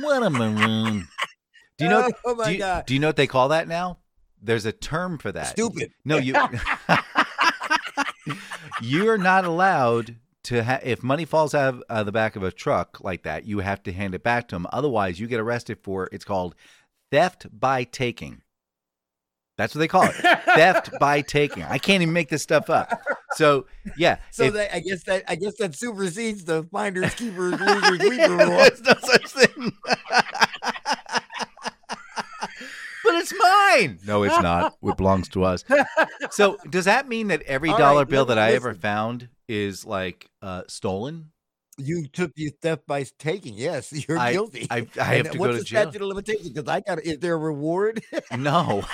What 0.00 0.22
a 0.22 0.30
maroon. 0.30 1.08
Do 1.78 1.84
you 1.84 1.90
know? 1.90 2.10
Oh 2.24 2.34
my 2.34 2.44
do, 2.44 2.52
you, 2.52 2.58
god. 2.58 2.86
do 2.86 2.94
you 2.94 3.00
know 3.00 3.08
what 3.08 3.16
they 3.16 3.26
call 3.26 3.48
that 3.48 3.66
now? 3.66 3.98
there's 4.42 4.66
a 4.66 4.72
term 4.72 5.18
for 5.18 5.32
that. 5.32 5.48
Stupid. 5.48 5.92
No, 6.04 6.18
you. 6.18 6.34
you're 8.82 9.18
not 9.18 9.44
allowed 9.44 10.16
to 10.44 10.64
ha- 10.64 10.80
if 10.82 11.02
money 11.02 11.24
falls 11.24 11.54
out 11.54 11.74
of 11.74 11.82
uh, 11.88 12.02
the 12.02 12.12
back 12.12 12.36
of 12.36 12.42
a 12.42 12.50
truck 12.50 13.00
like 13.00 13.22
that, 13.22 13.46
you 13.46 13.60
have 13.60 13.82
to 13.84 13.92
hand 13.92 14.14
it 14.14 14.22
back 14.22 14.48
to 14.48 14.56
them. 14.56 14.66
Otherwise, 14.72 15.20
you 15.20 15.28
get 15.28 15.40
arrested 15.40 15.78
for 15.82 16.08
it's 16.12 16.24
called 16.24 16.54
theft 17.10 17.46
by 17.58 17.84
taking. 17.84 18.42
That's 19.62 19.76
what 19.76 19.78
they 19.78 19.86
call 19.86 20.02
it. 20.02 20.14
theft 20.56 20.90
by 20.98 21.20
taking. 21.20 21.62
I 21.62 21.78
can't 21.78 22.02
even 22.02 22.12
make 22.12 22.28
this 22.28 22.42
stuff 22.42 22.68
up. 22.68 23.00
So 23.34 23.66
yeah. 23.96 24.16
So 24.32 24.44
if- 24.44 24.54
that 24.54 24.74
I 24.74 24.80
guess 24.80 25.04
that 25.04 25.22
I 25.28 25.36
guess 25.36 25.54
that 25.58 25.76
supersedes 25.76 26.44
the 26.44 26.64
finders, 26.64 27.14
keepers, 27.14 27.52
losers, 27.60 27.98
weepers 28.00 28.28
rule. 28.28 28.38
There's 28.38 28.80
no 28.80 28.94
such 29.00 29.26
thing. 29.28 29.72
but 29.86 30.26
it's 33.04 33.32
mine. 33.38 34.00
No, 34.04 34.24
it's 34.24 34.40
not. 34.40 34.74
It 34.82 34.96
belongs 34.96 35.28
to 35.28 35.44
us. 35.44 35.64
So 36.32 36.56
does 36.68 36.86
that 36.86 37.08
mean 37.08 37.28
that 37.28 37.42
every 37.42 37.70
All 37.70 37.78
dollar 37.78 37.98
right, 38.00 38.08
bill 38.08 38.24
that 38.24 38.38
I 38.38 38.54
ever 38.54 38.74
found 38.74 39.28
is 39.48 39.86
like 39.86 40.28
uh, 40.42 40.62
stolen? 40.66 41.30
You 41.78 42.06
took 42.06 42.34
the 42.34 42.50
theft 42.60 42.86
by 42.86 43.04
taking. 43.18 43.54
Yes, 43.54 43.92
you're 44.08 44.18
I- 44.18 44.32
guilty. 44.32 44.66
I, 44.70 44.86
I 45.00 45.14
And 45.14 45.26
have 45.26 45.30
to 45.32 45.38
what's 45.38 45.54
go 45.54 45.58
to 45.58 45.62
jail. 45.62 45.62
What's 45.62 45.62
the 45.62 45.66
statute 45.66 46.02
of 46.02 46.08
limitations? 46.08 46.48
Because 46.50 46.68
I 46.68 46.80
got. 46.80 47.02
Is 47.04 47.18
there 47.18 47.34
a 47.34 47.38
reward? 47.38 48.02
No. 48.36 48.82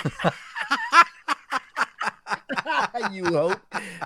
you 3.11 3.25
hope. 3.25 3.59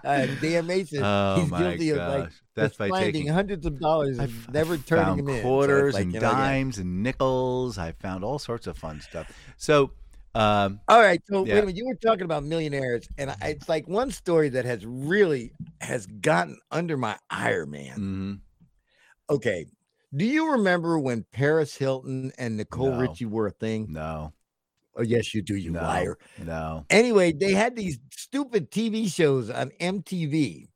Uh, 0.03 0.27
Dan 0.41 0.65
Mayson. 0.73 1.01
Oh 1.03 1.41
he's 1.41 1.49
guilty 1.51 1.89
gosh. 1.91 1.99
of 1.99 2.19
like 2.21 2.29
That's 2.55 2.77
by 2.77 2.89
finding 2.89 3.13
taking. 3.13 3.27
hundreds 3.27 3.65
of 3.65 3.79
dollars 3.79 4.17
and 4.19 4.21
I've, 4.21 4.53
never 4.53 4.73
I've 4.75 4.85
turning 4.85 5.17
them 5.17 5.29
in. 5.29 5.37
So 5.37 5.41
quarters 5.43 5.93
like, 5.95 6.03
and 6.03 6.13
you 6.13 6.19
know, 6.19 6.31
dimes 6.31 6.77
and 6.77 7.03
nickels. 7.03 7.77
I 7.77 7.91
found 7.93 8.23
all 8.23 8.39
sorts 8.39 8.67
of 8.67 8.77
fun 8.77 9.01
stuff. 9.01 9.31
So, 9.57 9.91
um, 10.35 10.79
All 10.87 10.99
right, 11.01 11.21
so 11.29 11.45
Yeah. 11.45 11.55
wait 11.55 11.59
a 11.59 11.65
minute. 11.67 11.77
You 11.77 11.87
were 11.87 11.95
talking 11.95 12.23
about 12.23 12.43
millionaires, 12.43 13.07
and 13.17 13.31
I, 13.31 13.35
it's 13.49 13.67
like 13.69 13.87
one 13.87 14.11
story 14.11 14.49
that 14.49 14.65
has 14.65 14.85
really 14.85 15.51
has 15.81 16.05
gotten 16.07 16.59
under 16.71 16.97
my 16.97 17.17
ire, 17.29 17.65
man. 17.65 17.97
mhm. 17.97 18.39
Okay, 19.29 19.65
do 20.15 20.25
you 20.25 20.51
remember 20.51 20.99
when 20.99 21.25
Paris 21.31 21.75
Hilton 21.75 22.31
and 22.37 22.57
Nicole 22.57 22.91
No. 22.91 22.99
Richie 22.99 23.25
were 23.25 23.47
a 23.47 23.51
thing? 23.51 23.87
no, 23.91 24.33
Oh, 24.95 25.01
yes, 25.01 25.33
you 25.33 25.41
do, 25.41 25.55
you 25.55 25.71
no, 25.71 25.81
liar. 25.81 26.17
no. 26.37 26.85
Anyway, 26.91 27.31
they 27.31 27.53
had 27.53 27.75
these 27.75 27.97
stupid 28.11 28.69
TV 28.69 29.11
shows 29.11 29.49
on 29.49 29.71
MTV 29.79 30.67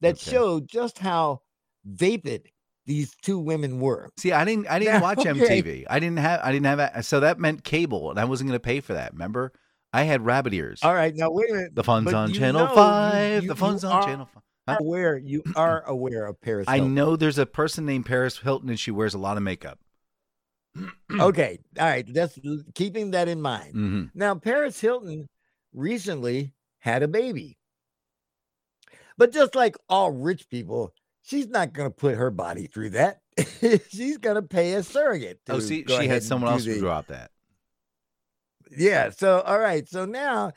that 0.00 0.14
Okay. 0.14 0.30
showed 0.30 0.68
just 0.68 0.98
how 0.98 1.42
vapid 1.84 2.50
these 2.86 3.16
two 3.20 3.38
women 3.38 3.80
were. 3.80 4.10
See, 4.16 4.30
I 4.32 4.44
didn't. 4.44 4.68
I 4.68 4.78
didn't 4.78 4.94
Now, 4.94 5.02
watch 5.02 5.18
okay. 5.26 5.30
MTV. 5.62 5.86
I 5.90 5.98
didn't 5.98 6.18
have. 6.18 6.40
I 6.44 6.52
didn't 6.52 6.66
have. 6.66 6.78
a- 6.78 7.02
So 7.02 7.18
that 7.20 7.38
meant 7.40 7.64
cable, 7.64 8.10
and 8.10 8.20
I 8.20 8.24
wasn't 8.26 8.48
going 8.48 8.56
to 8.56 8.64
pay 8.64 8.78
for 8.80 8.94
that. 8.94 9.12
Remember, 9.12 9.52
I 9.92 10.04
had 10.04 10.24
rabbit 10.24 10.54
ears. 10.54 10.80
All 10.84 10.94
right, 10.94 11.14
now 11.16 11.28
wait 11.30 11.50
a 11.50 11.54
minute. 11.54 11.74
The 11.74 11.82
fun's 11.84 12.04
but 12.04 12.14
on 12.14 12.32
Channel 12.32 12.66
know 12.68 12.74
Five. 12.74 13.42
you- 13.42 13.48
the 13.48 13.56
fun's 13.56 13.82
on 13.82 13.92
are 13.92 14.02
Channel 14.04 14.26
Five. 14.32 14.42
Huh? 14.68 14.76
Aware, 14.80 15.16
you 15.18 15.42
are 15.56 15.82
aware 15.86 16.26
of 16.26 16.40
Paris. 16.40 16.66
I 16.68 16.78
know 16.80 17.16
there's 17.16 17.38
a 17.38 17.46
person 17.46 17.86
named 17.86 18.06
Paris 18.06 18.38
Hilton, 18.38 18.68
and 18.68 18.78
she 18.78 18.90
wears 18.90 19.14
a 19.14 19.18
lot 19.18 19.36
of 19.36 19.42
makeup. 19.42 19.78
Okay, 21.10 21.58
all 21.80 21.86
right. 21.86 22.04
That's 22.12 22.38
keeping 22.74 23.12
that 23.12 23.28
in 23.28 23.40
mind. 23.40 23.72
hmm 23.72 24.04
Now, 24.14 24.34
Paris 24.34 24.78
Hilton 24.78 25.26
recently 25.72 26.52
had 26.80 27.02
a 27.02 27.08
baby. 27.08 27.56
But 29.16 29.32
just 29.32 29.54
like 29.54 29.76
all 29.88 30.10
rich 30.12 30.48
people, 30.50 30.92
she's 31.22 31.48
not 31.48 31.72
going 31.72 31.90
to 31.90 31.94
put 31.96 32.16
her 32.16 32.30
body 32.30 32.66
through 32.66 32.90
that. 32.90 33.20
she's 33.88 34.18
going 34.18 34.36
to 34.36 34.42
pay 34.42 34.74
a 34.74 34.82
surrogate. 34.82 35.40
Oh, 35.48 35.58
see, 35.60 35.84
she 35.88 36.06
had 36.06 36.22
someone 36.22 36.52
else 36.52 36.64
who 36.66 36.74
the- 36.74 36.80
drop 36.80 37.06
that. 37.08 37.30
Yeah. 38.76 39.10
So, 39.10 39.40
all 39.42 39.58
right. 39.58 39.88
So 39.88 40.04
now, 40.04 40.52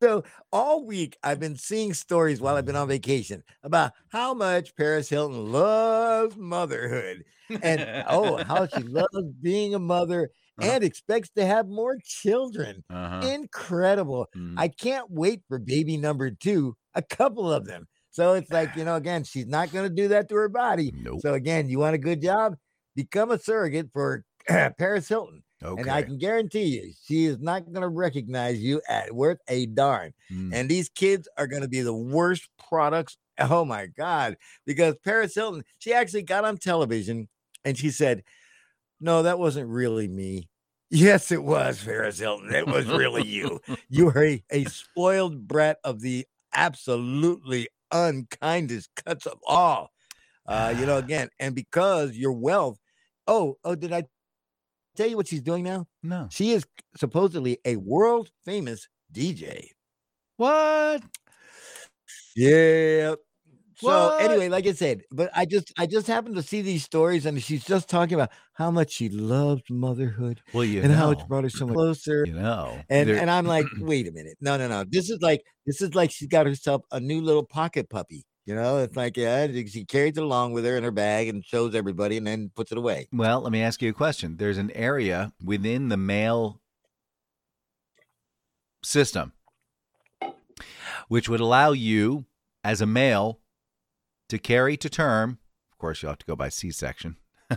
so 0.00 0.22
all 0.52 0.84
week 0.86 1.16
I've 1.22 1.40
been 1.40 1.56
seeing 1.56 1.92
stories 1.94 2.40
while 2.40 2.56
I've 2.56 2.66
been 2.66 2.76
on 2.76 2.88
vacation 2.88 3.42
about 3.62 3.92
how 4.08 4.34
much 4.34 4.74
Paris 4.76 5.08
Hilton 5.08 5.50
loves 5.52 6.36
motherhood 6.36 7.24
and 7.62 8.04
oh, 8.08 8.42
how 8.44 8.66
she 8.66 8.82
loves 8.84 9.32
being 9.42 9.74
a 9.74 9.78
mother 9.78 10.30
Uh-huh. 10.60 10.70
and 10.72 10.84
expects 10.84 11.30
to 11.36 11.46
have 11.46 11.68
more 11.68 11.98
children. 12.04 12.84
Uh-huh. 12.90 13.26
Incredible. 13.26 14.26
Mhm. 14.36 14.54
I 14.56 14.68
can't 14.68 15.10
wait 15.10 15.42
for 15.48 15.58
baby 15.58 15.96
number 15.96 16.30
two, 16.30 16.76
a 16.94 17.02
couple 17.02 17.50
of 17.52 17.64
them. 17.66 17.86
So 18.10 18.34
it's 18.34 18.50
like, 18.50 18.74
you 18.74 18.84
know, 18.84 18.96
again, 18.96 19.22
she's 19.24 19.46
not 19.46 19.70
going 19.70 19.88
to 19.88 19.94
do 19.94 20.08
that 20.08 20.28
to 20.30 20.34
her 20.36 20.48
body. 20.48 20.92
Nope. 20.92 21.20
So 21.20 21.34
again, 21.34 21.68
you 21.68 21.78
want 21.78 21.94
a 21.94 21.98
good 21.98 22.20
job? 22.22 22.56
Become 22.96 23.30
a 23.30 23.38
surrogate 23.38 23.90
for 23.92 24.24
Paris 24.48 25.08
Hilton. 25.08 25.42
Okay. 25.62 25.82
And 25.82 25.90
I 25.90 26.02
can 26.02 26.18
guarantee 26.18 26.64
you, 26.64 26.92
she 27.04 27.26
is 27.26 27.38
not 27.38 27.64
going 27.64 27.82
to 27.82 27.88
recognize 27.88 28.60
you 28.60 28.80
at 28.88 29.12
worth 29.12 29.38
a 29.48 29.66
darn. 29.66 30.14
Mm. 30.32 30.50
And 30.52 30.68
these 30.68 30.88
kids 30.88 31.28
are 31.36 31.48
going 31.48 31.62
to 31.62 31.68
be 31.68 31.80
the 31.80 31.94
worst 31.94 32.48
products. 32.68 33.16
Oh 33.38 33.64
my 33.64 33.86
God. 33.86 34.36
Because 34.66 34.94
Paris 35.04 35.34
Hilton, 35.34 35.64
she 35.78 35.92
actually 35.92 36.22
got 36.22 36.44
on 36.44 36.58
television 36.58 37.28
and 37.64 37.76
she 37.76 37.90
said, 37.90 38.22
No, 39.00 39.24
that 39.24 39.38
wasn't 39.38 39.68
really 39.68 40.06
me. 40.06 40.48
Yes, 40.90 41.32
it 41.32 41.42
was 41.42 41.82
Paris 41.84 42.18
Hilton. 42.18 42.54
It 42.54 42.66
was 42.66 42.86
really 42.86 43.26
you. 43.26 43.60
You 43.90 44.06
were 44.06 44.24
a, 44.24 44.42
a 44.50 44.64
spoiled 44.64 45.46
brat 45.46 45.78
of 45.84 46.00
the 46.00 46.26
absolutely 46.54 47.68
unkindest 47.90 48.90
cuts 49.04 49.26
of 49.26 49.38
all. 49.46 49.90
Uh, 50.46 50.74
you 50.78 50.86
know, 50.86 50.96
again, 50.98 51.28
and 51.38 51.54
because 51.54 52.16
your 52.16 52.32
wealth. 52.32 52.78
Oh, 53.26 53.58
oh, 53.62 53.74
did 53.74 53.92
I 53.92 54.04
tell 54.98 55.08
you 55.08 55.16
what 55.16 55.26
she's 55.28 55.40
doing 55.42 55.64
now? 55.64 55.86
no. 56.02 56.28
She 56.30 56.52
is 56.52 56.66
supposedly 56.96 57.58
a 57.64 57.76
world 57.76 58.30
famous 58.44 58.88
DJ. 59.12 59.68
What? 60.36 61.02
Yeah. 62.36 63.14
So 63.80 63.86
What? 63.88 64.20
anyway, 64.22 64.48
like 64.48 64.66
I 64.66 64.72
said, 64.72 65.02
but 65.12 65.30
I 65.34 65.44
just 65.44 65.72
I 65.78 65.86
just 65.86 66.08
happened 66.08 66.34
to 66.34 66.42
see 66.42 66.62
these 66.62 66.82
stories 66.84 67.26
and 67.26 67.40
she's 67.42 67.64
just 67.64 67.88
talking 67.88 68.14
about 68.14 68.30
how 68.54 68.72
much 68.72 68.90
she 68.90 69.08
loves 69.08 69.62
motherhood 69.70 70.40
Well, 70.52 70.64
you 70.64 70.82
and 70.82 70.90
know. 70.90 70.96
how 70.98 71.10
it's 71.12 71.22
brought 71.24 71.44
her 71.44 71.50
so 71.50 71.66
much 71.66 71.74
closer. 71.74 72.24
You 72.26 72.32
know. 72.34 72.80
And 72.90 73.08
and 73.08 73.30
I'm 73.30 73.46
like, 73.46 73.66
wait 73.80 74.08
a 74.08 74.12
minute. 74.12 74.36
No, 74.40 74.56
no, 74.56 74.66
no. 74.66 74.84
This 74.88 75.10
is 75.10 75.20
like 75.22 75.42
this 75.64 75.80
is 75.80 75.94
like 75.94 76.10
she's 76.10 76.26
got 76.28 76.46
herself 76.46 76.82
a 76.90 76.98
new 76.98 77.20
little 77.20 77.44
pocket 77.44 77.88
puppy. 77.88 78.24
You 78.48 78.54
know, 78.54 78.78
it's 78.78 78.96
like 78.96 79.18
yeah, 79.18 79.46
she 79.46 79.84
carries 79.84 80.16
it 80.16 80.22
along 80.22 80.52
with 80.52 80.64
her 80.64 80.78
in 80.78 80.82
her 80.82 80.90
bag 80.90 81.28
and 81.28 81.44
shows 81.44 81.74
everybody 81.74 82.16
and 82.16 82.26
then 82.26 82.50
puts 82.56 82.72
it 82.72 82.78
away. 82.78 83.06
Well, 83.12 83.42
let 83.42 83.52
me 83.52 83.60
ask 83.60 83.82
you 83.82 83.90
a 83.90 83.92
question. 83.92 84.38
There's 84.38 84.56
an 84.56 84.70
area 84.70 85.34
within 85.44 85.90
the 85.90 85.98
male 85.98 86.62
system 88.82 89.34
which 91.08 91.28
would 91.28 91.40
allow 91.40 91.72
you, 91.72 92.24
as 92.64 92.80
a 92.80 92.86
male, 92.86 93.40
to 94.30 94.38
carry 94.38 94.78
to 94.78 94.88
term. 94.88 95.40
Of 95.70 95.76
course, 95.76 96.00
you'll 96.00 96.12
have 96.12 96.18
to 96.18 96.26
go 96.26 96.34
by 96.34 96.48
C-section. 96.48 97.16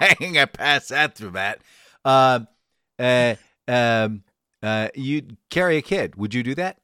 I 0.00 0.16
gonna 0.18 0.46
pass 0.46 0.88
that 0.88 1.14
through 1.14 1.32
that. 1.32 1.60
Uh, 2.06 2.40
uh, 2.98 3.34
um, 3.68 4.24
uh, 4.62 4.88
you 4.94 5.24
carry 5.50 5.76
a 5.76 5.82
kid. 5.82 6.16
Would 6.16 6.32
you 6.32 6.42
do 6.42 6.54
that? 6.54 6.77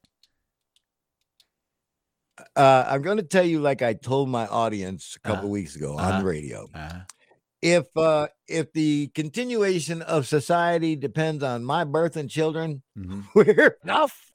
Uh, 2.55 2.85
I'm 2.87 3.01
going 3.01 3.17
to 3.17 3.23
tell 3.23 3.43
you, 3.45 3.59
like 3.59 3.81
I 3.81 3.93
told 3.93 4.29
my 4.29 4.47
audience 4.47 5.17
a 5.17 5.19
couple 5.27 5.45
Uh-huh. 5.45 5.47
weeks 5.49 5.75
ago 5.75 5.95
Uh-huh. 5.97 6.11
on 6.13 6.19
the 6.23 6.25
radio. 6.29 6.69
Uh, 6.73 6.99
if 7.61 7.85
uh 7.97 8.27
if 8.47 8.71
the 8.73 9.07
continuation 9.15 10.01
of 10.03 10.27
society 10.27 10.95
depends 10.95 11.43
on 11.43 11.63
my 11.65 11.83
birth 11.83 12.15
and 12.15 12.29
children, 12.29 12.83
mhm. 12.97 13.23
we're 13.35 13.77
enough. 13.83 14.31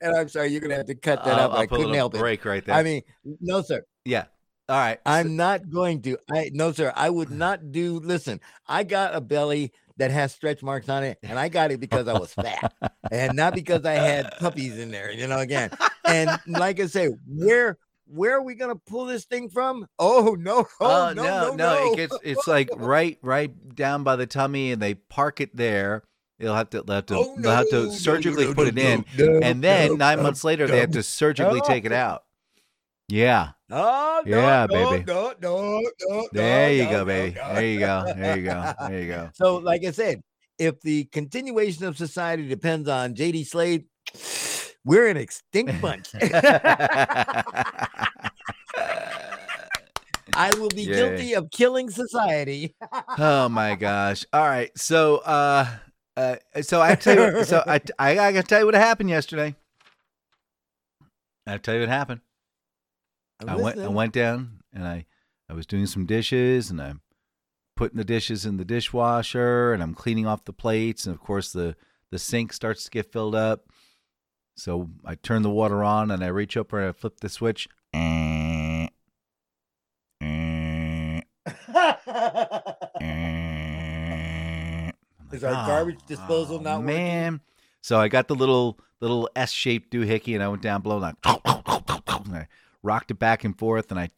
and 0.00 0.16
I'm 0.16 0.28
sorry, 0.28 0.48
you're 0.48 0.60
gonna 0.60 0.76
have 0.76 0.86
to 0.86 0.94
cut 0.94 1.24
that 1.24 1.34
I'll- 1.38 1.46
up. 1.50 1.52
I'll 1.52 1.58
I 1.60 1.66
couldn't 1.66 1.94
help 1.94 2.14
it. 2.14 2.18
break 2.18 2.44
right 2.44 2.64
there. 2.64 2.74
I 2.74 2.82
mean, 2.82 3.02
no, 3.40 3.62
sir. 3.62 3.82
yeah. 4.04 4.24
All 4.68 4.76
right. 4.76 4.98
I'm 5.06 5.36
not 5.36 5.70
going 5.70 6.02
to. 6.02 6.18
I 6.30 6.50
no, 6.52 6.72
sir. 6.72 6.92
I 6.96 7.08
would 7.08 7.30
not 7.30 7.70
do. 7.70 8.00
Listen, 8.00 8.40
I 8.66 8.82
got 8.82 9.14
a 9.14 9.20
belly 9.20 9.72
that 9.98 10.10
has 10.10 10.32
stretch 10.32 10.62
marks 10.62 10.88
on 10.88 11.04
it, 11.04 11.18
and 11.22 11.38
I 11.38 11.48
got 11.48 11.70
it 11.70 11.80
because 11.80 12.08
I 12.08 12.18
was 12.18 12.32
fat, 12.34 12.72
and 13.10 13.34
not 13.36 13.54
because 13.54 13.84
I 13.84 13.94
had 13.94 14.32
puppies 14.38 14.78
in 14.78 14.90
there. 14.90 15.10
You 15.10 15.26
know, 15.26 15.38
again, 15.38 15.70
and 16.04 16.30
like 16.46 16.80
I 16.80 16.86
say, 16.86 17.08
where 17.26 17.78
where 18.06 18.36
are 18.36 18.42
we 18.42 18.54
gonna 18.54 18.76
pull 18.76 19.06
this 19.06 19.24
thing 19.24 19.48
from? 19.48 19.86
Oh 19.98 20.36
no! 20.38 20.66
Oh 20.80 21.08
Oh, 21.08 21.12
no! 21.12 21.22
No! 21.22 21.54
No! 21.54 21.92
It 21.92 21.96
gets 21.96 22.18
it's 22.22 22.46
like 22.46 22.68
right 22.76 23.18
right 23.22 23.74
down 23.74 24.04
by 24.04 24.16
the 24.16 24.26
tummy, 24.26 24.72
and 24.72 24.80
they 24.80 24.94
park 24.94 25.40
it 25.40 25.56
there. 25.56 26.02
They'll 26.38 26.54
have 26.54 26.70
to 26.70 26.82
they'll 26.82 26.96
have 26.96 27.06
to, 27.06 27.16
Oh, 27.16 27.36
they'll 27.38 27.50
have 27.56 27.70
to 27.70 27.90
surgically 27.90 28.44
no, 28.44 28.54
put 28.54 28.74
no, 28.74 28.82
it 28.82 28.86
in, 28.86 29.04
no, 29.18 29.40
and 29.42 29.64
then 29.64 29.92
no, 29.92 29.96
nine 29.96 30.18
no, 30.18 30.24
months 30.24 30.44
later 30.44 30.66
they 30.66 30.80
have 30.80 30.90
to 30.92 31.02
surgically 31.02 31.62
take 31.62 31.84
it 31.86 31.92
out. 31.92 32.24
Yeah, 33.08 33.50
Oh, 33.70 34.22
no, 34.24 34.36
Yeah, 34.36 34.66
no, 34.70 34.90
baby. 34.90 35.04
No, 35.06 35.34
no, 35.42 35.82
no, 36.08 36.28
there 36.32 36.72
you 36.72 36.84
go, 36.84 37.04
baby. 37.04 37.34
There 37.34 37.64
you 37.64 37.78
go. 37.80 38.04
There 38.16 38.38
you 38.38 38.44
go. 38.44 38.72
There 38.88 39.02
you 39.02 39.08
go. 39.08 39.30
So, 39.34 39.56
like 39.56 39.84
I 39.84 39.90
said, 39.90 40.22
if 40.58 40.80
the 40.82 41.04
continuation 41.06 41.84
of 41.84 41.96
society 41.96 42.46
depends 42.48 42.88
on 42.88 43.14
JD 43.14 43.44
Slade, 43.46 43.86
we're 44.84 45.08
an 45.08 45.16
extinct 45.16 45.80
bunch. 45.82 46.10
I 50.38 50.52
will 50.58 50.68
be 50.68 50.82
Yay. 50.82 50.94
guilty 50.94 51.32
of 51.34 51.50
killing 51.50 51.90
society. 51.90 52.76
oh 53.18 53.48
my 53.48 53.74
gosh! 53.74 54.24
All 54.32 54.44
right, 54.46 54.70
so 54.76 55.16
uh, 55.18 55.66
uh, 56.16 56.36
so 56.62 56.80
I 56.82 56.94
tell 56.94 57.38
you, 57.38 57.44
so 57.44 57.64
I 57.66 57.80
I 57.98 58.14
gotta 58.14 58.42
tell 58.42 58.60
you 58.60 58.66
what 58.66 58.74
happened 58.74 59.08
yesterday. 59.10 59.56
I 61.46 61.58
tell 61.58 61.74
you 61.74 61.80
what 61.80 61.88
happened. 61.88 62.20
I'm 63.40 63.48
I 63.48 63.56
went 63.56 63.78
I 63.78 63.88
went 63.88 64.12
down 64.12 64.60
and 64.72 64.86
I 64.86 65.06
I 65.48 65.54
was 65.54 65.66
doing 65.66 65.86
some 65.86 66.06
dishes 66.06 66.70
and 66.70 66.80
I'm 66.80 67.00
putting 67.76 67.98
the 67.98 68.04
dishes 68.04 68.46
in 68.46 68.56
the 68.56 68.64
dishwasher 68.64 69.72
and 69.72 69.82
I'm 69.82 69.94
cleaning 69.94 70.26
off 70.26 70.44
the 70.44 70.52
plates 70.52 71.06
and 71.06 71.14
of 71.14 71.20
course 71.20 71.52
the 71.52 71.76
the 72.10 72.18
sink 72.18 72.52
starts 72.52 72.84
to 72.84 72.90
get 72.90 73.12
filled 73.12 73.34
up. 73.34 73.66
So 74.56 74.88
I 75.04 75.16
turn 75.16 75.42
the 75.42 75.50
water 75.50 75.84
on 75.84 76.10
and 76.10 76.24
I 76.24 76.28
reach 76.28 76.56
over 76.56 76.80
and 76.80 76.88
I 76.88 76.92
flip 76.92 77.20
the 77.20 77.28
switch. 77.28 77.68
Is 85.32 85.44
our 85.44 85.66
garbage 85.66 86.00
disposal 86.06 86.60
not 86.60 86.80
working?" 86.80 86.96
man. 86.96 87.40
So 87.82 88.00
I 88.00 88.08
got 88.08 88.28
the 88.28 88.34
little 88.34 88.78
little 89.00 89.28
S-shaped 89.36 89.92
doohickey 89.92 90.34
and 90.34 90.42
I 90.42 90.48
went 90.48 90.62
down 90.62 90.82
below 90.82 91.02
and 91.02 91.16
and 91.24 92.34
I 92.34 92.48
rocked 92.86 93.10
it 93.10 93.18
back 93.18 93.44
and 93.44 93.58
forth 93.58 93.90
and 93.90 94.00
I 94.00 94.08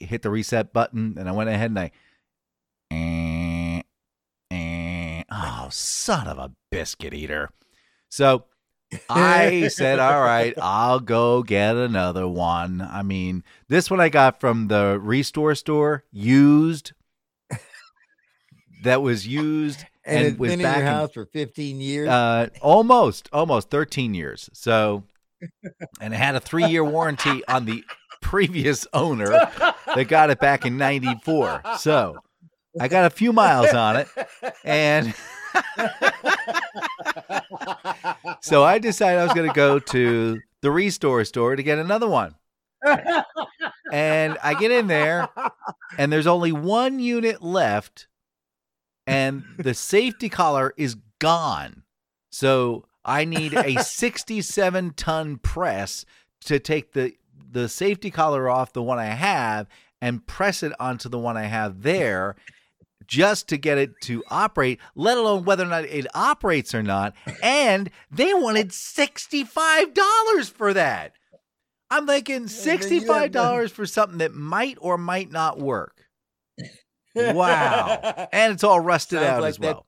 hit 0.00 0.22
the 0.22 0.30
reset 0.30 0.72
button 0.72 1.14
and 1.18 1.28
I 1.28 1.32
went 1.32 1.48
ahead 1.48 1.70
and 1.70 1.78
I 1.78 1.90
eh, 2.90 3.82
eh. 4.50 5.22
oh 5.30 5.68
son 5.70 6.26
of 6.26 6.38
a 6.38 6.52
biscuit 6.70 7.14
eater. 7.14 7.50
So 8.10 8.44
I 9.10 9.68
said, 9.72 9.98
all 9.98 10.22
right, 10.22 10.54
I'll 10.60 11.00
go 11.00 11.42
get 11.42 11.76
another 11.76 12.26
one. 12.26 12.80
I 12.80 13.02
mean, 13.02 13.44
this 13.68 13.90
one 13.90 14.00
I 14.00 14.08
got 14.08 14.40
from 14.40 14.68
the 14.68 14.98
restore 15.00 15.54
store, 15.54 16.04
used. 16.10 16.92
That 18.84 19.02
was 19.02 19.26
used 19.26 19.84
and, 20.04 20.18
and 20.18 20.26
it's 20.28 20.38
was 20.38 20.50
been 20.50 20.60
in 20.60 20.64
back 20.64 20.78
your 20.78 20.86
in- 20.86 20.92
house 20.92 21.12
for 21.12 21.26
15 21.26 21.80
years. 21.80 22.08
uh, 22.08 22.48
almost, 22.62 23.28
almost 23.32 23.70
13 23.70 24.14
years. 24.14 24.48
So, 24.52 25.04
and 26.00 26.14
it 26.14 26.16
had 26.16 26.34
a 26.36 26.40
three 26.40 26.64
year 26.66 26.84
warranty 26.84 27.42
on 27.46 27.64
the 27.64 27.84
previous 28.20 28.86
owner 28.92 29.28
that 29.28 30.06
got 30.08 30.30
it 30.30 30.40
back 30.40 30.66
in 30.66 30.76
94. 30.76 31.62
So, 31.78 32.18
I 32.80 32.88
got 32.88 33.06
a 33.06 33.10
few 33.10 33.32
miles 33.32 33.72
on 33.72 33.96
it. 33.96 34.08
And 34.64 35.14
so 38.40 38.64
I 38.64 38.78
decided 38.78 39.20
I 39.20 39.24
was 39.24 39.34
going 39.34 39.48
to 39.48 39.54
go 39.54 39.78
to 39.78 40.40
the 40.60 40.70
restore 40.70 41.24
store 41.24 41.56
to 41.56 41.62
get 41.62 41.78
another 41.78 42.08
one. 42.08 42.34
And 43.92 44.38
I 44.42 44.54
get 44.54 44.70
in 44.70 44.86
there, 44.86 45.28
and 45.96 46.12
there's 46.12 46.26
only 46.26 46.52
one 46.52 47.00
unit 47.00 47.42
left, 47.42 48.06
and 49.06 49.44
the 49.58 49.74
safety 49.74 50.28
collar 50.28 50.74
is 50.76 50.96
gone. 51.18 51.82
So 52.30 52.86
I 53.04 53.24
need 53.24 53.54
a 53.54 53.78
67 53.82 54.92
ton 54.94 55.38
press 55.38 56.04
to 56.44 56.58
take 56.58 56.92
the 56.92 57.14
the 57.50 57.68
safety 57.68 58.10
collar 58.10 58.48
off 58.48 58.72
the 58.72 58.82
one 58.82 58.98
I 58.98 59.06
have 59.06 59.66
and 60.00 60.26
press 60.26 60.62
it 60.62 60.72
onto 60.78 61.08
the 61.08 61.18
one 61.18 61.36
I 61.36 61.44
have 61.44 61.82
there 61.82 62.36
just 63.06 63.48
to 63.48 63.56
get 63.56 63.78
it 63.78 63.92
to 64.02 64.22
operate, 64.30 64.78
let 64.94 65.16
alone 65.16 65.44
whether 65.44 65.64
or 65.64 65.68
not 65.68 65.84
it 65.84 66.06
operates 66.14 66.74
or 66.74 66.82
not. 66.82 67.14
And 67.42 67.90
they 68.10 68.34
wanted 68.34 68.68
$65 68.68 70.50
for 70.50 70.74
that. 70.74 71.12
I'm 71.90 72.06
thinking 72.06 72.44
then 72.46 72.64
you 72.90 73.06
have 73.12 73.32
to- 73.32 73.38
$65 73.38 73.70
for 73.70 73.86
something 73.86 74.18
that 74.18 74.34
might 74.34 74.76
or 74.80 74.98
might 74.98 75.32
not 75.32 75.58
work. 75.58 76.04
Wow. 77.14 78.28
And 78.32 78.52
it's 78.52 78.62
all 78.62 78.78
rusted 78.80 79.20
Sounds 79.20 79.28
out 79.30 79.40
like 79.40 79.48
as 79.50 79.56
that 79.58 79.74
well. 79.74 79.86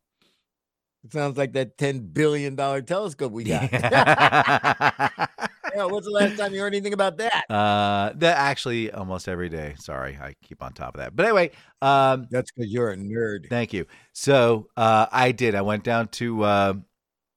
Sounds 1.12 1.36
like 1.38 1.52
that 1.52 1.76
$10 1.78 2.12
billion 2.12 2.56
telescope 2.56 3.32
we 3.32 3.44
got. 3.44 3.70
Yeah, 3.72 5.08
what's 5.74 6.06
the 6.06 6.12
last 6.12 6.36
time 6.38 6.52
you 6.54 6.60
heard 6.60 6.74
anything 6.74 6.92
about 6.92 7.16
that? 7.18 7.44
uh, 7.50 8.12
that 8.16 8.36
actually 8.36 8.90
almost 8.92 9.28
every 9.28 9.48
day. 9.48 9.74
Sorry, 9.78 10.18
I 10.20 10.34
keep 10.42 10.62
on 10.62 10.72
top 10.72 10.94
of 10.94 11.00
that. 11.00 11.14
But 11.16 11.26
anyway, 11.26 11.50
um, 11.82 12.26
That's 12.30 12.50
because 12.52 12.70
you're 12.70 12.90
a 12.90 12.96
nerd. 12.96 13.48
thank 13.48 13.72
you. 13.72 13.86
So 14.12 14.68
uh, 14.76 15.06
I 15.10 15.32
did. 15.32 15.54
I 15.54 15.62
went 15.62 15.84
down 15.84 16.08
to. 16.08 16.42
Uh, 16.42 16.74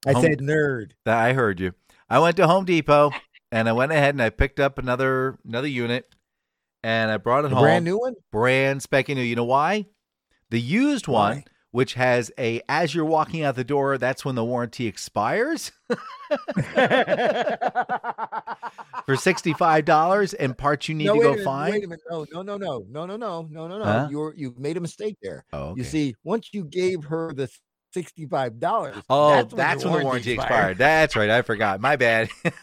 I 0.06 0.12
Home- 0.12 0.22
said 0.22 0.38
nerd. 0.40 0.92
that 1.04 1.16
I 1.18 1.32
heard 1.32 1.60
you. 1.60 1.72
I 2.10 2.18
went 2.18 2.36
to 2.36 2.46
Home 2.46 2.64
Depot 2.66 3.12
and 3.50 3.68
I 3.68 3.72
went 3.72 3.90
ahead 3.92 4.14
and 4.14 4.22
I 4.22 4.28
picked 4.30 4.60
up 4.60 4.78
another 4.78 5.38
another 5.46 5.66
unit 5.68 6.14
and 6.82 7.10
I 7.10 7.16
brought 7.16 7.44
it 7.46 7.52
A 7.52 7.54
home. 7.54 7.64
brand 7.64 7.84
new 7.86 7.98
one? 7.98 8.14
brand 8.30 8.82
spanking 8.82 9.16
new. 9.16 9.22
You 9.22 9.36
know 9.36 9.44
why? 9.44 9.86
The 10.50 10.60
used 10.60 11.08
one, 11.08 11.36
Why? 11.38 11.44
Which 11.74 11.94
has 11.94 12.30
a 12.38 12.62
as 12.68 12.94
you're 12.94 13.04
walking 13.04 13.42
out 13.42 13.56
the 13.56 13.64
door, 13.64 13.98
that's 13.98 14.24
when 14.24 14.36
the 14.36 14.44
warranty 14.44 14.86
expires 14.86 15.72
for 19.04 19.16
sixty 19.16 19.52
five 19.54 19.84
dollars 19.84 20.34
and 20.34 20.56
parts 20.56 20.88
you 20.88 20.94
need 20.94 21.06
no, 21.06 21.14
to 21.16 21.20
go 21.20 21.42
find. 21.42 21.72
Wait 21.72 21.82
a 21.82 21.88
minute. 21.88 22.04
No, 22.08 22.24
no, 22.32 22.42
no, 22.42 22.56
no, 22.56 22.84
no, 22.88 23.16
no, 23.16 23.16
no, 23.16 23.66
no, 23.66 23.78
no. 23.78 23.84
Huh? 23.84 24.06
You're 24.08 24.34
you've 24.36 24.56
made 24.56 24.76
a 24.76 24.80
mistake 24.80 25.16
there. 25.20 25.44
Oh, 25.52 25.70
okay. 25.70 25.80
You 25.80 25.84
see, 25.84 26.14
once 26.22 26.50
you 26.52 26.62
gave 26.62 27.02
her 27.06 27.32
the 27.34 27.50
sixty-five 27.92 28.60
dollars, 28.60 28.94
Oh, 29.10 29.42
that's, 29.42 29.84
when, 29.84 29.98
the 29.98 30.04
warranty 30.04 30.30
expired. 30.30 30.78
That's 30.78 31.16
right. 31.16 31.28
I 31.28 31.42
forgot. 31.42 31.80
My 31.80 31.96
bad. 31.96 32.28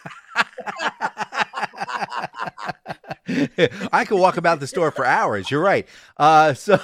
I 3.91 4.05
could 4.05 4.19
walk 4.19 4.37
about 4.37 4.59
the 4.59 4.67
store 4.67 4.91
for 4.91 5.05
hours. 5.05 5.51
You're 5.51 5.61
right. 5.61 5.87
Uh, 6.17 6.53
so 6.53 6.79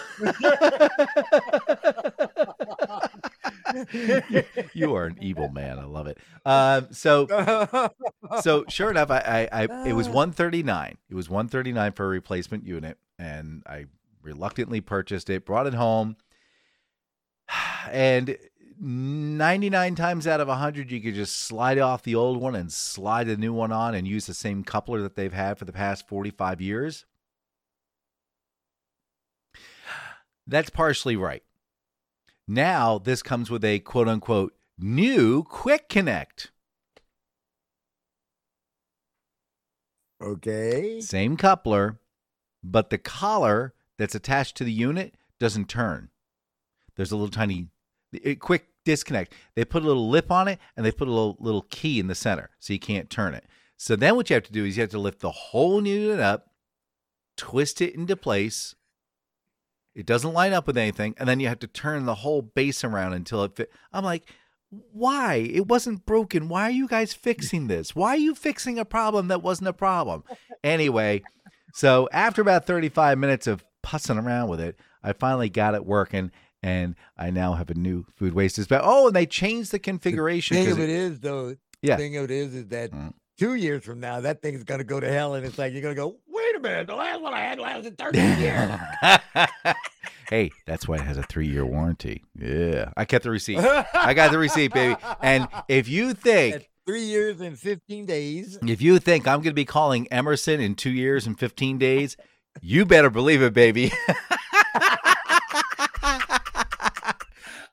you, 3.91 4.43
you 4.73 4.95
are 4.95 5.05
an 5.05 5.17
evil 5.21 5.49
man. 5.49 5.79
I 5.79 5.85
love 5.85 6.07
it. 6.07 6.17
Um, 6.45 6.87
so 6.91 7.27
so 8.41 8.65
sure 8.69 8.91
enough, 8.91 9.11
I, 9.11 9.47
I, 9.51 9.63
I 9.63 9.87
it 9.87 9.93
was 9.93 10.09
one 10.09 10.31
thirty 10.31 10.63
nine. 10.63 10.97
It 11.09 11.15
was 11.15 11.29
one 11.29 11.47
thirty 11.47 11.71
nine 11.71 11.93
for 11.93 12.05
a 12.05 12.09
replacement 12.09 12.65
unit, 12.65 12.97
and 13.17 13.63
I 13.65 13.85
reluctantly 14.21 14.81
purchased 14.81 15.29
it, 15.29 15.45
brought 15.45 15.67
it 15.67 15.73
home, 15.73 16.17
and 17.91 18.37
ninety 18.79 19.69
nine 19.69 19.95
times 19.95 20.27
out 20.27 20.39
of 20.39 20.47
hundred, 20.47 20.91
you 20.91 21.01
could 21.01 21.15
just 21.15 21.37
slide 21.37 21.79
off 21.79 22.03
the 22.03 22.15
old 22.15 22.39
one 22.39 22.55
and 22.55 22.71
slide 22.71 23.27
the 23.27 23.37
new 23.37 23.53
one 23.53 23.71
on, 23.71 23.95
and 23.95 24.07
use 24.07 24.25
the 24.25 24.33
same 24.33 24.63
coupler 24.63 25.01
that 25.01 25.15
they've 25.15 25.33
had 25.33 25.57
for 25.57 25.65
the 25.65 25.73
past 25.73 26.07
forty 26.07 26.31
five 26.31 26.61
years. 26.61 27.05
That's 30.45 30.69
partially 30.69 31.17
right. 31.17 31.43
Now 32.47 32.97
this 32.97 33.21
comes 33.21 33.49
with 33.49 33.63
a 33.63 33.79
quote 33.79 34.07
unquote 34.07 34.53
new 34.77 35.43
quick 35.43 35.89
connect. 35.89 36.51
okay. 40.21 40.99
Same 41.01 41.37
coupler, 41.37 41.99
but 42.63 42.89
the 42.89 42.97
collar 42.97 43.73
that's 43.97 44.15
attached 44.15 44.57
to 44.57 44.63
the 44.63 44.71
unit 44.71 45.15
doesn't 45.39 45.69
turn. 45.69 46.09
There's 46.95 47.11
a 47.11 47.15
little 47.15 47.29
tiny 47.29 47.67
a 48.23 48.35
quick 48.35 48.67
disconnect. 48.85 49.33
They 49.55 49.65
put 49.65 49.83
a 49.83 49.87
little 49.87 50.09
lip 50.09 50.31
on 50.31 50.47
it 50.47 50.59
and 50.75 50.85
they 50.85 50.91
put 50.91 51.07
a 51.07 51.11
little 51.11 51.37
little 51.39 51.63
key 51.63 51.99
in 51.99 52.07
the 52.07 52.15
center 52.15 52.49
so 52.59 52.73
you 52.73 52.79
can't 52.79 53.09
turn 53.09 53.33
it. 53.33 53.45
So 53.77 53.95
then 53.95 54.15
what 54.15 54.29
you 54.29 54.33
have 54.33 54.43
to 54.43 54.51
do 54.51 54.65
is 54.65 54.77
you 54.77 54.81
have 54.81 54.89
to 54.91 54.99
lift 54.99 55.19
the 55.19 55.31
whole 55.31 55.85
unit 55.85 56.19
up, 56.19 56.51
twist 57.35 57.81
it 57.81 57.93
into 57.93 58.15
place. 58.15 58.75
It 59.97 60.05
doesn't 60.05 60.31
line 60.33 60.53
up 60.53 60.67
with 60.67 60.77
anything, 60.77 61.15
and 61.17 61.27
then 61.27 61.39
you 61.39 61.47
have 61.47 61.57
to 61.59 61.67
turn 61.67 62.05
the 62.05 62.13
whole 62.15 62.43
base 62.43 62.83
around 62.83 63.13
until 63.13 63.43
it 63.43 63.55
fit. 63.55 63.71
I'm 63.91 64.03
like, 64.05 64.29
why? 64.69 65.35
It 65.35 65.67
wasn't 65.67 66.05
broken. 66.05 66.49
Why 66.49 66.63
are 66.63 66.71
you 66.71 66.87
guys 66.87 67.13
fixing 67.13 67.65
this? 67.65 67.95
Why 67.95 68.09
are 68.09 68.17
you 68.17 68.35
fixing 68.35 68.77
a 68.77 68.85
problem 68.85 69.27
that 69.29 69.41
wasn't 69.41 69.69
a 69.69 69.73
problem? 69.73 70.23
Anyway, 70.63 71.23
so 71.73 72.07
after 72.11 72.43
about 72.43 72.67
35 72.67 73.17
minutes 73.17 73.47
of 73.47 73.65
pussing 73.81 74.19
around 74.19 74.49
with 74.49 74.59
it, 74.61 74.79
I 75.01 75.13
finally 75.13 75.49
got 75.49 75.73
it 75.73 75.83
working, 75.83 76.31
and 76.61 76.93
I 77.17 77.31
now 77.31 77.53
have 77.55 77.71
a 77.71 77.73
new 77.75 78.05
food 78.17 78.33
waste 78.35 78.57
dispenser. 78.57 78.83
Oh, 78.85 79.07
and 79.07 79.15
they 79.15 79.25
changed 79.25 79.71
the 79.71 79.79
configuration. 79.79 80.57
Thing 80.57 80.65
'cause 80.65 80.73
of 80.73 80.79
it- 80.81 80.89
it 80.89 80.95
is, 80.95 81.19
though. 81.21 81.55
Yeah. 81.81 81.97
Thing 81.97 82.17
of 82.17 82.25
it 82.25 82.31
is, 82.31 82.53
is 82.53 82.67
that 82.67 82.91
Mm. 82.91 83.13
Two 83.37 83.55
years 83.55 83.83
from 83.83 83.99
now, 83.99 84.21
that 84.21 84.41
thing's 84.41 84.63
gonna 84.63 84.83
go 84.83 84.99
to 84.99 85.09
hell, 85.09 85.35
and 85.35 85.45
it's 85.45 85.57
like 85.57 85.73
you're 85.73 85.81
gonna 85.81 85.95
go. 85.95 86.17
Wait 86.27 86.55
a 86.55 86.59
minute, 86.59 86.87
the 86.87 86.95
last 86.95 87.21
one 87.21 87.33
I 87.33 87.41
had 87.41 87.59
lasted 87.59 87.97
13 87.97 88.39
years. 88.39 88.71
hey, 90.29 90.51
that's 90.65 90.87
why 90.87 90.95
it 90.95 91.01
has 91.01 91.17
a 91.17 91.23
three 91.23 91.47
year 91.47 91.65
warranty. 91.65 92.23
Yeah. 92.37 92.91
I 92.97 93.05
kept 93.05 93.23
the 93.23 93.31
receipt. 93.31 93.59
I 93.59 94.13
got 94.13 94.31
the 94.31 94.37
receipt, 94.37 94.73
baby. 94.73 94.95
And 95.21 95.47
if 95.67 95.87
you 95.87 96.13
think 96.13 96.69
three 96.85 97.03
years 97.03 97.41
and 97.41 97.59
15 97.59 98.05
days. 98.05 98.57
if 98.65 98.81
you 98.81 98.97
think 98.99 99.27
I'm 99.27 99.41
gonna 99.41 99.53
be 99.53 99.65
calling 99.65 100.07
Emerson 100.07 100.61
in 100.61 100.75
two 100.75 100.89
years 100.89 101.27
and 101.27 101.37
fifteen 101.37 101.77
days, 101.77 102.15
you 102.61 102.85
better 102.85 103.09
believe 103.09 103.41
it, 103.41 103.53
baby. 103.53 103.91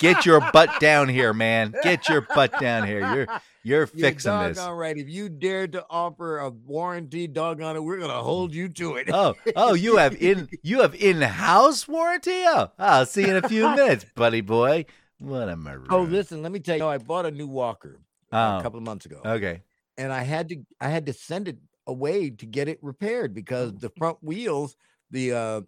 Get 0.01 0.27
your 0.27 0.41
butt 0.53 0.81
down 0.81 1.09
here, 1.09 1.33
man. 1.33 1.75
Get 1.83 2.09
your 2.09 2.23
butt 2.23 2.59
down 2.61 2.87
here. 2.87 3.15
You're 3.15 3.27
You're 3.67 3.79
You're 3.81 3.87
fixing 3.87 4.39
this. 4.41 4.57
doggone 4.59 4.77
right. 4.77 4.97
If 4.97 5.09
you 5.09 5.29
dare 5.31 5.67
to 5.69 5.85
offer 5.89 6.39
a 6.39 6.51
warranty, 6.51 7.27
doggone 7.27 7.77
it, 7.77 7.81
we're 7.83 7.99
gonna 7.99 8.23
hold 8.23 8.55
you 8.55 8.69
to 8.69 8.97
it. 8.97 9.09
Oh, 9.11 9.35
oh, 9.57 9.73
you 9.75 9.97
have 9.97 10.15
in 10.23 10.49
you 10.63 10.83
have 10.83 10.95
in-house 10.95 11.89
warranty? 11.89 12.43
Oh, 12.47 12.71
I'll 12.79 13.07
see 13.07 13.23
you 13.23 13.35
in 13.37 13.43
a 13.45 13.49
few 13.49 13.69
minutes, 13.75 14.05
buddy 14.15 14.43
boy. 14.43 14.85
What 15.19 15.49
am 15.49 15.67
I? 15.67 15.77
Oh, 15.89 16.03
listen, 16.03 16.43
let 16.43 16.53
me 16.53 16.61
tell 16.61 16.77
you, 16.77 16.87
I 16.87 16.99
bought 16.99 17.25
a 17.27 17.31
new 17.31 17.47
walker 17.47 18.01
Oh. 18.33 18.59
a 18.59 18.63
couple 18.63 18.79
of 18.79 18.85
months 18.85 19.07
ago, 19.07 19.21
Okay. 19.25 19.63
and 19.97 20.13
I 20.13 20.23
had 20.25 20.49
to 20.51 20.57
I 20.81 20.89
had 20.91 21.07
to 21.07 21.13
send 21.15 21.49
it 21.49 21.57
away 21.87 22.31
to 22.31 22.47
get 22.47 22.69
it 22.69 22.79
repaired 22.83 23.33
because 23.33 23.73
the 23.75 23.91
front 23.97 24.19
wheels, 24.23 24.77
the 25.11 25.33
uh, 25.33 25.61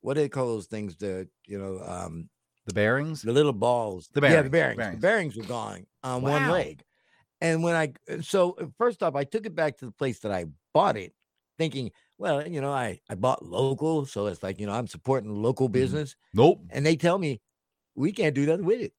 what 0.00 0.14
do 0.14 0.20
they 0.20 0.28
call 0.28 0.46
those 0.48 0.66
things? 0.66 0.96
The 0.96 1.28
you 1.46 1.58
know, 1.58 1.80
um, 1.86 2.28
The 2.66 2.74
bearings. 2.74 3.22
the 3.22 3.32
little 3.32 3.52
balls. 3.52 4.08
The 4.12 4.20
bearings, 4.20 4.34
yeah, 4.36 4.42
the 4.42 4.50
bearings, 4.50 4.76
bearings. 4.78 5.00
bearings. 5.00 5.34
The 5.34 5.36
bearings 5.36 5.36
were 5.36 5.44
gone 5.54 5.86
on 6.02 6.22
one 6.22 6.48
leg. 6.50 6.82
And 7.40 7.62
when 7.62 7.74
I 7.76 7.92
so 8.22 8.52
uh, 8.52 8.66
first 8.78 9.02
off, 9.02 9.14
I 9.14 9.24
took 9.24 9.46
it 9.46 9.54
back 9.54 9.76
to 9.78 9.86
the 9.86 9.92
place 9.92 10.20
that 10.20 10.32
I 10.32 10.46
bought 10.74 10.96
it, 10.96 11.12
thinking, 11.58 11.90
well, 12.18 12.46
you 12.46 12.60
know, 12.60 12.72
I 12.72 13.00
I 13.10 13.14
bought 13.14 13.44
local, 13.44 14.06
so 14.06 14.26
it's 14.26 14.42
like 14.42 14.58
you 14.60 14.66
know 14.66 14.72
I'm 14.72 14.86
supporting 14.86 15.30
Mm-hmm. 15.30 15.42
local 15.42 15.68
business, 15.68 16.16
Nope. 16.34 16.62
and 16.70 16.84
they 16.86 16.96
tell 16.96 17.18
me 17.18 17.40
we 17.96 18.12
can't 18.12 18.34
do 18.34 18.46
nothing 18.46 18.64
with 18.66 18.80
it. 18.80 18.92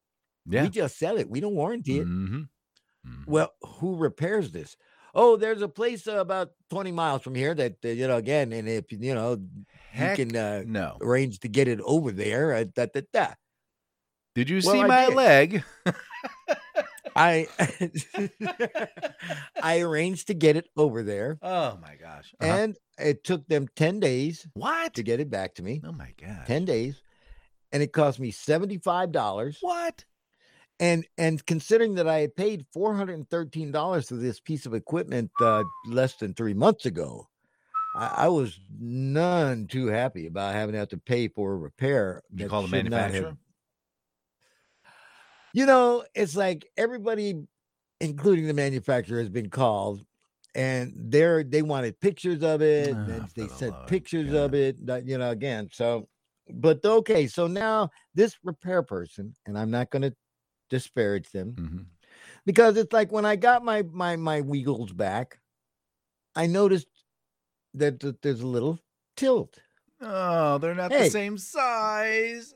Yeah. 0.46 0.64
We 0.64 0.70
just 0.70 0.98
sell 0.98 1.18
it. 1.18 1.30
We 1.30 1.40
don't 1.40 1.54
warranty 1.56 1.98
it. 2.00 2.08
hmm 2.08 2.42
Well, 3.26 3.52
who 3.62 3.96
repairs 3.96 4.52
this? 4.52 4.76
Oh, 5.14 5.36
there's 5.36 5.62
a 5.62 5.68
place 5.68 6.06
uh, 6.06 6.18
about 6.18 6.52
20 6.70 6.92
miles 6.92 7.22
from 7.22 7.34
here 7.34 7.54
that 7.54 7.76
uh, 7.84 7.88
you 7.88 8.06
know 8.06 8.16
again, 8.16 8.52
and 8.52 8.68
if 8.68 8.90
you 8.92 9.14
know 9.14 9.38
Heck 9.92 10.18
you 10.18 10.26
can 10.26 10.36
uh, 10.36 10.62
no. 10.66 10.96
arrange 11.00 11.40
to 11.40 11.48
get 11.48 11.68
it 11.68 11.80
over 11.82 12.12
there, 12.12 12.54
uh, 12.54 12.64
da, 12.64 12.86
da, 12.86 13.02
da. 13.12 13.34
Did 14.34 14.48
you 14.50 14.60
Well, 14.62 14.74
see 14.74 14.82
I 14.82 14.88
my 14.88 15.06
did. 15.06 15.14
leg? 15.16 15.64
I 17.18 17.48
I 19.62 19.80
arranged 19.80 20.28
to 20.28 20.34
get 20.34 20.56
it 20.56 20.68
over 20.76 21.02
there, 21.02 21.38
Oh 21.42 21.78
my 21.80 21.96
gosh. 21.96 22.34
Uh-huh. 22.40 22.52
and 22.52 22.76
it 22.98 23.24
took 23.24 23.46
them 23.48 23.68
10 23.76 24.00
days 24.00 24.46
what? 24.54 24.94
to 24.94 25.02
get 25.02 25.20
it 25.20 25.30
back 25.30 25.54
to 25.56 25.62
me. 25.62 25.80
Oh 25.84 25.92
my 25.92 26.12
god. 26.20 26.46
10 26.46 26.64
days. 26.64 27.02
And 27.72 27.82
it 27.82 27.92
cost 27.92 28.18
me 28.18 28.32
$75. 28.32 29.56
What? 29.60 30.04
And 30.80 31.04
and 31.18 31.44
considering 31.44 31.96
that 31.96 32.08
I 32.08 32.20
had 32.20 32.36
paid 32.36 32.64
$413 32.74 34.08
for 34.08 34.14
this 34.14 34.40
piece 34.40 34.64
of 34.64 34.74
equipment 34.74 35.30
uh, 35.42 35.64
less 35.86 36.14
than 36.14 36.34
three 36.34 36.54
months 36.54 36.86
ago, 36.86 37.26
I, 37.96 38.14
I 38.16 38.28
was 38.28 38.58
none 38.78 39.66
too 39.66 39.88
happy 39.88 40.26
about 40.26 40.54
having 40.54 40.74
to 40.74 40.78
have 40.78 40.88
to 40.90 40.98
pay 40.98 41.28
for 41.28 41.52
a 41.52 41.56
repair. 41.56 42.22
Did 42.30 42.44
you 42.44 42.48
call 42.48 42.62
the 42.62 42.68
manufacturer? 42.68 43.36
You 45.54 45.66
know, 45.66 46.04
it's 46.14 46.36
like 46.36 46.68
everybody, 46.76 47.34
including 48.00 48.46
the 48.46 48.54
manufacturer, 48.54 49.18
has 49.18 49.28
been 49.28 49.50
called, 49.50 50.04
and 50.54 50.92
they're 50.96 51.42
they 51.42 51.62
wanted 51.62 52.00
pictures 52.00 52.42
of 52.42 52.62
it. 52.62 52.94
And 52.96 53.28
they 53.34 53.48
sent 53.48 53.74
pictures 53.86 54.32
of 54.32 54.54
it. 54.54 54.76
You 55.04 55.18
know, 55.18 55.30
again. 55.30 55.68
So, 55.72 56.08
but 56.50 56.84
okay. 56.84 57.26
So 57.26 57.46
now 57.46 57.90
this 58.14 58.36
repair 58.44 58.82
person, 58.82 59.34
and 59.46 59.58
I'm 59.58 59.70
not 59.70 59.90
going 59.90 60.02
to 60.02 60.14
disparage 60.70 61.30
them 61.30 61.54
Mhm. 61.54 61.86
because 62.44 62.76
it's 62.76 62.92
like 62.92 63.10
when 63.10 63.24
I 63.24 63.36
got 63.36 63.64
my 63.64 63.82
my 63.82 64.16
my 64.16 64.42
Weagles 64.42 64.94
back, 64.94 65.38
I 66.36 66.46
noticed 66.46 66.88
that, 67.74 68.00
that 68.00 68.20
there's 68.22 68.42
a 68.42 68.46
little 68.46 68.78
tilt. 69.16 69.58
Oh, 70.00 70.58
they're 70.58 70.74
not 70.74 70.90
the 70.90 71.10
same 71.10 71.38
size. 71.38 72.54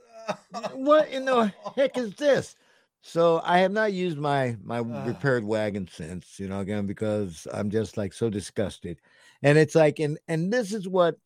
what 0.74 1.08
in 1.08 1.24
the 1.24 1.52
heck 1.74 1.96
is 1.98 2.14
this? 2.14 2.54
So 3.02 3.40
I 3.44 3.58
have 3.58 3.72
not 3.72 3.92
used 3.92 4.16
my 4.18 4.56
my 4.62 4.78
Ah. 4.78 5.04
repaired 5.06 5.44
wagon 5.44 5.88
since, 5.88 6.38
you 6.38 6.48
know, 6.48 6.60
again 6.60 6.86
because 6.86 7.46
I'm 7.52 7.70
just 7.70 7.96
like 7.96 8.12
so 8.12 8.30
disgusted. 8.30 9.00
And 9.42 9.58
it's 9.58 9.74
like 9.74 9.98
and 9.98 10.18
and 10.28 10.52
this 10.52 10.72
is 10.72 10.88
what 10.88 11.18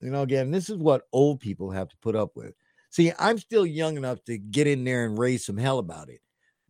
you 0.00 0.10
know 0.10 0.22
again, 0.22 0.50
this 0.52 0.70
is 0.70 0.76
what 0.78 1.08
old 1.12 1.40
people 1.40 1.70
have 1.70 1.88
to 1.90 1.96
put 1.98 2.16
up 2.16 2.36
with. 2.36 2.54
See, 2.90 3.12
I'm 3.18 3.38
still 3.38 3.66
young 3.66 3.96
enough 3.98 4.24
to 4.24 4.38
get 4.38 4.66
in 4.66 4.84
there 4.84 5.04
and 5.06 5.18
raise 5.18 5.44
some 5.44 5.58
hell 5.58 5.78
about 5.78 6.08
it. 6.08 6.20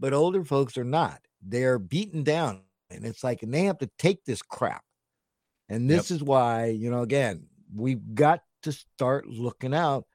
But 0.01 0.13
older 0.15 0.45
folks 0.45 0.77
are 0.79 0.85
not. 0.85 1.23
They're 1.43 1.79
beaten 1.79 2.25
down 2.25 2.65
and 2.91 3.07
it's 3.07 3.23
like 3.25 3.43
and 3.43 3.55
they 3.55 3.65
have 3.65 3.79
to 3.79 3.91
take 3.99 4.25
this 4.25 4.43
crap. 4.43 4.85
And 5.69 5.91
this 5.91 6.11
is 6.11 6.23
why, 6.23 6.67
you 6.67 6.91
know, 6.91 7.03
again, 7.03 7.49
we've 7.75 8.15
got 8.15 8.43
to 8.63 8.73
start 8.73 9.27
looking 9.27 9.75
out 9.75 10.07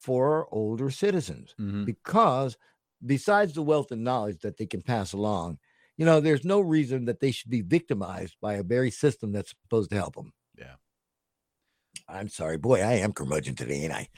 for 0.00 0.34
our 0.36 0.48
older 0.52 0.90
citizens 0.90 1.54
Mhm. 1.60 1.84
because 1.84 2.56
besides 3.04 3.52
the 3.54 3.62
wealth 3.62 3.90
and 3.92 4.04
knowledge 4.04 4.40
that 4.40 4.56
they 4.56 4.66
can 4.66 4.82
pass 4.82 5.12
along, 5.12 5.58
you 5.96 6.04
know, 6.04 6.20
there's 6.20 6.44
no 6.44 6.60
reason 6.60 7.06
that 7.06 7.20
they 7.20 7.30
should 7.30 7.50
be 7.50 7.62
victimized 7.62 8.36
by 8.40 8.54
a 8.54 8.62
very 8.62 8.90
system 8.90 9.32
that's 9.32 9.54
supposed 9.62 9.90
to 9.90 9.96
help 9.96 10.14
them. 10.14 10.32
Yeah. 10.58 10.74
I'm 12.08 12.28
sorry, 12.28 12.56
boy, 12.58 12.82
I 12.82 12.94
am 12.94 13.12
curmudgeon 13.12 13.54
today, 13.56 13.82
ain't 13.84 13.92
I? 13.92 14.08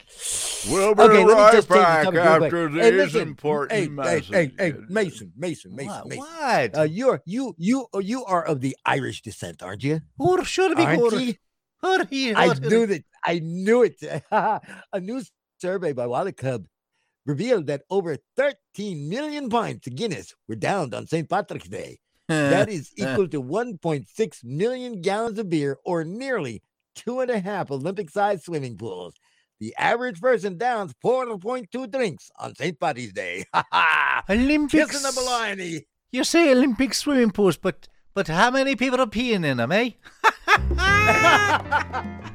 We'll 0.69 0.95
be 0.95 1.03
Okay, 1.05 1.25
right 1.25 1.53
just 1.53 1.69
back 1.69 2.05
topic 2.05 2.21
real 2.21 2.37
quick. 2.37 2.45
after 2.53 2.69
Hey, 2.69 2.91
listen, 2.91 3.21
important 3.29 3.73
hey, 3.73 3.85
hey, 3.85 3.89
messages. 3.89 4.31
hey, 4.35 4.53
hey, 4.59 4.75
Mayson, 4.89 5.33
Mayson, 5.37 5.75
Mayson, 5.75 5.93
What? 5.95 6.07
Mayson. 6.09 6.19
what? 6.25 6.79
Uh, 6.79 6.83
you're 6.83 7.23
you 7.25 7.55
you 7.57 7.87
uh, 7.95 7.99
you 7.99 8.25
are 8.25 8.45
of 8.45 8.61
the 8.61 8.77
Irish 8.85 9.23
descent, 9.23 9.63
aren't 9.63 9.85
you? 9.85 10.01
Who 10.19 10.45
should 10.45 10.77
be 10.77 10.83
Aren't? 10.83 11.01
Who 11.01 11.11
do 11.11 11.21
you- 11.25 11.35
I 12.37 12.53
knew 12.61 12.87
that. 12.87 13.05
I 13.25 13.39
knew 13.39 13.85
it. 13.85 13.95
a 14.33 15.01
new 15.01 15.23
survey 15.61 15.93
by 15.93 16.07
WalletHub 16.07 16.67
revealed 17.29 17.67
that 17.67 17.83
over 17.91 18.17
13 18.37 19.09
million 19.09 19.49
pints 19.51 19.87
of 19.87 19.95
Guinness 19.95 20.35
were 20.49 20.57
downed 20.57 20.95
on 20.95 21.07
St. 21.07 21.29
Patrick's 21.29 21.69
Day. 21.69 21.99
That 22.29 22.69
is 22.69 22.91
equal 22.97 23.27
to 23.29 23.43
1.6 23.43 24.45
million 24.45 25.01
gallons 25.01 25.39
of 25.39 25.49
beer, 25.49 25.79
or 25.83 26.05
nearly 26.05 26.63
two 26.95 27.21
and 27.21 27.31
a 27.31 27.39
half 27.39 27.71
Olympic-sized 27.71 28.43
swimming 28.45 28.77
pools. 28.77 29.15
The 29.61 29.75
average 29.79 30.21
person 30.21 30.59
downs 30.59 30.93
4.2 31.03 31.91
drinks 31.91 32.31
on 32.39 32.55
St. 32.55 32.79
Patrick's 32.79 33.15
Day. 33.15 33.45
Ha 33.55 33.65
ha! 33.73 34.23
Olympics. 34.29 34.91
Kissing 34.91 35.03
the 35.03 35.19
baloney. 35.19 35.87
You 36.13 36.23
say 36.23 36.53
Olympic 36.53 36.93
swimming 36.93 37.31
pools, 37.31 37.57
but 37.57 37.89
but 38.13 38.29
how 38.29 38.51
many 38.51 38.77
people 38.77 39.01
are 39.01 39.07
peeing 39.07 39.47
in 39.47 39.57
them, 39.57 39.73
eh? 39.73 39.93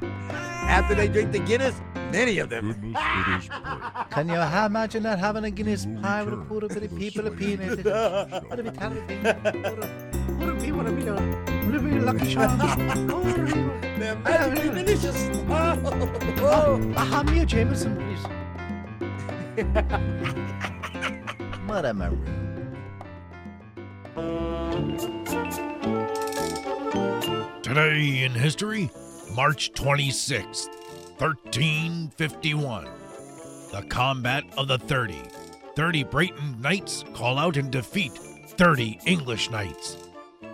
After 0.68 0.94
they 0.94 1.08
drink 1.08 1.32
the 1.32 1.38
Guinness, 1.38 1.80
many 2.10 2.38
of 2.38 2.48
them. 2.50 2.94
Can 4.10 4.28
you 4.28 4.40
imagine 4.40 5.02
that 5.04 5.18
having 5.18 5.44
a 5.44 5.50
Guinness 5.50 5.86
pie 6.02 6.22
with 6.22 6.34
a 6.34 6.36
poor 6.38 6.60
bit 6.60 6.82
of 6.82 6.96
people 6.96 7.26
are 7.26 7.30
peeing 7.30 7.60
in 7.60 7.78
it? 7.80 7.84
What 8.48 8.58
a 8.58 8.62
bit 8.62 8.74
terrible 8.74 9.06
thing. 9.06 9.22
What 10.38 10.48
a 10.48 10.54
bit, 10.54 10.74
what 10.74 10.86
a 10.86 10.92
bit, 10.92 11.06
what 11.12 11.74
a 11.74 11.78
bit 11.80 12.02
lucky 12.02 12.34
charm. 12.34 12.58
They're 13.98 14.16
magically 14.16 14.70
delicious. 14.82 15.30
Oh. 15.48 16.92
A 16.96 17.04
ham 17.04 17.28
here, 17.28 17.44
Jameson, 17.44 17.96
please. 17.96 18.24
What 21.66 21.86
am 21.86 22.02
I 22.02 22.08
rude? 22.08 22.44
Today 27.62 28.24
in 28.24 28.32
history, 28.32 28.90
March 29.34 29.72
26th, 29.72 30.68
1351. 31.18 32.84
The 33.72 33.82
Combat 33.88 34.44
of 34.56 34.68
the 34.68 34.78
30. 34.78 35.20
30 35.74 36.04
Breton 36.04 36.60
knights 36.60 37.04
call 37.14 37.36
out 37.38 37.56
and 37.56 37.68
defeat 37.68 38.12
30 38.12 39.00
English 39.06 39.50
knights. 39.50 39.96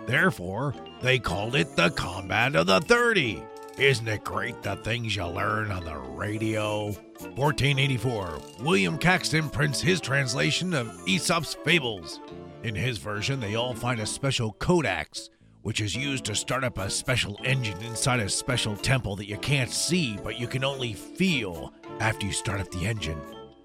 Therefore, 0.07 0.73
they 0.99 1.19
called 1.19 1.55
it 1.55 1.75
the 1.75 1.91
Combat 1.91 2.55
of 2.55 2.65
the 2.65 2.81
30. 2.81 3.43
Isn't 3.77 4.07
it 4.07 4.23
great 4.23 4.63
the 4.63 4.75
things 4.77 5.15
you 5.15 5.27
learn 5.27 5.69
on 5.69 5.83
the 5.85 5.99
radio? 5.99 6.85
1484, 6.85 8.39
William 8.61 8.97
Caxton 8.97 9.51
prints 9.51 9.79
his 9.79 10.01
translation 10.01 10.73
of 10.73 11.07
Aesop's 11.07 11.53
Fables. 11.53 12.19
In 12.63 12.73
his 12.73 12.97
version, 12.97 13.39
they 13.39 13.53
all 13.53 13.75
find 13.75 13.99
a 13.99 14.07
special 14.07 14.53
codex, 14.53 15.29
which 15.63 15.81
is 15.81 15.95
used 15.95 16.25
to 16.25 16.35
start 16.35 16.63
up 16.63 16.77
a 16.77 16.89
special 16.89 17.39
engine 17.43 17.79
inside 17.81 18.19
a 18.19 18.29
special 18.29 18.75
temple 18.75 19.15
that 19.15 19.27
you 19.27 19.37
can't 19.37 19.69
see, 19.69 20.17
but 20.23 20.39
you 20.39 20.47
can 20.47 20.63
only 20.63 20.93
feel 20.93 21.73
after 21.99 22.25
you 22.25 22.31
start 22.31 22.59
up 22.59 22.71
the 22.71 22.85
engine. 22.85 23.19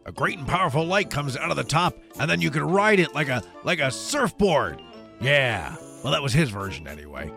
A 0.04 0.12
great 0.12 0.38
and 0.38 0.46
powerful 0.46 0.84
light 0.84 1.10
comes 1.10 1.36
out 1.36 1.50
of 1.50 1.56
the 1.56 1.64
top, 1.64 1.98
and 2.20 2.30
then 2.30 2.40
you 2.40 2.50
can 2.50 2.62
ride 2.62 3.00
it 3.00 3.14
like 3.14 3.28
a 3.28 3.42
like 3.64 3.80
a 3.80 3.90
surfboard. 3.90 4.80
Yeah, 5.20 5.74
well 6.02 6.12
that 6.12 6.22
was 6.22 6.32
his 6.32 6.50
version 6.50 6.86
anyway. 6.86 7.28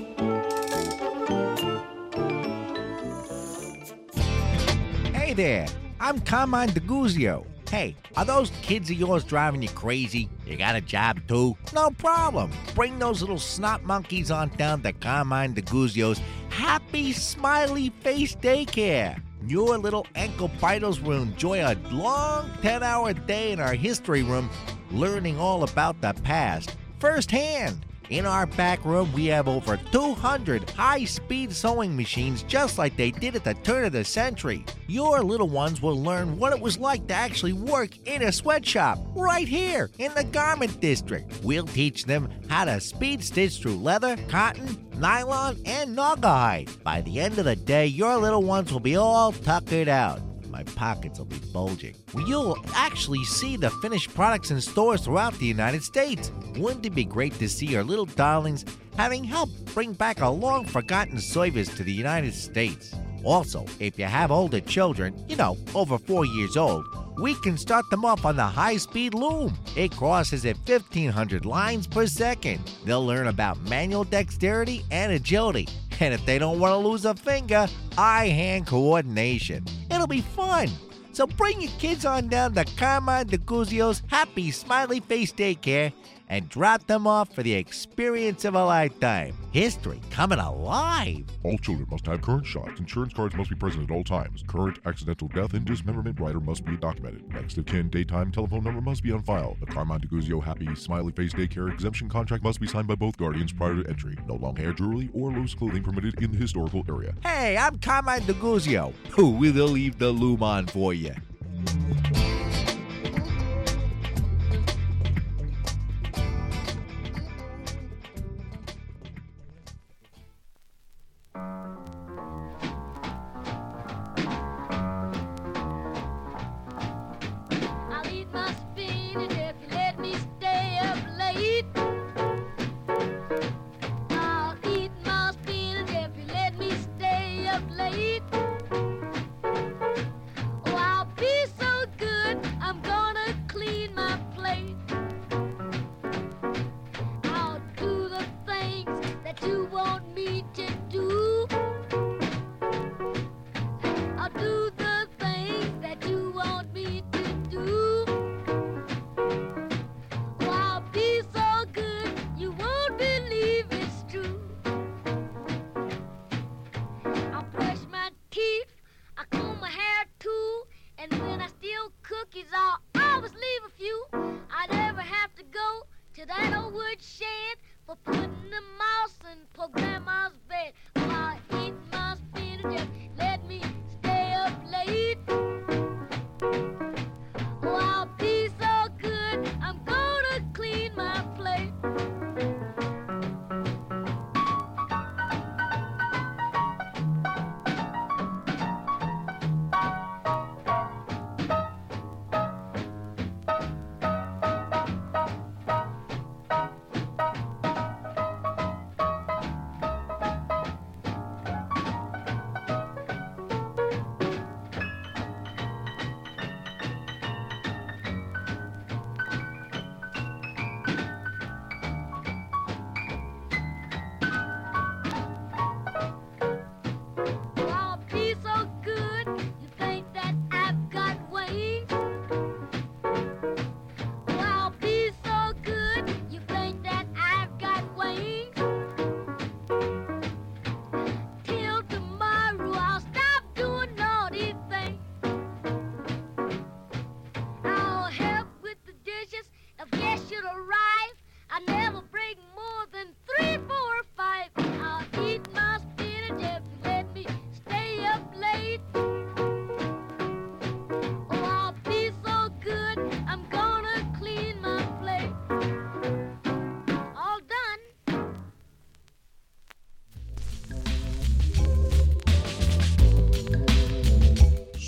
Hey 5.13 5.33
there, 5.33 5.67
I'm 5.99 6.21
Carmine 6.21 6.69
DeGuzio. 6.69 7.45
Hey, 7.73 7.95
are 8.15 8.23
those 8.23 8.51
kids 8.61 8.91
of 8.91 8.99
yours 8.99 9.23
driving 9.23 9.63
you 9.63 9.69
crazy? 9.69 10.29
You 10.45 10.57
got 10.57 10.75
a 10.75 10.81
job 10.81 11.27
too? 11.27 11.57
No 11.73 11.89
problem. 11.89 12.51
Bring 12.75 12.99
those 12.99 13.21
little 13.21 13.39
snot 13.39 13.83
monkeys 13.83 14.29
on 14.29 14.49
down 14.49 14.83
to 14.83 14.93
Carmine 14.93 15.55
DeGuzio's 15.55 16.21
Happy 16.49 17.13
Smiley 17.13 17.89
Face 18.01 18.35
Daycare. 18.35 19.19
Your 19.47 19.79
little 19.79 20.05
ankle 20.13 20.51
biters 20.61 21.01
will 21.01 21.23
enjoy 21.23 21.63
a 21.63 21.73
long 21.89 22.51
10 22.61 22.83
hour 22.83 23.11
day 23.11 23.53
in 23.53 23.59
our 23.59 23.73
history 23.73 24.21
room 24.21 24.51
learning 24.91 25.39
all 25.39 25.63
about 25.63 25.99
the 25.99 26.13
past 26.21 26.75
firsthand. 26.99 27.87
In 28.11 28.27
our 28.27 28.45
back 28.45 28.85
room, 28.85 29.11
we 29.13 29.25
have 29.27 29.47
over 29.47 29.77
200 29.91 30.69
high 30.69 31.05
speed 31.05 31.51
sewing 31.51 31.95
machines 31.95 32.43
just 32.43 32.77
like 32.77 32.95
they 32.97 33.09
did 33.09 33.35
at 33.35 33.43
the 33.43 33.55
turn 33.55 33.85
of 33.85 33.93
the 33.93 34.03
century. 34.03 34.63
Your 34.87 35.21
little 35.21 35.47
ones 35.47 35.81
will 35.81 36.01
learn 36.01 36.37
what 36.37 36.53
it 36.53 36.59
was 36.59 36.77
like 36.77 37.07
to 37.07 37.13
actually 37.13 37.53
work 37.53 37.97
in 38.07 38.21
a 38.21 38.31
sweatshop 38.31 38.99
right 39.15 39.47
here 39.47 39.89
in 39.99 40.13
the 40.13 40.23
garment 40.23 40.79
district. 40.81 41.43
We'll 41.43 41.65
teach 41.65 42.05
them 42.05 42.29
how 42.49 42.65
to 42.65 42.79
speed 42.81 43.23
stitch 43.23 43.59
through 43.59 43.77
leather, 43.77 44.17
cotton, 44.27 44.87
nylon, 44.97 45.57
and 45.65 45.97
naugahyde. 45.97 46.83
By 46.83 47.01
the 47.01 47.19
end 47.19 47.39
of 47.39 47.45
the 47.45 47.55
day, 47.55 47.87
your 47.87 48.17
little 48.17 48.43
ones 48.43 48.71
will 48.71 48.79
be 48.79 48.95
all 48.95 49.31
tuckered 49.31 49.87
out 49.87 50.19
my 50.53 50.63
pockets 50.75 51.17
will 51.17 51.25
be 51.25 51.39
bulging. 51.51 51.95
You'll 52.27 52.55
actually 52.75 53.23
see 53.23 53.57
the 53.57 53.71
finished 53.81 54.13
products 54.13 54.51
in 54.51 54.61
stores 54.61 55.01
throughout 55.01 55.33
the 55.39 55.47
United 55.47 55.83
States. 55.83 56.31
Wouldn't 56.55 56.85
it 56.85 56.93
be 56.93 57.05
great 57.05 57.33
to 57.39 57.49
see 57.49 57.75
our 57.75 57.83
little 57.83 58.05
darlings 58.05 58.63
having 58.95 59.23
helped 59.23 59.65
bring 59.73 59.93
back 59.93 60.21
a 60.21 60.29
long 60.29 60.65
forgotten 60.65 61.17
service 61.19 61.69
to 61.75 61.83
the 61.83 61.91
United 61.91 62.35
States? 62.35 62.93
Also, 63.23 63.65
if 63.79 63.97
you 63.97 64.05
have 64.05 64.31
older 64.31 64.59
children, 64.59 65.13
you 65.27 65.35
know, 65.35 65.57
over 65.73 65.97
four 65.97 66.25
years 66.25 66.57
old, 66.57 66.85
we 67.21 67.35
can 67.35 67.57
start 67.57 67.89
them 67.89 68.05
off 68.05 68.25
on 68.25 68.35
the 68.35 68.43
high 68.43 68.77
speed 68.77 69.13
loom. 69.13 69.57
It 69.75 69.91
crosses 69.91 70.45
at 70.45 70.57
1500 70.67 71.45
lines 71.45 71.87
per 71.87 72.07
second. 72.07 72.59
They'll 72.85 73.05
learn 73.05 73.27
about 73.27 73.61
manual 73.69 74.03
dexterity 74.03 74.83
and 74.91 75.11
agility. 75.11 75.67
And 75.99 76.13
if 76.13 76.25
they 76.25 76.39
don't 76.39 76.59
want 76.59 76.73
to 76.73 76.87
lose 76.87 77.05
a 77.05 77.13
finger, 77.13 77.67
eye 77.97 78.27
hand 78.27 78.67
coordination. 78.67 79.63
It'll 79.89 80.07
be 80.07 80.21
fun. 80.21 80.69
So 81.13 81.27
bring 81.27 81.61
your 81.61 81.71
kids 81.77 82.05
on 82.05 82.27
down 82.27 82.55
to 82.55 82.65
Carmine 82.65 83.27
DeGuzio's 83.27 84.01
Happy 84.07 84.49
Smiley 84.49 84.99
Face 84.99 85.31
Daycare 85.31 85.93
and 86.29 86.49
drop 86.49 86.85
them 86.87 87.05
off 87.05 87.33
for 87.33 87.43
the 87.43 87.53
experience 87.53 88.45
of 88.45 88.55
a 88.55 88.65
lifetime. 88.65 89.35
History 89.51 90.01
coming 90.09 90.39
alive. 90.39 91.25
All 91.43 91.57
children 91.57 91.87
must 91.91 92.05
have 92.07 92.21
current 92.21 92.45
shots. 92.45 92.79
Insurance 92.79 93.13
cards 93.13 93.35
must 93.35 93.49
be 93.49 93.55
present 93.55 93.89
at 93.89 93.93
all 93.93 94.03
times. 94.03 94.43
Current 94.47 94.79
accidental 94.85 95.27
death 95.27 95.53
and 95.53 95.65
dismemberment 95.65 96.19
rider 96.19 96.39
must 96.39 96.65
be 96.65 96.75
documented. 96.77 97.27
Next 97.29 97.57
of 97.57 97.65
kin 97.65 97.89
daytime 97.89 98.31
telephone 98.31 98.63
number 98.63 98.81
must 98.81 99.03
be 99.03 99.11
on 99.11 99.21
file. 99.23 99.57
The 99.59 99.67
Carmine 99.67 99.99
DeGuzio 100.01 100.43
Happy 100.43 100.73
Smiley 100.75 101.11
Face 101.11 101.33
Daycare 101.33 101.71
exemption 101.71 102.09
contract 102.09 102.43
must 102.43 102.59
be 102.59 102.67
signed 102.67 102.87
by 102.87 102.95
both 102.95 103.17
guardians 103.17 103.53
prior 103.53 103.75
to 103.75 103.89
entry. 103.89 104.17
No 104.27 104.35
long 104.35 104.55
hair 104.55 104.73
jewelry 104.73 105.09
or 105.13 105.31
loose 105.31 105.53
clothing 105.53 105.83
permitted 105.83 106.21
in 106.21 106.31
the 106.31 106.37
historical 106.37 106.83
area. 106.89 107.13
Hey, 107.23 107.57
I'm 107.57 107.77
Carmine 107.79 108.21
DeGuzio. 108.21 108.93
Who 109.11 109.31
will 109.31 109.67
leave 109.67 109.99
the 109.99 110.11
loom 110.11 110.41
on 110.43 110.67
for 110.67 110.93
you? 110.93 111.13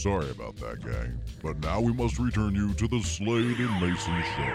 Sorry 0.06 0.30
about 0.30 0.56
that, 0.58 0.86
gang, 0.86 1.20
but 1.42 1.58
now 1.62 1.82
we 1.82 1.92
must 1.92 2.20
return 2.20 2.54
you 2.54 2.76
to 2.76 2.88
the 2.88 3.02
Slade 3.02 3.58
and 3.58 3.82
Mayson 3.82 4.22
Show. 4.38 4.52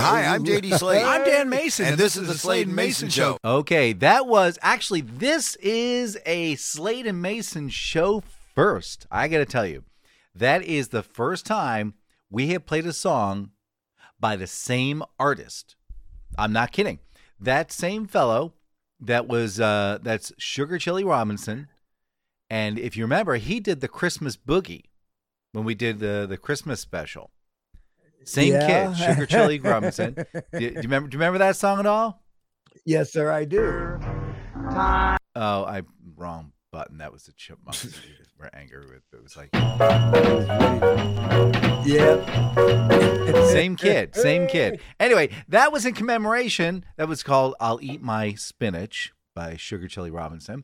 Hi, 0.00 0.24
I'm 0.24 0.42
JD 0.44 0.76
Slade. 0.76 1.04
I'm 1.04 1.22
Dan 1.22 1.48
Mayson. 1.48 1.86
And, 1.86 1.96
this, 1.96 2.16
is 2.16 2.26
the 2.26 2.34
Slade 2.34 2.66
and 2.66 2.74
Mayson 2.74 3.08
Show. 3.08 3.38
Okay, 3.44 3.92
that 3.92 4.26
was 4.26 4.58
actually, 4.62 5.02
this 5.02 5.54
is 5.62 6.18
a 6.26 6.56
Slade 6.56 7.06
and 7.06 7.22
Mayson 7.22 7.68
show 7.68 8.24
first. 8.56 9.06
I 9.12 9.28
got 9.28 9.38
to 9.38 9.46
tell 9.46 9.64
you, 9.64 9.84
that 10.34 10.64
is 10.64 10.88
the 10.88 11.04
first 11.04 11.46
time 11.46 11.94
we 12.30 12.48
have 12.48 12.66
played 12.66 12.86
a 12.86 12.92
song 12.92 13.50
by 14.20 14.36
the 14.36 14.46
same 14.46 15.02
artist. 15.18 15.76
I'm 16.36 16.52
not 16.52 16.72
kidding. 16.72 16.98
That 17.40 17.72
same 17.72 18.06
fellow 18.06 18.54
that 19.00 19.28
was 19.28 19.60
uh 19.60 19.98
that's 20.02 20.32
Sugar 20.38 20.78
Chile 20.78 21.04
Robinson, 21.04 21.68
and 22.50 22.78
if 22.78 22.96
you 22.96 23.04
remember, 23.04 23.36
he 23.36 23.60
did 23.60 23.80
the 23.80 23.88
Christmas 23.88 24.36
Boogie 24.36 24.84
when 25.52 25.64
we 25.64 25.74
did 25.74 26.00
the 26.00 26.26
the 26.28 26.36
Christmas 26.36 26.80
special. 26.80 27.30
Same 28.24 28.54
Yeah. 28.54 28.66
kid, 28.92 28.96
Sugar 28.96 29.26
Chile 29.26 29.58
Robinson. 29.64 30.14
do, 30.14 30.40
do 30.52 30.64
you 30.64 30.72
remember? 30.82 31.08
Do 31.08 31.14
you 31.14 31.20
remember 31.20 31.38
that 31.38 31.56
song 31.56 31.78
at 31.78 31.86
all? 31.86 32.22
Yes, 32.84 33.12
sir, 33.12 33.30
I 33.30 33.44
do. 33.44 33.98
Oh, 35.36 35.64
I 35.64 35.82
wrong 36.16 36.52
button. 36.78 36.98
That 36.98 37.12
was 37.12 37.24
the 37.24 37.32
chipmunks. 37.32 38.00
We're 38.38 38.50
angry 38.54 38.86
with. 38.86 39.02
It 39.12 39.20
was 39.20 39.36
like 39.36 39.48
Yeah. 41.84 43.46
same 43.48 43.74
kid, 43.74 44.14
same 44.14 44.46
kid. 44.46 44.80
Anyway, 45.00 45.30
that 45.48 45.72
was 45.72 45.84
in 45.84 45.94
commemoration. 45.94 46.84
That 46.96 47.08
was 47.08 47.24
called 47.24 47.56
"I'll 47.58 47.80
Eat 47.82 48.00
My 48.00 48.34
Spinach" 48.34 49.12
by 49.34 49.56
Sugar 49.56 49.88
Chile 49.88 50.10
Robinson. 50.12 50.62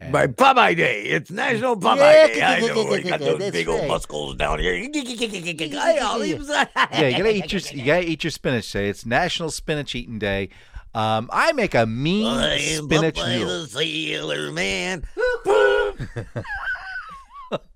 And- 0.00 0.12
My 0.12 0.26
Popeye 0.26 0.76
Day. 0.76 1.02
It's 1.04 1.30
National 1.30 1.76
Popeye 1.76 1.96
Yeah, 1.96 2.26
Day. 2.26 2.42
I 2.42 2.60
know. 2.60 3.00
Got 3.08 3.20
those 3.20 3.50
big 3.52 3.68
old 3.68 3.80
right. 3.82 3.88
muscles 3.88 4.34
down 4.34 4.58
here. 4.58 4.74
yeah, 4.74 4.80
you 4.90 5.02
gotta 7.18 7.34
eat 7.36 7.52
your 7.52 7.60
you 7.72 7.84
gotta 7.84 8.04
eat 8.08 8.24
your 8.24 8.30
spinach 8.32 8.72
day. 8.72 8.88
It's 8.88 9.06
National 9.06 9.50
Spinach 9.50 9.94
Eating 9.94 10.18
Day. 10.18 10.48
Um, 10.96 11.28
I 11.30 11.52
make 11.52 11.74
a 11.74 11.84
mean 11.84 12.26
I'm 12.26 12.58
spinach 12.58 13.18
noodle. 13.18 13.66
Sailor 13.66 14.50
Man. 14.50 15.04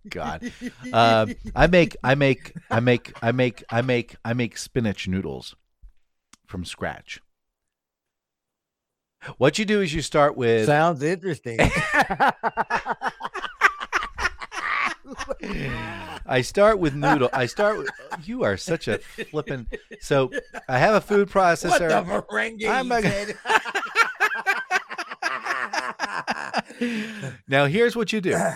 God, 0.08 0.50
uh, 0.90 1.26
I 1.54 1.66
make 1.66 1.96
I 2.02 2.14
make 2.14 2.54
I 2.70 2.80
make 2.80 3.12
I 3.22 3.32
make 3.32 3.62
I 3.68 3.82
make 3.82 4.16
I 4.24 4.32
make 4.32 4.56
spinach 4.56 5.06
noodles 5.06 5.54
from 6.46 6.64
scratch. 6.64 7.20
What 9.36 9.58
you 9.58 9.66
do 9.66 9.82
is 9.82 9.92
you 9.92 10.00
start 10.00 10.34
with 10.34 10.64
Sounds 10.64 11.02
interesting. 11.02 11.58
I 16.26 16.42
start 16.42 16.78
with 16.78 16.94
noodle. 16.94 17.30
I 17.32 17.46
start 17.46 17.78
with 17.78 17.88
you 18.24 18.44
are 18.44 18.56
such 18.56 18.88
a 18.88 18.98
flippin' 18.98 19.66
so 20.00 20.30
I 20.68 20.78
have 20.78 20.94
a 20.94 21.00
food 21.00 21.28
processor. 21.28 21.90
what 22.06 22.28
the 22.28 22.34
merengue 22.34 22.68
I'm 22.68 22.88
said? 23.02 23.36
now 27.48 27.66
here's 27.66 27.96
what 27.96 28.12
you 28.12 28.20
do. 28.20 28.36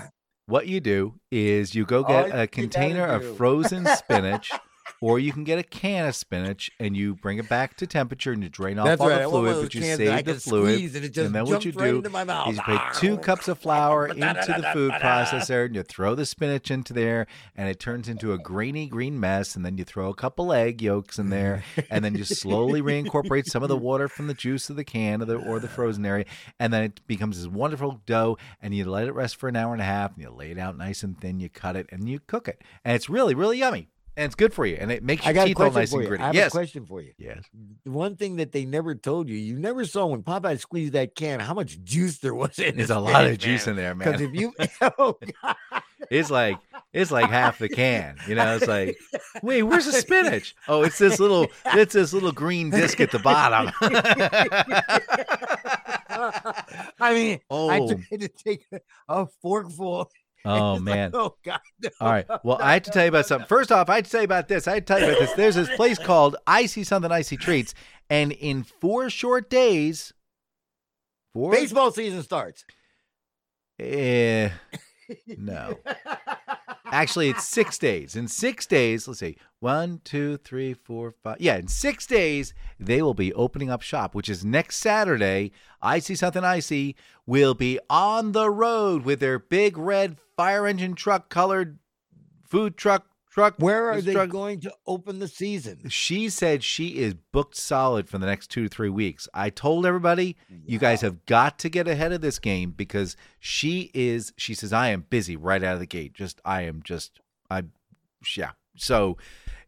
What 0.47 0.67
you 0.67 0.79
do 0.81 1.15
is 1.31 1.75
you 1.75 1.87
go 1.87 2.05
get 2.05 2.39
a 2.39 2.47
container 2.47 3.07
of 3.07 3.39
frozen 3.39 3.87
spinach, 3.87 4.51
or 5.01 5.19
you 5.19 5.33
can 5.33 5.45
get 5.45 5.59
a 5.59 5.63
can 5.63 6.07
of 6.07 6.15
spinach 6.15 6.71
and 6.79 6.97
you 6.97 7.15
bring 7.15 7.39
it 7.39 7.49
back 7.49 7.77
to 7.77 7.87
temperature 7.87 8.33
and 8.33 8.43
you 8.43 8.49
drain 8.49 8.79
off 8.79 8.87
That's 8.87 9.01
all 9.01 9.09
right. 9.09 9.23
The 9.23 9.29
fluid, 9.29 9.63
but 9.63 9.75
you 9.75 9.83
save 9.83 10.25
the 10.25 10.35
fluid. 10.35 10.95
and 10.95 11.05
it 11.05 11.13
just 11.13 11.33
then 11.33 11.45
what 11.45 11.65
you 11.65 11.73
right 11.73 12.03
do 12.03 12.09
my 12.11 12.49
is 12.49 12.57
you 12.57 12.63
put 12.63 12.81
two 12.95 13.19
cups 13.19 13.49
of 13.49 13.59
flour 13.59 14.07
into 14.09 14.55
the 14.57 14.71
food 14.73 14.93
processor 14.93 15.67
and 15.67 15.75
you 15.75 15.83
throw 15.83 16.15
the 16.15 16.27
spinach 16.27 16.71
into 16.71 16.93
there 16.93 17.27
and 17.57 17.69
it 17.69 17.81
turns 17.81 18.09
into 18.09 18.33
a 18.33 18.39
grainy 18.39 18.87
green 18.87 19.19
mess 19.19 19.57
and 19.57 19.65
then 19.65 19.77
you 19.77 19.85
throw 19.85 20.09
a 20.09 20.15
couple 20.15 20.53
egg 20.53 20.81
yolks 20.81 21.19
in 21.19 21.31
there 21.31 21.65
and 21.91 22.05
then 22.05 22.15
you 22.15 22.25
slowly 22.25 22.81
reincorporate 22.83 23.47
some 23.47 23.63
of 23.63 23.69
the 23.69 23.77
water 23.77 24.09
from 24.09 24.27
the 24.27 24.35
juice 24.35 24.71
of 24.71 24.77
the 24.77 24.85
can 24.85 25.23
or 25.23 25.25
the, 25.25 25.37
or 25.37 25.59
the 25.59 25.69
frozen 25.69 26.05
area 26.07 26.25
and 26.59 26.73
then 26.73 26.83
it 26.83 27.07
becomes 27.07 27.39
this 27.39 27.49
wonderful 27.51 28.01
dough 28.07 28.37
and 28.61 28.75
you 28.75 28.85
let 28.85 29.07
it 29.07 29.13
rest 29.13 29.37
for 29.37 29.49
an 29.49 29.57
hour 29.57 29.73
and 29.73 29.83
a 29.83 29.87
half 29.87 30.15
and 30.15 30.23
you 30.23 30.31
lay 30.31 30.51
it 30.51 30.59
out 30.59 30.77
nice 30.77 31.03
and 31.03 31.21
thin 31.21 31.41
you 31.41 31.49
cut 31.49 31.77
it 31.77 31.87
and 31.91 32.09
you 32.09 32.21
cook 32.27 32.49
it 32.49 32.63
and 32.85 32.95
it's 32.95 33.09
really 33.09 33.35
really 33.35 33.59
yummy 33.59 33.89
and 34.17 34.27
it's 34.27 34.35
good 34.35 34.55
for 34.55 34.65
you 34.67 34.77
and 34.81 34.91
it 34.93 35.03
makes 35.03 35.27
I 35.27 35.31
your 35.31 35.45
teeth 35.47 35.61
all 35.61 35.71
nice 35.71 35.93
and 35.93 36.07
gritty. 36.07 36.23
I 36.23 36.27
have 36.27 36.35
yes. 36.35 36.49
a 36.49 36.51
question 36.51 36.87
for 36.87 37.01
you. 37.01 37.13
yes. 37.19 37.43
The 37.85 37.91
one 37.91 38.17
thing 38.17 38.37
that 38.37 38.53
they 38.53 38.65
never 38.65 38.95
told 38.95 39.29
you, 39.29 39.37
you 39.37 39.59
never 39.59 39.85
saw 39.85 40.07
when 40.07 40.23
Popeye 40.23 40.59
squeezed 40.59 40.93
that 40.93 41.15
can, 41.15 41.41
how 41.41 41.55
much 41.55 41.83
juice 41.83 42.19
there 42.19 42.35
was 42.35 42.59
in 42.59 42.77
there's 42.77 42.91
a 42.91 42.99
lot 42.99 43.23
of 43.25 43.27
spinach, 43.27 43.41
juice 43.41 43.67
in 43.67 43.77
there 43.77 43.95
man. 43.95 44.07
Because 44.13 44.21
if 44.21 44.35
you, 44.35 44.53
oh 44.99 45.17
God, 45.43 45.57
it's 46.11 46.31
like 46.31 46.59
it's 46.93 47.11
like 47.11 47.31
half 47.31 47.59
the 47.59 47.69
can 47.69 48.17
you 48.29 48.35
know 48.35 48.57
it's 48.57 48.67
like 48.67 48.97
wait 49.43 49.63
where's 49.63 49.87
the 49.87 49.93
spinach? 49.93 50.55
Oh 50.69 50.83
it's 50.83 50.99
this 50.99 51.19
little 51.19 51.47
it's 51.67 51.95
this 51.95 52.13
little 52.13 52.33
green 52.33 52.71
disc 52.71 53.01
at 53.01 53.11
the 53.11 53.19
bottom. 53.19 53.73
I 57.01 57.13
mean, 57.15 57.41
I 57.51 57.81
Oh. 57.81 57.89
tried 57.89 58.21
to 58.21 58.29
take 58.29 58.67
a 59.09 59.27
forkful. 59.43 60.11
Oh 60.45 60.75
It's 60.77 60.85
like, 60.85 60.95
man. 60.97 61.11
Oh 61.15 61.35
God. 61.45 61.61
no, 61.83 61.91
all 62.01 62.09
right. 62.11 62.27
well 62.45 62.59
no, 62.59 62.65
i 62.65 62.75
have 62.75 62.83
to 62.85 62.91
tell 62.91 63.03
you 63.05 63.09
about 63.09 63.19
no, 63.19 63.23
something 63.29 63.49
first 63.49 63.73
off 63.73 63.89
i 63.89 63.97
have 63.97 64.05
to 64.05 64.11
tell 64.11 64.21
you 64.21 64.27
about 64.27 64.49
this. 64.49 64.67
I 64.69 64.75
have 64.75 64.85
to 64.85 64.93
tell 64.93 65.01
you 65.01 65.07
about 65.09 65.19
this. 65.21 65.33
There's 65.33 65.55
this 65.55 65.71
place 65.77 65.99
called 65.99 66.37
icy 66.47 66.85
something 66.85 67.11
icy 67.11 67.37
treats 67.37 67.75
and 68.11 68.33
in 68.33 68.63
four 68.65 69.11
short 69.11 69.49
days 69.51 70.13
four 71.33 71.53
Baseball 71.53 71.91
season 71.91 72.23
starts. 72.23 72.65
eh, 73.79 74.51
no 75.39 75.79
Actually, 76.95 77.29
it's 77.29 77.45
six 77.45 77.77
days. 77.89 78.15
In 78.15 78.29
six 78.29 78.67
days, 78.67 79.09
let's 79.09 79.19
see, 79.19 79.37
one, 79.59 80.01
two, 80.05 80.37
three, 80.39 80.75
four, 80.75 81.13
five. 81.25 81.41
Yeah, 81.41 81.57
in 81.57 81.67
six 81.67 82.07
days, 82.07 82.55
they 82.79 83.03
will 83.03 83.15
be 83.15 83.33
opening 83.35 83.69
up 83.69 83.83
shop, 83.83 84.15
which 84.15 84.29
is 84.29 84.45
next 84.45 84.77
Saturday. 84.77 85.51
I 85.83 85.99
see 85.99 86.15
Something 86.15 86.45
Icy 86.45 86.95
will 87.27 87.55
be 87.55 87.81
on 87.91 88.31
the 88.31 88.49
road 88.49 89.05
with 89.05 89.19
their 89.19 89.41
big 89.41 89.77
red 89.77 90.19
fire 90.37 90.69
engine 90.69 90.95
truck 90.95 91.29
colored 91.29 91.81
food 92.47 92.77
truck. 92.77 93.07
Truck. 93.35 93.57
Where 93.59 93.91
are 93.91 94.01
they 94.01 94.13
truck- 94.13 94.29
going 94.31 94.61
to 94.61 94.73
open 94.87 95.19
the 95.19 95.27
season? 95.27 95.89
She 95.89 96.29
said 96.29 96.63
she 96.63 96.99
is 96.99 97.15
booked 97.15 97.57
solid 97.57 98.09
for 98.09 98.19
the 98.19 98.27
next 98.27 98.47
two 98.47 98.63
to 98.63 98.69
three 98.69 98.89
weeks. 98.89 99.27
I 99.35 99.51
told 99.51 99.85
everybody, 99.87 100.37
you 100.65 100.79
guys 100.79 101.01
have 101.01 101.27
got 101.27 101.59
to 101.59 101.69
get 101.69 101.89
ahead 101.89 102.13
of 102.13 102.21
this 102.21 102.39
game 102.39 102.71
because 102.71 103.17
she 103.41 103.91
is, 103.93 104.33
she 104.37 104.55
says, 104.55 104.73
I 104.73 104.91
am 104.91 105.07
busy 105.11 105.35
right 105.35 105.65
out 105.65 105.75
of 105.75 105.81
the 105.81 105.87
gate. 105.87 106.15
Just, 106.15 106.41
I 106.45 106.63
am 106.63 106.81
just, 106.85 107.19
I, 107.51 107.65
yeah. 108.37 108.53
So 108.77 109.17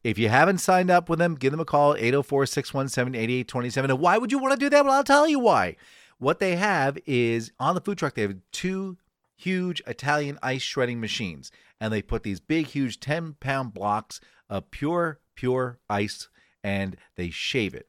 if 0.05 0.17
you 0.17 0.29
haven't 0.29 0.59
signed 0.59 0.89
up 0.89 1.09
with 1.09 1.19
them, 1.19 1.35
give 1.35 1.51
them 1.51 1.59
a 1.59 1.65
call, 1.65 1.97
804 1.97 2.47
617 2.47 3.21
8827. 3.21 3.91
And 3.91 3.99
why 3.99 4.17
would 4.17 4.31
you 4.31 4.39
want 4.39 4.53
to 4.53 4.65
do 4.65 4.71
that? 4.71 4.85
Well, 4.85 4.95
I'll 4.95 5.03
tell 5.03 5.27
you 5.27 5.41
why. 5.41 5.75
What 6.19 6.39
they 6.39 6.55
have 6.55 6.99
is 7.05 7.51
on 7.59 7.75
the 7.75 7.81
food 7.81 7.99
truck, 7.99 8.15
they 8.15 8.23
have 8.23 8.37
two 8.53 8.97
huge 9.37 9.83
Italian 9.87 10.39
ice 10.43 10.63
shredding 10.63 11.01
machines. 11.01 11.51
And 11.81 11.93
they 11.93 12.03
put 12.03 12.23
these 12.23 12.41
big, 12.41 12.69
huge 12.69 13.01
10 13.01 13.37
pound 13.39 13.75
blocks 13.75 14.21
of 14.49 14.71
pure, 14.71 15.21
pure 15.35 15.79
ice 15.89 16.29
and 16.67 16.97
they 17.15 17.31
shave 17.31 17.75
it. 17.75 17.89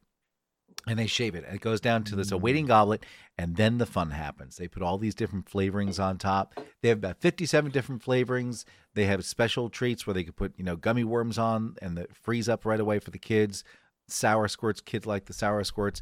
And 0.86 0.98
they 0.98 1.08
shave 1.08 1.34
it. 1.34 1.44
And 1.44 1.56
it 1.56 1.60
goes 1.60 1.80
down 1.80 2.04
to 2.04 2.16
this 2.16 2.30
awaiting 2.30 2.66
goblet. 2.66 3.04
And 3.36 3.56
then 3.56 3.78
the 3.78 3.86
fun 3.86 4.12
happens. 4.12 4.56
They 4.56 4.68
put 4.68 4.82
all 4.82 4.98
these 4.98 5.14
different 5.14 5.50
flavorings 5.50 6.02
on 6.02 6.16
top. 6.16 6.54
They 6.80 6.88
have 6.88 6.98
about 6.98 7.20
57 7.20 7.72
different 7.72 8.04
flavorings. 8.04 8.64
They 8.94 9.04
have 9.06 9.24
special 9.24 9.68
treats 9.68 10.06
where 10.06 10.14
they 10.14 10.24
could 10.24 10.36
put, 10.36 10.54
you 10.56 10.64
know, 10.64 10.76
gummy 10.76 11.04
worms 11.04 11.38
on 11.38 11.76
and 11.82 11.96
the 11.96 12.06
freeze 12.12 12.48
up 12.48 12.64
right 12.64 12.80
away 12.80 13.00
for 13.00 13.10
the 13.10 13.18
kids. 13.18 13.64
Sour 14.06 14.48
squirts, 14.48 14.80
kids 14.80 15.06
like 15.06 15.26
the 15.26 15.34
sour 15.34 15.62
squirts. 15.64 16.00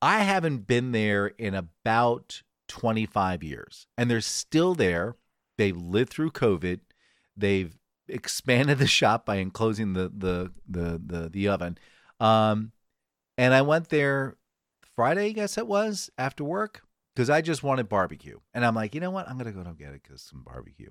I 0.00 0.20
haven't 0.20 0.66
been 0.66 0.92
there 0.92 1.28
in 1.28 1.54
about 1.54 2.42
25 2.68 3.42
years, 3.42 3.86
and 3.96 4.10
they're 4.10 4.20
still 4.20 4.74
there. 4.74 5.16
They've 5.58 5.76
lived 5.76 6.10
through 6.12 6.30
COVID. 6.32 6.80
They've 7.36 7.76
expanded 8.08 8.78
the 8.78 8.86
shop 8.86 9.26
by 9.26 9.36
enclosing 9.36 9.92
the 9.92 10.10
the 10.16 10.52
the 10.68 11.00
the, 11.04 11.28
the 11.28 11.48
oven. 11.48 11.78
Um, 12.20 12.72
and 13.38 13.54
I 13.54 13.62
went 13.62 13.88
there 13.88 14.36
Friday, 14.96 15.26
I 15.26 15.32
guess 15.32 15.56
it 15.56 15.66
was 15.66 16.10
after 16.18 16.44
work, 16.44 16.82
because 17.14 17.30
I 17.30 17.40
just 17.40 17.62
wanted 17.62 17.88
barbecue, 17.88 18.38
and 18.54 18.64
I'm 18.64 18.74
like, 18.74 18.94
you 18.94 19.00
know 19.00 19.10
what, 19.10 19.28
I'm 19.28 19.38
gonna 19.38 19.52
go 19.52 19.60
and 19.60 19.78
get 19.78 19.92
it 19.94 20.02
because 20.02 20.22
some 20.22 20.42
barbecue. 20.42 20.90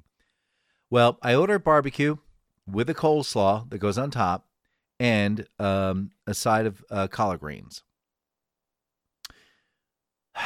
Well, 0.90 1.18
I 1.22 1.36
ordered 1.36 1.64
barbecue 1.64 2.18
with 2.68 2.90
a 2.90 2.94
coleslaw 2.94 3.70
that 3.70 3.80
goes 3.80 3.98
on 3.98 4.12
top 4.12 4.48
and 5.00 5.48
um, 5.60 6.12
a 6.28 6.34
side 6.34 6.66
of 6.66 6.84
uh, 6.90 7.08
collard 7.08 7.40
greens. 7.40 7.84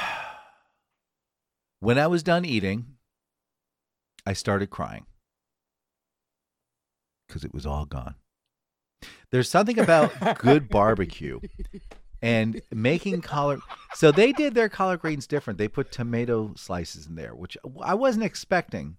When 1.82 2.00
I 2.00 2.08
was 2.08 2.24
done 2.24 2.46
eating, 2.46 2.96
I 4.26 4.34
started 4.34 4.72
crying 4.72 5.06
because 7.28 7.44
it 7.44 7.54
was 7.54 7.66
all 7.66 7.86
gone. 7.86 8.16
There's 9.32 9.50
something 9.50 9.78
about 9.78 10.40
good 10.40 10.68
barbecue 10.70 11.40
and 12.22 12.62
making 12.72 13.22
collard. 13.22 13.60
So 13.94 14.12
they 14.12 14.32
did 14.32 14.56
their 14.56 14.70
collard 14.70 15.02
greens 15.02 15.28
different. 15.28 15.60
They 15.60 15.68
put 15.68 15.92
tomato 15.92 16.54
slices 16.56 17.06
in 17.08 17.16
there, 17.16 17.36
which 17.36 17.58
I 17.84 17.94
wasn't 17.94 18.26
expecting, 18.26 18.98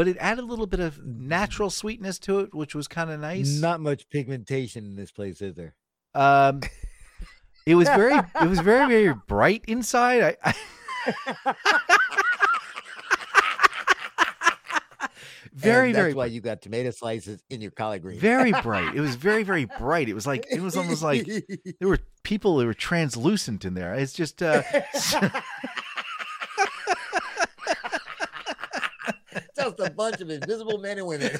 but 0.00 0.08
it 0.08 0.16
added 0.18 0.40
a 0.40 0.46
little 0.46 0.66
bit 0.66 0.80
of 0.80 1.04
natural 1.04 1.68
sweetness 1.68 2.18
to 2.18 2.38
it, 2.38 2.54
which 2.54 2.74
was 2.74 2.88
kind 2.88 3.10
of 3.10 3.20
nice. 3.20 3.60
Not 3.60 3.82
much 3.82 4.08
pigmentation 4.08 4.86
in 4.86 4.96
this 4.96 5.10
place, 5.12 5.42
is 5.42 5.54
there? 5.54 5.74
Um, 6.14 6.62
it 7.66 7.74
was 7.74 7.86
very, 7.86 8.16
it 8.16 8.48
was 8.48 8.60
very, 8.60 8.88
very 8.88 9.14
bright 9.28 9.62
inside. 9.68 10.22
I, 10.22 10.36
I 10.42 10.54
very, 15.52 15.92
that's 15.92 16.02
very, 16.02 16.14
why 16.14 16.24
you 16.24 16.40
got 16.40 16.62
tomato 16.62 16.92
slices 16.92 17.44
in 17.50 17.60
your 17.60 17.70
collard 17.70 18.00
greens. 18.00 18.22
very 18.22 18.52
bright. 18.52 18.94
It 18.96 19.02
was 19.02 19.14
very, 19.16 19.42
very 19.42 19.66
bright. 19.66 20.08
It 20.08 20.14
was 20.14 20.26
like 20.26 20.46
it 20.50 20.62
was 20.62 20.78
almost 20.78 21.02
like 21.02 21.26
there 21.78 21.88
were 21.88 21.98
people 22.22 22.56
that 22.56 22.64
were 22.64 22.72
translucent 22.72 23.66
in 23.66 23.74
there. 23.74 23.92
It's 23.92 24.14
just, 24.14 24.42
uh, 24.42 24.62
just 29.60 29.80
a 29.80 29.90
bunch 29.90 30.20
of 30.20 30.30
invisible 30.30 30.78
men 30.78 30.98
and 30.98 31.06
women. 31.06 31.30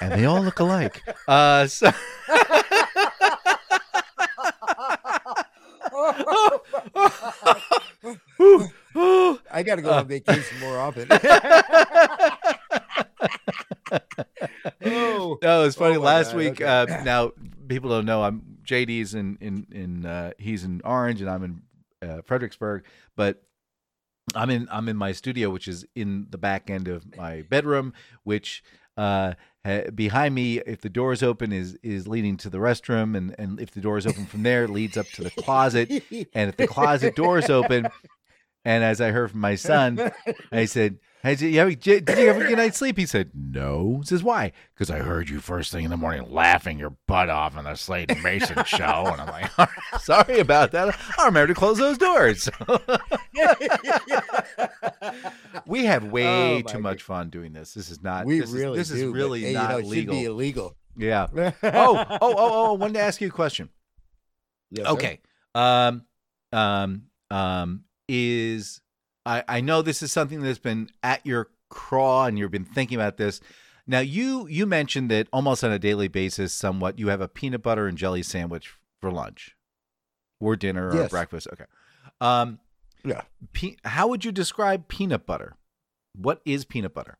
and 0.00 0.12
they 0.12 0.24
all 0.24 0.42
look 0.42 0.58
alike. 0.60 1.02
Uh, 1.26 1.66
so. 1.66 1.90
I 9.50 9.62
got 9.64 9.76
to 9.76 9.82
go 9.82 9.90
on 9.92 10.08
vacation 10.08 10.58
more 10.60 10.78
often. 10.78 11.06
oh, 14.84 15.38
No, 15.42 15.64
it's 15.64 15.76
funny. 15.76 15.96
Oh 15.96 16.00
Last 16.00 16.28
God, 16.32 16.36
week, 16.36 16.60
okay. 16.60 16.64
uh, 16.64 17.02
now 17.04 17.32
people 17.68 17.90
don't 17.90 18.06
know. 18.06 18.22
I'm 18.22 18.58
JD's 18.64 19.14
in 19.14 19.38
in 19.40 19.66
in 19.70 20.06
uh, 20.06 20.32
he's 20.38 20.64
in 20.64 20.80
Orange 20.84 21.20
and 21.20 21.30
I'm 21.30 21.44
in 21.44 21.62
uh, 22.02 22.22
Fredericksburg, 22.22 22.84
but 23.16 23.42
I'm 24.34 24.50
in 24.50 24.68
I'm 24.70 24.88
in 24.88 24.96
my 24.96 25.12
studio, 25.12 25.50
which 25.50 25.68
is 25.68 25.84
in 25.94 26.26
the 26.30 26.38
back 26.38 26.70
end 26.70 26.88
of 26.88 27.16
my 27.16 27.42
bedroom, 27.42 27.92
which 28.24 28.62
uh, 28.96 29.34
ha- 29.64 29.90
behind 29.94 30.34
me, 30.34 30.58
if 30.58 30.80
the 30.80 30.88
door 30.88 31.12
is 31.12 31.22
open, 31.22 31.52
is 31.52 31.76
is 31.82 32.06
leading 32.06 32.36
to 32.38 32.50
the 32.50 32.58
restroom, 32.58 33.16
and 33.16 33.34
and 33.38 33.60
if 33.60 33.70
the 33.72 33.80
door 33.80 33.98
is 33.98 34.06
open 34.06 34.26
from 34.26 34.42
there, 34.42 34.64
it 34.64 34.70
leads 34.70 34.96
up 34.96 35.06
to 35.14 35.22
the 35.22 35.30
closet, 35.30 35.90
and 35.90 36.48
if 36.48 36.56
the 36.56 36.66
closet 36.66 37.16
door 37.16 37.38
is 37.38 37.50
open, 37.50 37.88
and 38.64 38.84
as 38.84 39.00
I 39.00 39.10
heard 39.10 39.30
from 39.30 39.40
my 39.40 39.54
son, 39.56 40.10
I 40.50 40.64
said, 40.66 40.98
"Hey, 41.22 41.34
did 41.36 41.52
you 41.52 41.58
have, 41.60 41.80
did 41.80 42.08
you 42.08 42.26
have 42.28 42.36
a 42.36 42.44
good 42.46 42.58
night's 42.58 42.78
sleep?" 42.78 42.96
He 42.98 43.06
said, 43.06 43.30
"No." 43.34 43.98
He 44.00 44.06
says, 44.06 44.22
"Why?" 44.22 44.52
Because 44.74 44.90
I 44.90 44.98
heard 44.98 45.28
you 45.28 45.40
first 45.40 45.72
thing 45.72 45.84
in 45.84 45.90
the 45.90 45.96
morning 45.96 46.30
laughing 46.30 46.78
your 46.78 46.94
butt 47.06 47.30
off 47.30 47.56
on 47.56 47.64
the 47.64 47.74
Slade 47.74 48.10
and 48.10 48.22
Mayson 48.22 48.62
show. 48.66 49.06
And 49.06 49.20
I'm 49.20 49.28
like, 49.28 49.50
Sorry 50.00 50.38
about 50.40 50.72
that. 50.72 50.94
I 51.18 51.26
remember 51.26 51.48
to 51.48 51.54
close 51.54 51.78
those 51.78 51.98
doors. 51.98 52.48
we 55.66 55.84
have 55.84 56.04
way 56.04 56.58
Oh, 56.58 56.62
too 56.62 56.78
much 56.78 57.02
fun 57.02 57.30
doing 57.30 57.52
this. 57.52 57.74
This 57.74 57.90
is 57.90 58.02
not. 58.02 58.26
we 58.26 58.40
this 58.40 58.50
really 58.50 58.80
is, 58.80 58.88
this 58.88 58.98
do, 58.98 59.06
is 59.06 59.12
but, 59.12 59.16
really 59.16 59.40
hey, 59.42 59.52
not 59.52 59.62
you 59.62 59.68
know, 59.68 59.78
it 59.78 59.86
legal. 59.86 60.14
Should 60.14 60.20
be 60.20 60.24
illegal. 60.26 60.76
yeah. 60.96 61.26
Oh, 61.34 61.52
oh, 61.62 62.06
oh, 62.20 62.34
oh! 62.38 62.74
I 62.74 62.76
wanted 62.76 62.94
to 62.94 63.00
ask 63.00 63.20
you 63.20 63.28
a 63.28 63.30
question. 63.30 63.68
Yes, 64.70 64.86
sir. 64.86 64.92
Okay. 64.92 65.20
Um, 65.54 66.04
um, 66.52 67.02
um, 67.30 67.84
is 68.14 68.80
I 69.24 69.42
I 69.48 69.60
know 69.62 69.80
this 69.80 70.02
is 70.02 70.12
something 70.12 70.42
that's 70.42 70.58
been 70.58 70.90
at 71.02 71.24
your 71.26 71.48
craw 71.70 72.26
and 72.26 72.38
you've 72.38 72.50
been 72.50 72.66
thinking 72.66 72.96
about 72.96 73.16
this. 73.16 73.40
Now 73.86 74.00
you 74.00 74.46
you 74.48 74.66
mentioned 74.66 75.10
that 75.10 75.28
almost 75.32 75.64
on 75.64 75.72
a 75.72 75.78
daily 75.78 76.08
basis, 76.08 76.52
somewhat 76.52 76.98
you 76.98 77.08
have 77.08 77.22
a 77.22 77.28
peanut 77.28 77.62
butter 77.62 77.86
and 77.86 77.96
jelly 77.96 78.22
sandwich 78.22 78.74
for 79.00 79.10
lunch, 79.10 79.56
or 80.40 80.54
dinner 80.56 80.90
or 80.90 80.94
Yes. 80.94 81.10
breakfast. 81.10 81.48
Okay. 81.54 81.64
Um, 82.20 82.60
Yeah. 83.04 83.22
Pe- 83.54 83.76
how 83.84 84.06
would 84.08 84.24
you 84.26 84.30
describe 84.30 84.88
peanut 84.88 85.24
butter? 85.26 85.56
What 86.14 86.42
is 86.44 86.64
peanut 86.66 86.92
butter? 86.92 87.18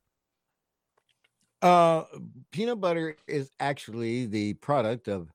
Uh, 1.63 2.05
peanut 2.51 2.81
butter 2.81 3.17
is 3.27 3.51
actually 3.61 4.27
the 4.27 4.55
product 4.55 5.09
of 5.09 5.33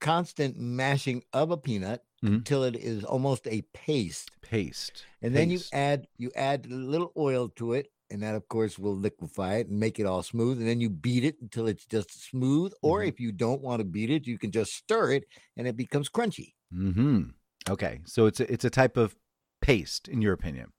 constant 0.00 0.56
mashing 0.58 1.22
of 1.32 1.50
a 1.50 1.56
peanut 1.56 2.04
Mhm. 2.22 2.36
until 2.36 2.64
it 2.64 2.74
is 2.76 3.04
almost 3.04 3.46
a 3.46 3.62
paste, 3.72 4.30
Paste. 4.42 5.04
and 5.22 5.34
then 5.34 5.50
you 5.50 5.60
add 5.72 6.06
you 6.16 6.30
add 6.34 6.66
a 6.66 6.74
little 6.74 7.12
oil 7.16 7.48
to 7.56 7.74
it, 7.74 7.92
and 8.10 8.22
that 8.22 8.34
of 8.34 8.48
course 8.48 8.78
will 8.78 8.96
liquefy 8.96 9.56
it 9.56 9.68
and 9.68 9.78
make 9.78 9.98
it 10.00 10.06
all 10.06 10.22
smooth. 10.22 10.58
And 10.58 10.66
then 10.68 10.80
you 10.80 10.90
beat 10.90 11.24
it 11.24 11.36
until 11.40 11.66
it's 11.68 11.84
just 11.86 12.10
smooth. 12.28 12.72
Or 12.82 13.00
Mhm. 13.02 13.08
if 13.08 13.20
you 13.20 13.30
don't 13.32 13.62
want 13.62 13.80
to 13.80 13.84
beat 13.84 14.10
it, 14.10 14.26
you 14.26 14.38
can 14.38 14.50
just 14.50 14.72
stir 14.72 15.12
it, 15.12 15.24
and 15.56 15.68
it 15.68 15.76
becomes 15.76 16.08
crunchy. 16.08 16.54
Hmm. 16.72 17.30
Okay. 17.68 18.00
So 18.06 18.26
it's 18.26 18.40
a, 18.40 18.52
it's 18.52 18.64
a 18.64 18.70
type 18.70 18.96
of 18.96 19.14
paste, 19.60 20.08
in 20.08 20.20
your 20.22 20.32
opinion. 20.32 20.72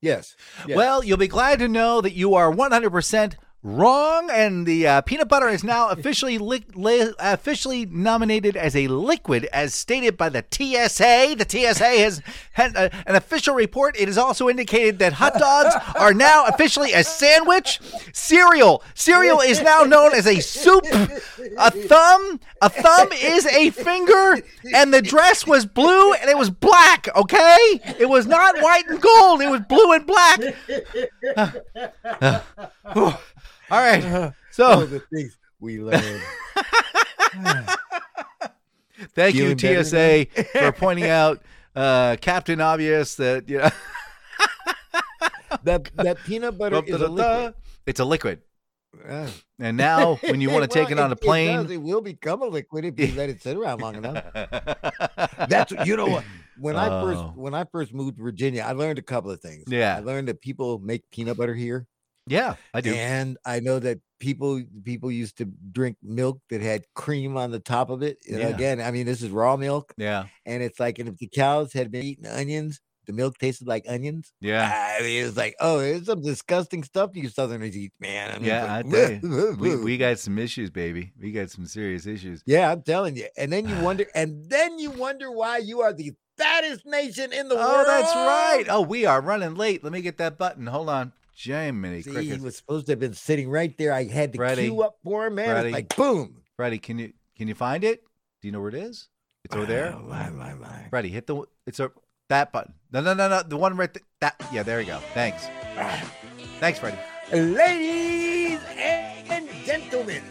Yes. 0.00 0.34
yes. 0.66 0.76
Well, 0.76 1.04
you'll 1.04 1.16
be 1.16 1.28
glad 1.28 1.60
to 1.60 1.68
know 1.68 2.00
that 2.00 2.14
you 2.14 2.34
are 2.34 2.50
100% 2.50 3.36
Wrong, 3.64 4.28
and 4.28 4.66
the 4.66 4.88
uh, 4.88 5.00
peanut 5.02 5.28
butter 5.28 5.48
is 5.48 5.62
now 5.62 5.88
officially 5.90 6.36
li- 6.36 6.64
li- 6.74 7.12
officially 7.20 7.86
nominated 7.86 8.56
as 8.56 8.74
a 8.74 8.88
liquid, 8.88 9.44
as 9.52 9.72
stated 9.72 10.16
by 10.16 10.28
the 10.28 10.44
TSA. 10.50 11.36
The 11.38 11.46
TSA 11.48 11.84
has 11.84 12.20
had 12.54 12.76
uh, 12.76 12.88
an 13.06 13.14
official 13.14 13.54
report. 13.54 13.96
It 13.96 14.08
is 14.08 14.18
also 14.18 14.48
indicated 14.48 14.98
that 14.98 15.12
hot 15.12 15.34
dogs 15.34 15.76
are 15.94 16.12
now 16.12 16.46
officially 16.46 16.92
a 16.92 17.04
sandwich. 17.04 17.78
Cereal, 18.12 18.82
cereal 18.94 19.38
is 19.38 19.62
now 19.62 19.84
known 19.84 20.12
as 20.12 20.26
a 20.26 20.40
soup. 20.40 20.84
A 21.56 21.70
thumb, 21.70 22.40
a 22.60 22.68
thumb 22.68 23.12
is 23.12 23.46
a 23.46 23.70
finger, 23.70 24.42
and 24.74 24.92
the 24.92 25.02
dress 25.02 25.46
was 25.46 25.66
blue 25.66 26.14
and 26.14 26.28
it 26.28 26.36
was 26.36 26.50
black. 26.50 27.08
Okay, 27.14 27.80
it 28.00 28.08
was 28.08 28.26
not 28.26 28.56
white 28.60 28.88
and 28.88 29.00
gold. 29.00 29.40
It 29.40 29.50
was 29.50 29.60
blue 29.68 29.92
and 29.92 30.04
black. 30.04 30.40
Whew. 32.92 33.14
All 33.72 33.80
right. 33.80 34.32
So 34.52 34.84
the 34.84 35.00
things 35.00 35.38
we 35.60 35.80
learned. 35.80 36.20
thank 39.14 39.34
you, 39.34 39.56
Feeling 39.56 39.82
TSA, 39.84 40.26
for 40.52 40.72
pointing 40.72 41.06
out 41.08 41.40
uh, 41.74 42.16
Captain 42.20 42.60
Obvious 42.60 43.14
that 43.14 43.48
you 43.48 43.56
know 43.58 43.70
that 45.64 45.90
that 45.96 46.18
peanut 46.24 46.58
butter 46.58 46.82
is 46.86 47.00
a 47.00 47.08
liquid. 47.08 47.54
it's 47.86 47.98
a 48.00 48.04
liquid. 48.04 48.42
Ah. 49.08 49.30
And 49.58 49.78
now, 49.78 50.16
when 50.22 50.42
you 50.42 50.50
want 50.50 50.64
to 50.64 50.68
take 50.68 50.90
Well, 50.90 50.98
it 50.98 51.02
on 51.02 51.10
a 51.10 51.14
It, 51.14 51.20
plane, 51.22 51.62
does. 51.62 51.70
It 51.70 51.80
will 51.80 52.02
become 52.02 52.42
a 52.42 52.46
liquid 52.46 52.84
if 52.84 53.00
you 53.00 53.16
let 53.16 53.30
it 53.30 53.40
sit 53.42 53.56
around 53.56 53.80
long 53.80 53.94
enough. 53.96 54.22
That's 55.48 55.72
you 55.86 55.96
know 55.96 56.08
what. 56.08 56.24
When 56.58 56.76
I 56.76 56.88
Oh. 56.90 57.06
first 57.06 57.36
when 57.38 57.54
I 57.54 57.64
first 57.64 57.94
moved 57.94 58.18
to 58.18 58.22
Virginia, 58.22 58.64
I 58.68 58.72
learned 58.72 58.98
a 58.98 59.02
couple 59.02 59.30
of 59.30 59.40
things. 59.40 59.64
Yeah. 59.66 59.96
I 59.96 60.00
learned 60.00 60.28
that 60.28 60.42
people 60.42 60.78
make 60.78 61.10
peanut 61.10 61.38
butter 61.38 61.54
here, 61.54 61.86
yeah, 62.26 62.54
I 62.74 62.80
do. 62.80 62.94
and 62.94 63.36
I 63.44 63.60
know 63.60 63.78
that 63.78 63.98
people 64.20 64.62
people 64.84 65.10
used 65.10 65.38
to 65.38 65.46
drink 65.72 65.96
milk 66.02 66.40
that 66.50 66.60
had 66.60 66.84
cream 66.94 67.36
on 67.36 67.50
the 67.50 67.58
top 67.60 67.90
of 67.90 68.02
it. 68.02 68.18
Know, 68.28 68.38
Yeah. 68.38 68.48
again, 68.48 68.80
I 68.80 68.90
mean, 68.90 69.06
this 69.06 69.22
is 69.22 69.30
raw 69.30 69.56
milk, 69.56 69.92
Yeah, 69.96 70.26
and 70.46 70.62
it's 70.62 70.78
like, 70.78 70.98
and 70.98 71.08
if 71.08 71.16
the 71.18 71.28
cows 71.28 71.72
had 71.72 71.90
been 71.90 72.04
eating 72.04 72.26
onions, 72.26 72.80
the 73.06 73.12
milk 73.12 73.36
tasted 73.38 73.66
like 73.66 73.84
onions. 73.88 74.32
yeah, 74.40 74.96
I 74.98 75.02
mean, 75.02 75.24
it's 75.24 75.36
like, 75.36 75.56
oh, 75.58 75.80
it's 75.80 76.06
some 76.06 76.22
disgusting 76.22 76.84
stuff 76.84 77.10
you 77.14 77.28
Southerners 77.28 77.76
eat, 77.76 77.92
man. 77.98 78.30
I 78.30 78.34
mean, 78.34 78.44
yeah. 78.44 78.72
I 78.72 78.80
it's 78.86 78.90
tell 78.90 79.10
you, 79.10 79.56
we, 79.58 79.76
we 79.76 79.98
got 79.98 80.20
some 80.20 80.38
issues, 80.38 80.70
baby. 80.70 81.12
We 81.20 81.32
got 81.32 81.50
some 81.50 81.66
serious 81.66 82.06
issues. 82.06 82.44
Yeah, 82.46 82.70
I'm 82.70 82.82
telling 82.82 83.16
you. 83.16 83.26
And 83.36 83.52
then 83.52 83.66
you 83.66 83.74
wonder, 83.82 84.06
and 84.14 84.48
then 84.48 84.78
you 84.78 84.92
wonder 84.92 85.32
why 85.32 85.58
you 85.58 85.80
are 85.80 85.92
the 85.92 86.12
fattest 86.38 86.86
nation 86.86 87.32
in 87.32 87.48
the 87.48 87.56
world. 87.56 87.66
Oh, 87.68 87.84
that's 87.84 88.14
right. 88.14 88.64
Oh, 88.68 88.82
we 88.82 89.04
are 89.04 89.20
running 89.20 89.56
late. 89.56 89.82
Let 89.82 89.92
me 89.92 90.00
get 90.00 90.18
that 90.18 90.38
button. 90.38 90.68
Hold 90.68 90.88
on. 90.88 91.12
Jiminy 91.42 92.02
See, 92.02 92.30
he 92.30 92.38
was 92.38 92.56
supposed 92.56 92.86
to 92.86 92.92
have 92.92 93.00
been 93.00 93.14
sitting 93.14 93.50
right 93.50 93.76
there. 93.78 93.92
I 93.92 94.04
had 94.04 94.32
to 94.32 94.38
Freddie, 94.38 94.68
queue 94.68 94.82
up 94.82 94.96
for 95.02 95.26
him, 95.26 95.36
man. 95.36 95.48
Freddie. 95.48 95.68
It's 95.68 95.74
like 95.74 95.96
boom. 95.96 96.42
Freddie, 96.56 96.78
can 96.78 96.98
you 96.98 97.12
can 97.36 97.48
you 97.48 97.54
find 97.54 97.84
it? 97.84 98.02
Do 98.40 98.48
you 98.48 98.52
know 98.52 98.60
where 98.60 98.68
it 98.68 98.74
is? 98.74 99.08
It's 99.44 99.54
over 99.54 99.66
there. 99.66 99.96
My, 99.96 100.30
my, 100.30 100.54
my. 100.54 100.86
Freddie, 100.90 101.08
hit 101.08 101.26
the 101.26 101.44
it's 101.66 101.80
a 101.80 101.90
that 102.28 102.52
button. 102.52 102.74
No, 102.92 103.00
no, 103.00 103.14
no, 103.14 103.28
no. 103.28 103.42
The 103.42 103.56
one 103.56 103.76
right 103.76 103.92
th- 103.92 104.04
that. 104.20 104.40
Yeah, 104.52 104.62
there 104.62 104.80
you 104.80 104.86
go. 104.86 104.98
Thanks. 105.14 105.48
Ah. 105.76 106.02
Thanks, 106.60 106.78
Freddie. 106.78 106.98
Ladies 107.32 108.60
and 108.76 109.48
gentlemen, 109.64 110.22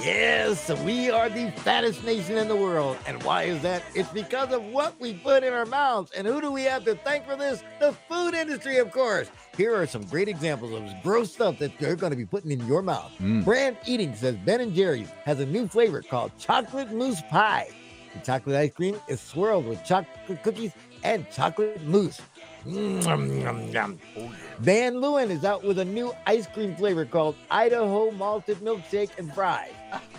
yes, 0.00 0.70
we 0.82 1.10
are 1.10 1.28
the 1.28 1.50
fattest 1.58 2.04
nation 2.04 2.36
in 2.36 2.48
the 2.48 2.56
world. 2.56 2.96
And 3.06 3.22
why 3.22 3.44
is 3.44 3.62
that? 3.62 3.82
It's 3.94 4.08
because 4.10 4.52
of 4.52 4.62
what 4.64 4.98
we 5.00 5.14
put 5.14 5.42
in 5.42 5.52
our 5.52 5.66
mouths. 5.66 6.12
And 6.16 6.26
who 6.26 6.40
do 6.40 6.50
we 6.50 6.62
have 6.62 6.84
to 6.84 6.94
thank 6.96 7.26
for 7.26 7.36
this? 7.36 7.62
The 7.80 7.92
food 8.08 8.34
industry, 8.34 8.78
of 8.78 8.90
course. 8.90 9.30
Here 9.56 9.74
are 9.74 9.86
some 9.86 10.04
great 10.04 10.28
examples 10.28 10.72
of 10.72 11.02
gross 11.02 11.32
stuff 11.32 11.58
that 11.58 11.78
they're 11.78 11.96
going 11.96 12.10
to 12.10 12.16
be 12.16 12.26
putting 12.26 12.50
in 12.50 12.66
your 12.66 12.82
mouth. 12.82 13.12
Mm. 13.20 13.44
Brand 13.44 13.76
Eating 13.86 14.14
says 14.14 14.36
Ben 14.44 14.60
and 14.60 14.74
Jerry's 14.74 15.10
has 15.24 15.40
a 15.40 15.46
new 15.46 15.68
flavor 15.68 16.02
called 16.02 16.32
chocolate 16.38 16.92
mousse 16.92 17.22
pie. 17.30 17.68
The 18.14 18.20
chocolate 18.20 18.56
ice 18.56 18.72
cream 18.72 19.00
is 19.08 19.20
swirled 19.20 19.66
with 19.66 19.84
chocolate 19.84 20.42
cookies 20.42 20.72
and 21.02 21.28
chocolate 21.30 21.82
mousse. 21.84 22.20
Yum, 22.66 23.70
yum. 23.70 23.98
Van 24.60 24.94
Leeuwen 24.94 25.30
is 25.30 25.44
out 25.44 25.62
with 25.64 25.78
a 25.78 25.84
new 25.84 26.12
ice 26.26 26.46
cream 26.46 26.74
flavor 26.76 27.04
called 27.04 27.36
Idaho 27.50 28.10
Malted 28.12 28.58
Milkshake 28.58 29.10
and 29.18 29.32
Fries. 29.34 29.72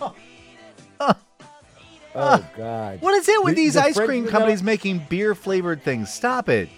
oh 2.14 2.46
God! 2.56 3.00
What 3.02 3.14
is 3.14 3.28
it 3.28 3.42
with 3.44 3.56
The- 3.56 3.62
these 3.62 3.74
the 3.74 3.82
ice 3.82 3.94
French 3.94 4.08
cream 4.08 4.24
vanilla- 4.24 4.38
companies 4.38 4.62
making 4.62 5.06
beer 5.08 5.34
flavored 5.34 5.82
things? 5.82 6.12
Stop 6.12 6.48
it. 6.48 6.68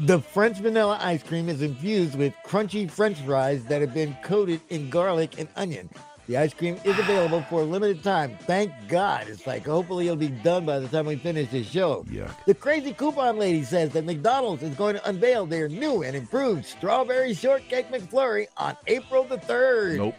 The 0.00 0.20
French 0.20 0.58
vanilla 0.58 0.98
ice 1.00 1.22
cream 1.22 1.48
is 1.48 1.62
infused 1.62 2.14
with 2.14 2.34
crunchy 2.46 2.90
French 2.90 3.18
fries 3.20 3.64
that 3.64 3.80
have 3.80 3.94
been 3.94 4.14
coated 4.22 4.60
in 4.68 4.90
garlic 4.90 5.38
and 5.38 5.48
onion. 5.56 5.88
The 6.26 6.36
ice 6.36 6.52
cream 6.52 6.76
is 6.82 6.98
available 6.98 7.42
for 7.42 7.60
a 7.60 7.64
limited 7.64 8.02
time. 8.02 8.36
Thank 8.46 8.72
God. 8.88 9.28
It's 9.28 9.46
like 9.46 9.64
hopefully 9.64 10.06
it'll 10.06 10.16
be 10.16 10.28
done 10.28 10.66
by 10.66 10.80
the 10.80 10.88
time 10.88 11.06
we 11.06 11.14
finish 11.16 11.50
this 11.50 11.68
show. 11.68 12.04
Yuck. 12.10 12.34
The 12.46 12.54
crazy 12.54 12.92
coupon 12.92 13.38
lady 13.38 13.62
says 13.62 13.90
that 13.90 14.04
McDonald's 14.04 14.64
is 14.64 14.74
going 14.74 14.96
to 14.96 15.08
unveil 15.08 15.46
their 15.46 15.68
new 15.68 16.02
and 16.02 16.16
improved 16.16 16.64
strawberry 16.64 17.32
shortcake 17.32 17.92
McFlurry 17.92 18.48
on 18.56 18.76
April 18.88 19.22
the 19.22 19.38
3rd. 19.38 19.98
Nope. 19.98 20.14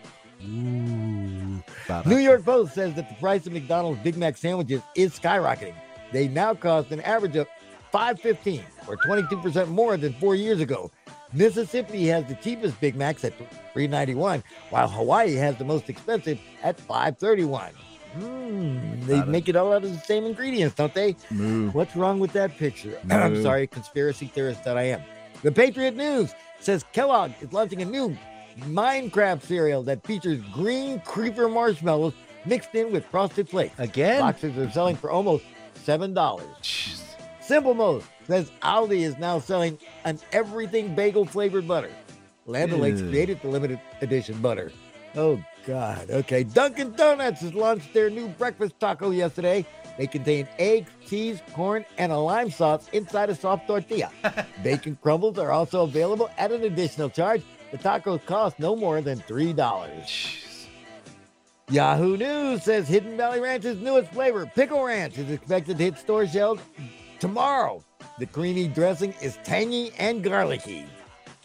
Ooh. 0.45 1.63
New. 2.05 2.17
York 2.17 2.45
Post 2.45 2.73
says 2.75 2.93
that 2.93 3.09
the 3.09 3.15
price 3.15 3.45
of 3.45 3.53
McDonald's 3.53 4.01
Big 4.01 4.15
Mac 4.17 4.37
sandwiches 4.37 4.81
is 4.95 5.17
skyrocketing. 5.17 5.75
They 6.13 6.29
now 6.29 6.53
cost 6.53 6.91
an 6.91 7.01
average 7.01 7.35
of 7.35 7.47
5.15 7.93 8.63
or 8.87 8.95
22% 8.97 9.67
more 9.69 9.97
than 9.97 10.13
4 10.13 10.35
years 10.35 10.61
ago. 10.61 10.89
Mississippi 11.33 12.07
has 12.07 12.25
the 12.25 12.35
cheapest 12.35 12.79
Big 12.79 12.95
Macs 12.95 13.23
at 13.23 13.37
3.91, 13.73 14.43
while 14.69 14.87
Hawaii 14.87 15.33
has 15.35 15.57
the 15.57 15.65
most 15.65 15.89
expensive 15.89 16.39
at 16.63 16.77
5.31. 16.77 17.71
Hmm, 18.13 18.99
they 19.05 19.19
it. 19.19 19.27
make 19.27 19.49
it 19.49 19.55
all 19.55 19.73
out 19.73 19.83
of 19.83 19.91
the 19.91 19.99
same 19.99 20.25
ingredients, 20.25 20.75
don't 20.75 20.93
they? 20.93 21.11
What's 21.71 21.95
wrong 21.95 22.19
with 22.19 22.33
that 22.33 22.57
picture? 22.57 22.99
I'm 23.09 23.41
sorry, 23.43 23.67
conspiracy 23.67 24.27
theorist 24.27 24.63
that 24.63 24.77
I 24.77 24.83
am. 24.83 25.01
The 25.43 25.51
Patriot 25.51 25.95
News 25.95 26.33
says 26.59 26.83
Kellogg 26.93 27.31
is 27.41 27.53
launching 27.53 27.81
a 27.81 27.85
new 27.85 28.17
Minecraft 28.61 29.43
cereal 29.43 29.83
that 29.83 30.05
features 30.05 30.41
green 30.51 30.99
creeper 31.01 31.47
marshmallows 31.47 32.13
mixed 32.45 32.73
in 32.73 32.91
with 32.91 33.05
frosted 33.05 33.47
flakes. 33.47 33.77
Again? 33.77 34.21
Boxes 34.21 34.57
are 34.57 34.69
selling 34.71 34.95
for 34.95 35.11
almost 35.11 35.43
$7. 35.85 36.13
Jeez. 36.61 37.06
Simplemost 37.47 38.05
says 38.27 38.51
Aldi 38.61 38.99
is 38.99 39.17
now 39.17 39.39
selling 39.39 39.77
an 40.03 40.19
everything 40.33 40.93
bagel 40.93 41.25
flavored 41.25 41.65
butter. 41.65 41.91
Land 42.45 42.73
O'Lakes 42.73 42.99
Ew. 42.99 43.05
Hmm. 43.05 43.11
created 43.11 43.41
the 43.41 43.47
limited 43.47 43.79
edition 44.01 44.37
butter. 44.41 44.71
Oh, 45.15 45.41
God. 45.65 46.09
Okay. 46.09 46.43
Dunkin' 46.43 46.91
Donuts 46.91 47.41
has 47.41 47.53
launched 47.53 47.93
their 47.93 48.09
new 48.09 48.27
breakfast 48.27 48.77
taco 48.79 49.11
yesterday. 49.11 49.65
They 49.97 50.07
contain 50.07 50.47
eggs, 50.59 50.91
cheese, 51.05 51.41
corn, 51.53 51.85
and 51.97 52.11
a 52.11 52.17
lime 52.17 52.51
sauce 52.51 52.89
inside 52.91 53.29
a 53.29 53.35
soft 53.35 53.65
tortilla. 53.65 54.11
Bacon 54.63 54.97
crumbles 55.01 55.37
are 55.37 55.51
also 55.51 55.83
available 55.83 56.29
at 56.37 56.51
an 56.51 56.63
additional 56.63 57.09
charge. 57.09 57.43
The 57.71 57.77
tacos 57.77 58.25
cost 58.25 58.59
no 58.59 58.75
more 58.75 59.01
than 59.01 59.19
$3. 59.21 59.55
Jeez. 59.55 60.67
Yahoo 61.69 62.15
News 62.15 62.63
says 62.63 62.87
Hidden 62.87 63.17
Valley 63.17 63.41
Ranch's 63.41 63.77
newest 63.81 64.11
flavor, 64.11 64.45
Pickle 64.45 64.83
Ranch, 64.83 65.17
is 65.17 65.29
expected 65.29 65.77
to 65.77 65.83
hit 65.83 65.97
store 65.97 66.25
shelves 66.25 66.61
tomorrow. 67.19 67.83
The 68.19 68.25
creamy 68.25 68.67
dressing 68.67 69.13
is 69.21 69.37
tangy 69.43 69.91
and 69.97 70.23
garlicky. 70.23 70.85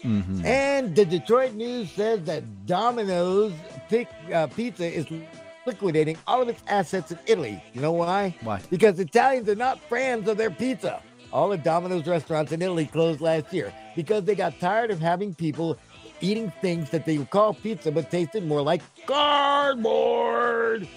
Mhm. 0.02 0.44
And 0.44 0.96
the 0.96 1.04
Detroit 1.04 1.54
News 1.54 1.90
says 1.92 2.22
that 2.24 2.66
Domino's 2.66 3.52
pick, 3.88 4.08
uh, 4.32 4.46
Pizza 4.48 4.84
is 4.84 5.06
liquidating 5.64 6.16
all 6.26 6.42
of 6.42 6.48
its 6.48 6.62
assets 6.66 7.12
in 7.12 7.18
Italy. 7.26 7.62
You 7.72 7.80
know 7.82 7.92
why? 7.92 8.34
Why? 8.42 8.60
Because 8.70 8.98
Italians 8.98 9.48
are 9.48 9.54
not 9.54 9.78
fans 9.88 10.28
of 10.28 10.36
their 10.38 10.50
pizza. 10.50 11.00
All 11.32 11.48
the 11.48 11.56
Domino's 11.56 12.06
restaurants 12.06 12.52
in 12.52 12.60
Italy 12.62 12.86
closed 12.86 13.20
last 13.20 13.52
year 13.52 13.72
because 13.94 14.24
they 14.24 14.34
got 14.34 14.58
tired 14.58 14.90
of 14.90 14.98
having 15.00 15.34
people 15.34 15.78
eating 16.20 16.52
things 16.60 16.90
that 16.90 17.04
they 17.04 17.16
would 17.18 17.30
call 17.30 17.54
pizza 17.54 17.90
but 17.90 18.10
tasted 18.10 18.46
more 18.46 18.60
like 18.62 18.82
cardboard. 19.06 20.88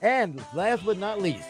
And 0.00 0.42
last 0.54 0.84
but 0.84 0.98
not 0.98 1.20
least, 1.20 1.48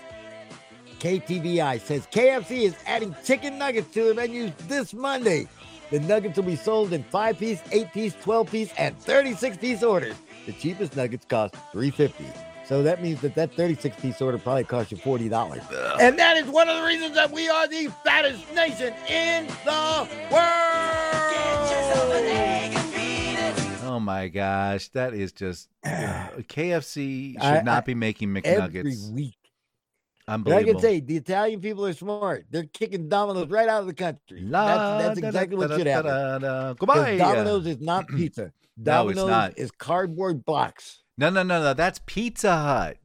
KTVI 1.09 1.82
says 1.82 2.07
KFC 2.07 2.62
is 2.62 2.74
adding 2.86 3.14
chicken 3.22 3.59
nuggets 3.59 3.92
to 3.92 4.05
the 4.05 4.14
menus 4.14 4.52
this 4.66 4.94
Monday. 4.94 5.46
The 5.90 6.00
nuggets 6.00 6.38
will 6.38 6.44
be 6.44 6.57
sold 6.57 6.94
in 6.94 7.02
5 7.05 7.38
piece, 7.38 7.61
8 7.70 7.92
piece, 7.92 8.14
12 8.22 8.50
piece, 8.50 8.72
and 8.78 8.98
36 8.98 9.59
piece 9.59 9.82
orders. 9.82 10.14
The 10.46 10.52
cheapest 10.52 10.96
nuggets 10.96 11.26
cost 11.26 11.57
350 11.72 12.24
So 12.64 12.82
that 12.84 13.02
means 13.02 13.20
that 13.20 13.34
that 13.34 13.52
36 13.52 14.00
piece 14.00 14.22
order 14.22 14.38
probably 14.38 14.64
cost 14.64 14.92
you 14.92 14.96
$40. 14.96 16.00
And 16.00 16.18
that 16.18 16.38
is 16.38 16.46
one 16.46 16.70
of 16.70 16.78
the 16.78 16.86
reasons 16.86 17.14
that 17.16 17.30
we 17.30 17.50
are 17.50 17.68
the 17.68 17.92
fattest 18.02 18.42
nation 18.55 18.94
in 19.07 19.46
the 19.66 20.09
world. 20.32 20.90
Oh 23.86 24.00
my 24.00 24.28
gosh, 24.28 24.88
that 24.88 25.12
is 25.12 25.32
just 25.32 25.68
KFC 25.84 27.34
should 27.34 27.42
I- 27.42 27.61
not 27.61 27.82
I- 27.82 27.86
be 27.86 27.94
making 27.94 28.34
Every 28.42 28.42
McNuggets. 28.82 29.34
Week. 30.28 30.44
But 30.44 30.52
I 30.54 30.64
can 30.64 30.78
say 30.78 31.00
the 31.00 31.16
Italian 31.16 31.60
people 31.60 31.86
are 31.86 31.92
smart. 31.92 32.46
They're 32.50 32.64
kicking 32.64 33.08
Domino's 33.08 33.48
right 33.48 33.68
out 33.68 33.80
of 33.82 33.86
the 33.86 33.94
country. 33.94 34.40
La, 34.42 34.66
that's 34.66 35.04
that's 35.04 35.20
da, 35.20 35.26
exactly 35.28 35.56
da, 35.56 35.62
what 35.68 35.78
should 35.78 35.86
happen. 35.86 36.10
da, 36.10 36.38
da. 36.38 36.74
'Cause 36.74 36.76
Goodbye. 36.78 37.16
Domino's 37.18 37.66
is 37.66 37.80
not 37.80 38.08
pizza. 38.16 38.52
No, 38.76 39.08
it's 39.08 39.16
Domino's 39.18 39.28
not. 39.28 39.58
is 39.58 39.70
cardboard 39.70 40.44
box. 40.44 41.02
No, 41.16 41.30
no, 41.30 41.42
no, 41.42 41.62
no. 41.62 41.74
That's 41.74 42.00
Pizza 42.06 42.56
Hut. 42.56 42.96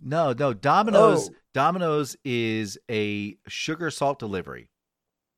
No, 0.00 0.32
no. 0.32 0.52
Domino's. 0.52 1.30
Oh. 1.30 1.34
Domino's 1.54 2.16
is 2.24 2.78
a 2.90 3.36
sugar 3.48 3.90
salt 3.90 4.18
delivery. 4.18 4.68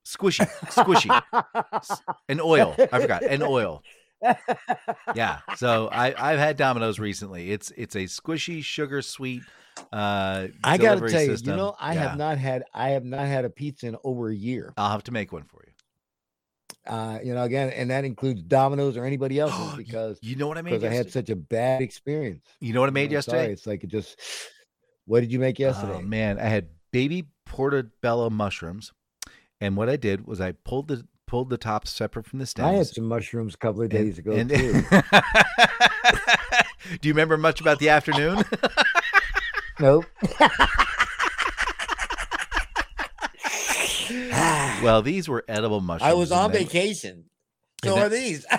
Squishy, 0.05 0.49
squishy, 0.71 1.23
and 2.29 2.41
oil. 2.41 2.75
I 2.79 3.01
forgot, 3.01 3.23
and 3.23 3.43
oil. 3.43 3.83
Yeah. 5.15 5.39
So 5.57 5.89
I 5.93 6.15
I've 6.19 6.39
had 6.39 6.57
Domino's 6.57 6.99
recently. 6.99 7.51
It's 7.53 7.71
it's 7.77 7.95
a 7.95 8.05
squishy, 8.05 8.65
sugar 8.65 9.01
sweet. 9.03 9.43
Uh, 9.93 10.49
I 10.65 10.79
gotta 10.79 11.09
tell 11.09 11.21
you, 11.23 11.29
system. 11.29 11.53
you 11.53 11.57
know, 11.57 11.75
I 11.79 11.95
Yeah. 11.95 12.09
have 12.09 12.19
not 12.19 12.39
had 12.39 12.65
I 12.75 12.91
have 12.91 13.05
not 13.05 13.27
had 13.27 13.45
a 13.45 13.51
pizza 13.51 13.87
in 13.87 13.97
over 14.05 14.29
a 14.29 14.35
year. 14.35 14.73
I'll 14.77 14.91
have 14.91 15.05
to 15.05 15.13
make 15.13 15.33
one 15.33 15.45
for 15.45 15.63
you. 15.67 15.73
Uh, 16.87 17.19
you 17.23 17.35
know, 17.35 17.43
again, 17.43 17.71
and 17.71 17.91
that 17.91 18.05
includes 18.05 18.43
Domino's 18.43 18.97
or 18.97 19.05
anybody 19.05 19.39
else 19.41 19.77
because 19.77 20.19
You 20.23 20.37
know 20.37 20.49
what 20.49 20.59
I 20.59 20.63
mean. 20.63 20.75
because 20.75 20.91
I 20.91 20.95
had 20.95 21.11
such 21.11 21.31
a 21.31 21.37
bad 21.37 21.83
experience. 21.83 22.45
You 22.61 22.73
know 22.73 22.81
what 22.81 22.89
I 22.89 22.93
made 22.93 23.13
know, 23.13 23.21
sorry, 23.21 23.39
yesterday? 23.39 23.53
it's 23.53 23.67
like 23.67 23.85
it 23.85 23.89
just. 23.89 24.19
What 25.07 25.21
did 25.21 25.33
you 25.33 25.39
make 25.39 25.59
yesterday? 25.59 25.95
Oh 25.97 26.03
man, 26.03 26.39
I 26.39 26.45
had 26.45 26.69
baby 26.93 27.29
portobello 27.47 28.29
mushrooms, 28.31 28.93
and 29.61 29.77
what 29.77 29.89
I 29.89 29.97
did 29.97 30.27
was 30.27 30.41
I 30.41 30.53
pulled 30.53 30.89
the 30.89 31.07
pulled 31.27 31.51
the 31.51 31.59
tops 31.59 31.91
separate 31.91 32.27
from 32.27 32.39
the 32.39 32.47
stems. 32.47 32.67
I 32.69 32.73
had 32.73 32.87
some 32.87 33.05
mushrooms 33.05 33.55
a 33.55 33.59
couple 33.59 33.83
of 33.83 33.85
and- 33.85 33.91
days 33.93 34.19
ago 34.19 34.33
and- 34.33 34.49
too. 34.51 34.83
Do 37.01 37.09
you 37.09 37.13
remember 37.13 37.37
much 37.37 37.61
about 37.61 37.79
the 37.81 37.91
afternoon? 37.91 38.43
nope. 39.81 40.05
well, 44.83 45.03
these 45.03 45.29
were 45.29 45.45
edible 45.49 45.81
mushrooms. 45.81 46.11
I 46.11 46.15
was 46.15 46.33
on 46.33 46.53
they- 46.53 46.65
vacation. 46.65 47.25
So 47.85 47.95
and 47.95 48.05
are 48.05 48.09
these. 48.09 48.45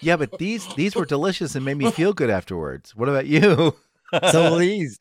Yeah, 0.00 0.16
but 0.16 0.38
these 0.38 0.66
these 0.74 0.94
were 0.94 1.06
delicious 1.06 1.54
and 1.54 1.64
made 1.64 1.78
me 1.78 1.90
feel 1.90 2.12
good 2.12 2.30
afterwards. 2.30 2.94
What 2.94 3.08
about 3.08 3.26
you? 3.26 3.74
so 4.30 4.54
are 4.54 4.58
these. 4.58 4.98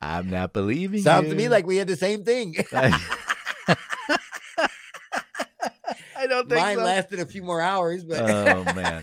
I'm 0.00 0.30
not 0.30 0.52
believing. 0.52 1.02
Sounds 1.02 1.28
to 1.28 1.34
me 1.34 1.48
like 1.48 1.66
we 1.66 1.76
had 1.76 1.88
the 1.88 1.96
same 1.96 2.24
thing. 2.24 2.54
I, 6.38 6.40
I 6.40 6.42
don't 6.42 6.48
think 6.48 6.60
Mine 6.60 6.76
so. 6.76 6.84
lasted 6.84 7.20
a 7.20 7.26
few 7.26 7.42
more 7.42 7.60
hours, 7.60 8.04
but 8.04 8.20
oh 8.20 8.64
man, 8.74 9.02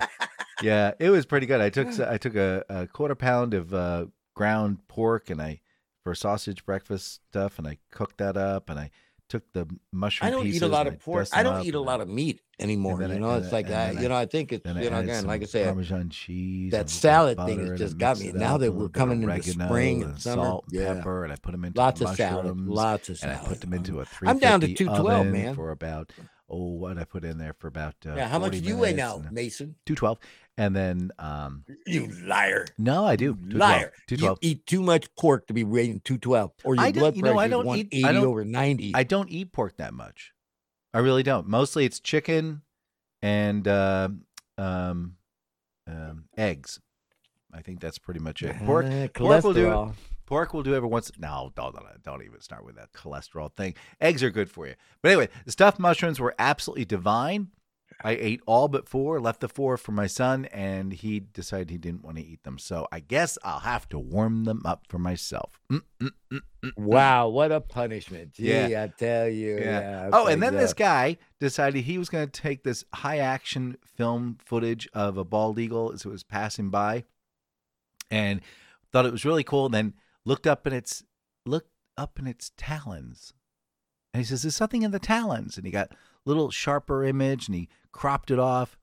yeah, 0.62 0.92
it 1.00 1.10
was 1.10 1.26
pretty 1.26 1.46
good. 1.46 1.62
I 1.62 1.70
took 1.70 1.88
s- 1.88 2.00
I 2.00 2.18
took 2.18 2.36
a, 2.36 2.64
a 2.70 2.88
quarter 2.88 3.16
pound 3.16 3.54
of 3.54 3.74
uh, 3.74 4.06
ground 4.36 4.80
pork 4.88 5.30
and 5.30 5.42
I 5.42 5.62
for 6.04 6.14
sausage 6.16 6.66
breakfast 6.66 7.22
stuff, 7.30 7.58
and 7.58 7.68
I 7.68 7.78
cooked 7.92 8.18
that 8.20 8.38
up, 8.38 8.70
and 8.70 8.80
I 8.80 8.92
took 9.28 9.44
the 9.54 9.68
mushroom. 9.92 10.28
I 10.28 10.32
don't 10.32 10.46
eat 10.46 10.62
a 10.62 10.68
lot 10.68 10.86
of 10.88 11.00
pork. 11.00 11.28
I 11.34 11.42
don't 11.42 11.66
eat 11.66 11.74
a 11.74 11.80
lot 11.80 12.00
of 12.00 12.08
meat 12.08 12.42
anymore. 12.60 13.00
then 13.00 13.10
You 13.10 13.16
I- 13.16 13.20
know, 13.20 13.30
and 13.32 13.44
it's 13.44 13.52
like 13.52 13.66
and 13.66 13.76
I, 13.76 13.92
you 14.02 14.08
know, 14.08 14.16
I 14.16 14.28
think 14.28 14.54
it's 14.54 14.64
you 14.68 14.90
know 14.92 15.00
again, 15.00 15.26
like 15.26 15.42
I 15.42 15.46
said, 15.46 15.66
Parmesan 15.66 16.10
cheese. 16.10 16.72
that 16.72 16.82
and 16.82 16.90
a 16.90 16.94
little 16.94 17.00
salad 17.00 17.38
thing 17.48 17.68
has 17.72 17.80
just 17.80 17.98
got 17.98 18.20
me. 18.20 18.32
Now 18.34 18.58
that 18.58 18.72
we're 18.72 18.82
little 18.82 18.82
bit 18.82 18.86
of 18.86 18.94
coming 18.94 19.22
into 19.24 19.34
oregano 19.34 19.66
spring 19.68 20.02
and 20.04 20.12
and 20.12 20.22
summer, 20.22 20.44
salt, 20.44 20.66
yeah. 20.70 20.94
pepper, 20.94 21.24
and 21.24 21.34
I 21.34 21.38
put 21.38 21.52
them 21.54 21.66
into 21.66 21.80
Lots 21.82 22.00
the 22.02 22.08
of 22.10 22.16
salad, 22.16 22.68
lots 22.68 23.10
of 23.10 23.20
and 23.24 23.32
I 23.32 23.36
salad. 23.36 23.50
put 23.50 23.62
them 23.62 23.74
into 23.74 24.00
a 24.02 24.06
I'm 24.28 24.38
down 24.38 24.62
to 24.62 24.72
212, 24.74 25.26
man. 25.28 25.56
for 25.56 25.72
about 25.72 26.12
oh, 26.50 26.74
what 26.74 26.98
I 26.98 27.04
put 27.06 27.24
in 27.26 27.38
there 27.38 27.54
for 27.54 27.68
about 27.68 27.96
uh, 28.06 28.16
yeah, 28.16 28.28
how 28.28 28.40
much 28.40 28.54
do 28.54 28.60
you 28.60 28.78
weigh 28.78 28.94
now, 28.94 29.24
Mayson? 29.32 29.76
212 29.86 30.20
and 30.58 30.76
then 30.76 31.12
um 31.20 31.66
You 31.86 32.08
liar. 32.24 32.66
no 32.78 33.04
i 33.06 33.16
do 33.18 33.34
212 33.34 33.60
Liar. 33.60 33.92
You 34.10 34.18
212 34.18 34.38
eat 34.42 34.66
too 34.66 34.82
much 34.82 35.14
pork 35.16 35.48
to 35.48 35.54
be 35.54 35.64
weighing 35.66 36.00
212 36.06 36.52
or 36.64 36.76
your 36.76 36.84
I 36.86 36.92
blood 36.94 37.16
you 37.18 37.24
know, 37.24 37.34
pressure 37.34 37.42
I 37.42 37.46
is 37.46 37.52
don't 37.52 37.78
eat- 37.78 38.06
I 38.06 38.12
180 38.12 38.14
don't- 38.14 38.26
over 38.26 38.46
90. 38.46 38.92
i 38.96 39.04
don't 39.04 39.30
eat 39.30 39.52
pork 39.52 39.76
that 39.78 39.94
much 39.94 40.32
i 40.94 41.00
really 41.00 41.24
don't 41.24 41.48
mostly 41.48 41.84
it's 41.84 42.00
chicken 42.00 42.62
and 43.22 43.68
uh, 43.68 44.08
um 44.58 45.18
um 45.88 46.26
eggs 46.38 46.80
i 47.54 47.62
think 47.62 47.82
that's 47.82 47.98
pretty 47.98 48.22
much 48.22 48.42
it 48.42 48.56
pork 48.66 48.86
Uh, 48.86 49.08
pork 49.14 49.44
will 49.44 49.54
do 49.54 49.72
it. 49.90 49.90
Pork 50.26 50.54
will 50.54 50.64
do 50.64 50.76
every 50.76 50.90
once 50.90 51.12
no 51.18 51.52
don't, 51.56 51.76
don't, 51.76 52.04
don't 52.04 52.24
even 52.24 52.40
start 52.42 52.66
with 52.66 52.76
that 52.76 52.92
cholesterol 52.94 53.52
thing 53.54 53.74
eggs 54.02 54.24
are 54.24 54.30
good 54.30 54.50
for 54.50 54.68
you 54.68 54.74
but 55.02 55.12
anyway 55.12 55.30
the 55.46 55.52
stuffed 55.52 55.80
mushrooms 55.80 56.20
were 56.20 56.36
absolutely 56.40 56.86
divine 56.86 57.50
I 58.04 58.12
ate 58.12 58.42
all 58.46 58.68
but 58.68 58.90
four, 58.90 59.20
left 59.20 59.40
the 59.40 59.48
four 59.48 59.78
for 59.78 59.92
my 59.92 60.08
son, 60.08 60.46
and 60.46 60.92
he 60.92 61.20
decided 61.20 61.70
he 61.70 61.78
didn't 61.78 62.04
want 62.04 62.18
to 62.18 62.24
eat 62.24 62.44
them. 62.44 62.58
So 62.58 62.88
I 62.92 63.00
guess 63.00 63.38
I'll 63.44 63.60
have 63.60 63.88
to 63.90 64.00
warm 64.00 64.44
them 64.44 64.62
up 64.66 64.86
for 64.90 65.00
myself. 65.00 65.62
Mm, 65.72 65.82
mm, 66.02 66.10
mm, 66.32 66.40
mm, 66.64 66.72
mm. 66.72 66.84
Wow, 66.84 67.30
what 67.30 67.52
a 67.52 67.62
punishment. 67.62 68.34
Gee, 68.34 68.50
Yeah. 68.50 68.84
I 68.84 68.88
tell 68.88 69.30
you. 69.30 69.58
Yeah. 69.58 69.80
Yeah. 69.80 70.10
Oh, 70.12 70.28
and 70.28 70.42
then 70.42 70.56
this 70.56 70.74
guy 70.74 71.18
decided 71.40 71.84
he 71.84 71.98
was 71.98 72.10
going 72.10 72.28
to 72.28 72.42
take 72.42 72.64
this 72.64 72.84
high 72.94 73.20
action 73.20 73.78
film 73.96 74.38
footage 74.44 74.88
of 74.94 75.18
a 75.18 75.24
bald 75.24 75.58
eagle 75.60 75.92
as 75.94 76.06
it 76.06 76.10
was 76.10 76.24
passing 76.24 76.70
by, 76.70 77.06
and 78.12 78.42
thought 78.92 79.06
it 79.06 79.12
was 79.12 79.26
really 79.26 79.44
cool. 79.44 79.66
And 79.66 79.74
then 79.74 79.94
looked 80.26 80.48
up 80.48 80.66
in 80.68 80.74
its 80.74 81.04
looked 81.46 81.72
up 81.98 82.20
in 82.20 82.28
its 82.28 82.52
talons, 82.58 83.34
and 84.14 84.22
he 84.22 84.26
says, 84.26 84.44
"There's 84.44 84.56
something 84.56 84.84
in 84.84 84.92
the 84.92 85.00
talons." 85.00 85.58
And 85.58 85.66
he 85.66 85.72
got 85.72 85.92
a 85.92 85.96
little 86.26 86.52
sharper 86.52 87.04
image, 87.04 87.48
and 87.48 87.56
he 87.56 87.70
cropped 87.92 88.32
it 88.32 88.40
off. 88.40 88.78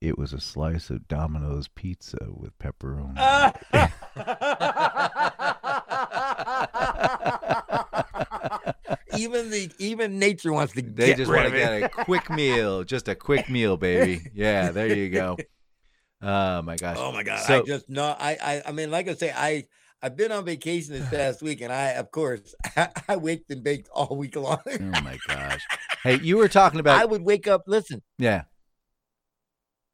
It 0.00 0.16
was 0.16 0.32
a 0.32 0.40
slice 0.40 0.90
of 0.90 1.08
Domino's 1.08 1.66
pizza 1.68 2.28
with 2.30 2.56
pepperoni. 2.58 3.16
even 9.16 9.50
the 9.50 9.70
even 9.78 10.18
nature 10.18 10.52
wants 10.52 10.72
to 10.74 10.82
They 10.82 11.08
get 11.08 11.16
just 11.16 11.30
rid 11.30 11.36
want 11.38 11.46
of 11.48 11.52
to 11.52 11.58
it. 11.58 11.80
get 11.80 11.84
a 12.00 12.04
quick 12.04 12.30
meal, 12.30 12.84
just 12.84 13.08
a 13.08 13.14
quick 13.14 13.48
meal, 13.48 13.76
baby. 13.76 14.22
Yeah, 14.34 14.70
there 14.70 14.94
you 14.94 15.10
go. 15.10 15.36
Oh 16.22 16.62
my 16.62 16.76
gosh. 16.76 16.96
Oh 16.98 17.12
my 17.12 17.22
god! 17.22 17.40
So 17.46 17.60
I 17.60 17.62
just 17.62 17.88
no. 17.88 18.04
I, 18.18 18.36
I 18.42 18.62
I 18.66 18.72
mean, 18.72 18.90
like 18.90 19.08
I 19.08 19.14
say, 19.14 19.32
I 19.34 19.66
I've 20.02 20.16
been 20.16 20.32
on 20.32 20.44
vacation 20.44 20.92
this 20.94 21.08
past 21.10 21.42
week, 21.42 21.60
and 21.60 21.72
I 21.72 21.90
of 21.90 22.10
course 22.10 22.54
I, 23.08 23.16
waked 23.16 23.50
and 23.50 23.62
baked 23.62 23.88
all 23.94 24.16
week 24.16 24.34
long. 24.36 24.58
oh 24.66 24.78
my 25.02 25.18
gosh. 25.28 25.64
Hey, 26.04 26.20
you 26.20 26.36
were 26.36 26.48
talking 26.48 26.78
about 26.80 27.00
I 27.00 27.04
would 27.04 27.22
wake 27.22 27.46
up. 27.48 27.64
Listen, 27.66 28.02
yeah. 28.18 28.42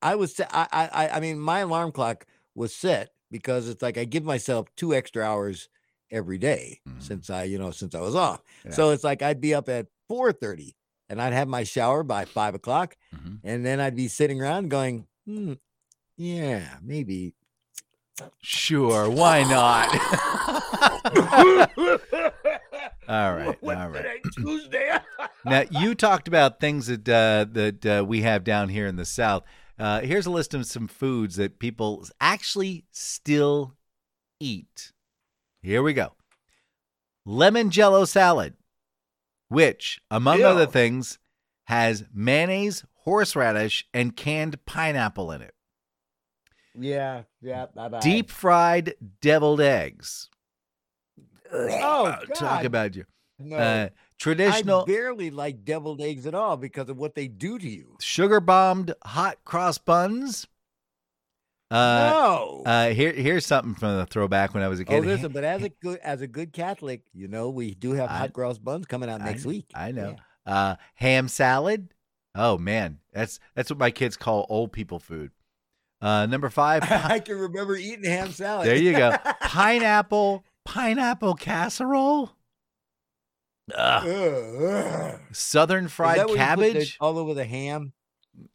I 0.02 0.14
was 0.16 0.38
I 0.40 0.66
I 0.72 0.88
I- 0.92 1.08
I 1.16 1.20
mean, 1.20 1.38
my 1.38 1.60
alarm 1.60 1.92
clock 1.92 2.26
was 2.54 2.74
set 2.74 3.10
because 3.30 3.68
it's 3.68 3.82
like 3.82 3.96
I 3.98 4.04
give 4.04 4.24
myself 4.24 4.68
two 4.76 4.94
extra 4.94 5.24
hours 5.24 5.68
every 6.10 6.38
day 6.38 6.80
Mhm. 6.88 7.02
since 7.02 7.30
I 7.30 7.44
you 7.44 7.58
know 7.58 7.70
since 7.70 7.94
I 7.94 8.00
was 8.00 8.14
off. 8.14 8.42
Yeah. 8.64 8.72
So 8.72 8.90
it's 8.90 9.04
like 9.04 9.22
I'd 9.22 9.40
be 9.40 9.54
up 9.54 9.68
at 9.68 9.86
four 10.08 10.32
thirty, 10.32 10.76
and 11.08 11.20
I'd 11.20 11.32
have 11.32 11.48
my 11.48 11.64
shower 11.64 12.02
by 12.02 12.24
five 12.26 12.54
o'clock, 12.54 12.96
Mhm. 13.14 13.40
and 13.44 13.64
then 13.64 13.80
I'd 13.80 13.96
be 13.96 14.08
sitting 14.08 14.40
around 14.42 14.68
going, 14.70 15.06
hmm, 15.26 15.54
yeah, 16.16 16.76
maybe. 16.82 17.34
Sure, 18.42 19.10
why 19.10 19.42
not? 19.42 19.88
all 23.08 23.34
right, 23.34 23.58
all 23.62 23.88
right. 23.88 24.20
Tuesday. 24.36 24.96
Now 25.46 25.64
you 25.70 25.94
talked 25.94 26.26
about 26.26 26.58
things 26.58 26.86
that 26.86 27.06
uh, 27.06 27.44
that 27.52 27.84
uh, 27.84 28.02
we 28.06 28.22
have 28.22 28.44
down 28.44 28.70
here 28.70 28.86
in 28.86 28.96
the 28.96 29.04
South. 29.04 29.42
Uh, 29.78 30.00
here's 30.00 30.24
a 30.24 30.30
list 30.30 30.54
of 30.54 30.64
some 30.64 30.88
foods 30.88 31.36
that 31.36 31.58
people 31.58 32.06
actually 32.18 32.86
still 32.92 33.74
eat. 34.40 34.92
Here 35.60 35.82
we 35.82 35.92
go. 35.92 36.14
Lemon 37.26 37.70
Jello 37.70 38.04
salad, 38.04 38.54
which, 39.48 40.00
among 40.10 40.38
Ew. 40.38 40.46
other 40.46 40.66
things, 40.66 41.18
has 41.64 42.04
mayonnaise, 42.12 42.84
horseradish, 43.00 43.86
and 43.92 44.16
canned 44.16 44.64
pineapple 44.66 45.32
in 45.32 45.42
it. 45.42 45.53
Yeah, 46.78 47.22
yeah. 47.40 47.66
Bye-bye. 47.74 48.00
Deep 48.00 48.30
fried 48.30 48.94
deviled 49.20 49.60
eggs. 49.60 50.28
Oh, 51.52 51.70
God. 52.04 52.28
Talk 52.34 52.64
about 52.64 52.96
you. 52.96 53.04
No, 53.38 53.56
Uh, 53.56 53.88
I 53.90 53.90
traditional 54.18 54.84
barely 54.86 55.30
like 55.30 55.64
deviled 55.64 56.00
eggs 56.00 56.26
at 56.26 56.34
all 56.34 56.56
because 56.56 56.88
of 56.88 56.96
what 56.96 57.14
they 57.14 57.28
do 57.28 57.58
to 57.58 57.68
you. 57.68 57.96
sugar 58.00 58.40
bombed 58.40 58.94
hot 59.04 59.38
cross 59.44 59.76
buns. 59.78 60.46
Uh, 61.70 62.10
no. 62.12 62.62
uh, 62.66 62.88
here, 62.90 63.12
here's 63.12 63.44
something 63.46 63.74
from 63.74 63.96
the 63.98 64.06
throwback 64.06 64.54
when 64.54 64.62
I 64.62 64.68
was 64.68 64.78
a 64.80 64.84
kid. 64.84 64.94
oh, 64.94 65.00
kid. 65.00 65.06
listen, 65.08 65.32
but 65.32 65.42
as 65.44 65.62
a 65.64 65.68
good 65.68 65.98
as 66.00 66.20
a 66.20 66.26
good 66.26 66.52
Catholic, 66.52 67.02
you 67.12 67.26
know 67.26 67.50
we 67.50 67.74
do 67.74 67.92
have 67.92 68.10
I- 68.10 68.18
hot 68.18 68.32
cross 68.32 68.58
buns 68.58 68.86
coming 68.86 69.08
out 69.10 69.20
I- 69.20 69.24
next 69.24 69.44
week. 69.44 69.66
I 69.74 69.90
know. 69.90 70.16
Uh, 70.46 70.76
ham 70.94 71.26
salad. 71.26 71.88
Oh 72.36 72.58
man, 72.58 73.00
that's 73.12 73.40
that's 73.54 73.70
what 73.70 73.78
my 73.78 73.90
kids 73.90 74.16
call 74.16 74.46
old 74.48 74.72
people 74.72 74.98
food. 75.00 75.32
Uh, 76.02 76.26
number 76.26 76.50
five. 76.50 76.82
I 76.90 77.18
can 77.20 77.38
remember 77.38 77.76
eating 77.76 78.04
ham 78.04 78.30
salad. 78.32 78.66
there 78.66 78.76
you 78.76 78.92
go. 78.92 79.14
Pineapple 79.42 80.44
pineapple 80.64 81.34
casserole. 81.34 82.30
Ugh. 83.74 84.06
Ugh. 84.06 85.20
Southern 85.32 85.88
fried 85.88 86.18
that 86.18 86.28
what 86.28 86.38
you 86.38 86.44
put 86.44 86.56
the- 86.56 86.72
cabbage. 86.72 86.96
all 87.00 87.18
over 87.18 87.34
the 87.34 87.44
ham. 87.44 87.92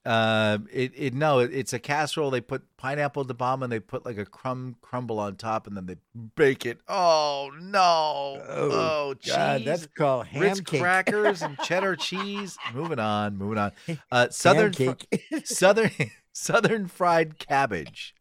Uh, 0.05 0.57
it 0.73 0.91
it 0.93 1.13
no, 1.13 1.39
it, 1.39 1.51
it's 1.53 1.71
a 1.71 1.79
casserole. 1.79 2.29
They 2.31 2.41
put 2.41 2.63
pineapple 2.75 3.21
at 3.21 3.29
the 3.29 3.33
bottom, 3.33 3.63
and 3.63 3.71
they 3.71 3.79
put 3.79 4.05
like 4.05 4.17
a 4.17 4.25
crumb 4.25 4.75
crumble 4.81 5.19
on 5.19 5.37
top, 5.37 5.67
and 5.67 5.77
then 5.77 5.85
they 5.85 5.95
bake 6.35 6.65
it. 6.65 6.79
Oh 6.89 7.49
no! 7.61 8.43
Oh, 8.45 9.15
God, 9.25 9.57
cheese, 9.59 9.65
that's 9.65 9.87
called 9.87 10.25
ham 10.27 10.41
Ritz 10.41 10.59
cake. 10.59 10.81
crackers 10.81 11.41
and 11.41 11.57
cheddar 11.59 11.95
cheese. 11.99 12.57
Moving 12.73 12.99
on, 12.99 13.37
moving 13.37 13.57
on. 13.57 13.71
Uh, 14.11 14.27
southern 14.31 14.73
fr- 14.73 14.91
cake. 14.91 15.45
southern 15.45 15.91
southern 16.33 16.87
fried 16.87 17.39
cabbage. 17.39 18.13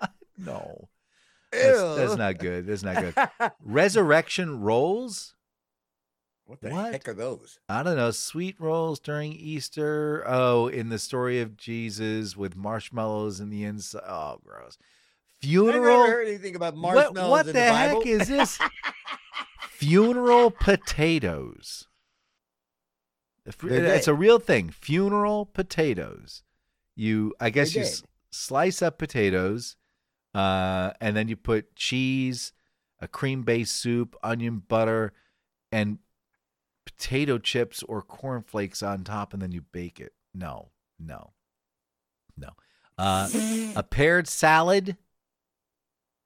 No, 0.38 0.88
that's, 1.52 1.78
that's 1.96 2.16
not 2.16 2.38
good. 2.38 2.66
That's 2.66 2.82
not 2.82 2.96
good. 2.96 3.14
Resurrection 3.62 4.60
rolls. 4.60 5.34
What 6.46 6.60
the 6.62 6.70
What? 6.70 6.92
heck 6.92 7.06
are 7.06 7.14
those? 7.14 7.60
I 7.68 7.82
don't 7.84 7.96
know, 7.96 8.10
sweet 8.10 8.56
rolls 8.58 8.98
during 8.98 9.32
Easter. 9.34 10.24
Oh, 10.26 10.66
in 10.66 10.88
the 10.88 10.98
story 10.98 11.40
of 11.40 11.56
Jesus 11.56 12.36
with 12.36 12.56
marshmallows 12.56 13.38
in 13.38 13.50
the 13.50 13.62
inside. 13.62 14.02
Oh, 14.08 14.40
gross. 14.44 14.78
I 14.80 15.46
Funeral. 15.46 16.00
never 16.00 16.12
heard 16.12 16.28
anything 16.28 16.56
about 16.56 16.74
marshmallows 16.76 17.30
what 17.30 17.40
in 17.46 17.46
the, 17.48 17.52
the, 17.52 17.72
heck 17.72 18.06
is 18.06 18.26
this? 18.28 18.58
Funeral 19.70 20.50
potatoes. 20.50 21.86
The 23.44 23.52
fr- 23.52 23.68
They're 23.68 23.94
It's 23.94 24.08
a 24.08 24.14
real 24.14 24.38
thing. 24.38 24.70
Funeral 24.70 25.46
potatoes. 25.46 26.42
You, 27.02 27.34
I 27.40 27.50
guess 27.50 27.74
you 27.74 27.82
s- 27.82 28.04
slice 28.30 28.80
up 28.80 28.96
potatoes, 28.96 29.74
uh, 30.36 30.92
and 31.00 31.16
then 31.16 31.26
you 31.26 31.34
put 31.34 31.74
cheese, 31.74 32.52
a 33.00 33.08
cream-based 33.08 33.74
soup, 33.74 34.14
onion, 34.22 34.62
butter, 34.68 35.12
and 35.72 35.98
potato 36.86 37.38
chips 37.38 37.82
or 37.82 38.02
corn 38.02 38.44
flakes 38.44 38.84
on 38.84 39.02
top, 39.02 39.32
and 39.32 39.42
then 39.42 39.50
you 39.50 39.62
bake 39.62 39.98
it. 39.98 40.12
No, 40.32 40.70
no, 40.96 41.32
no. 42.36 42.50
Uh, 42.96 43.28
a 43.74 43.82
paired 43.82 44.28
salad. 44.28 44.96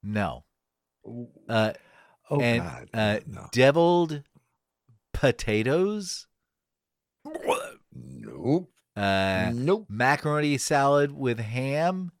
No. 0.03 0.43
Uh, 1.49 1.73
oh 2.29 2.39
and 2.39 2.61
God, 2.61 2.89
uh, 2.93 3.19
no. 3.25 3.47
deviled 3.51 4.21
potatoes. 5.11 6.27
Nope. 7.25 8.69
Uh, 8.97 9.51
nope. 9.53 9.85
macaroni 9.89 10.57
salad 10.57 11.11
with 11.11 11.39
ham. 11.39 12.11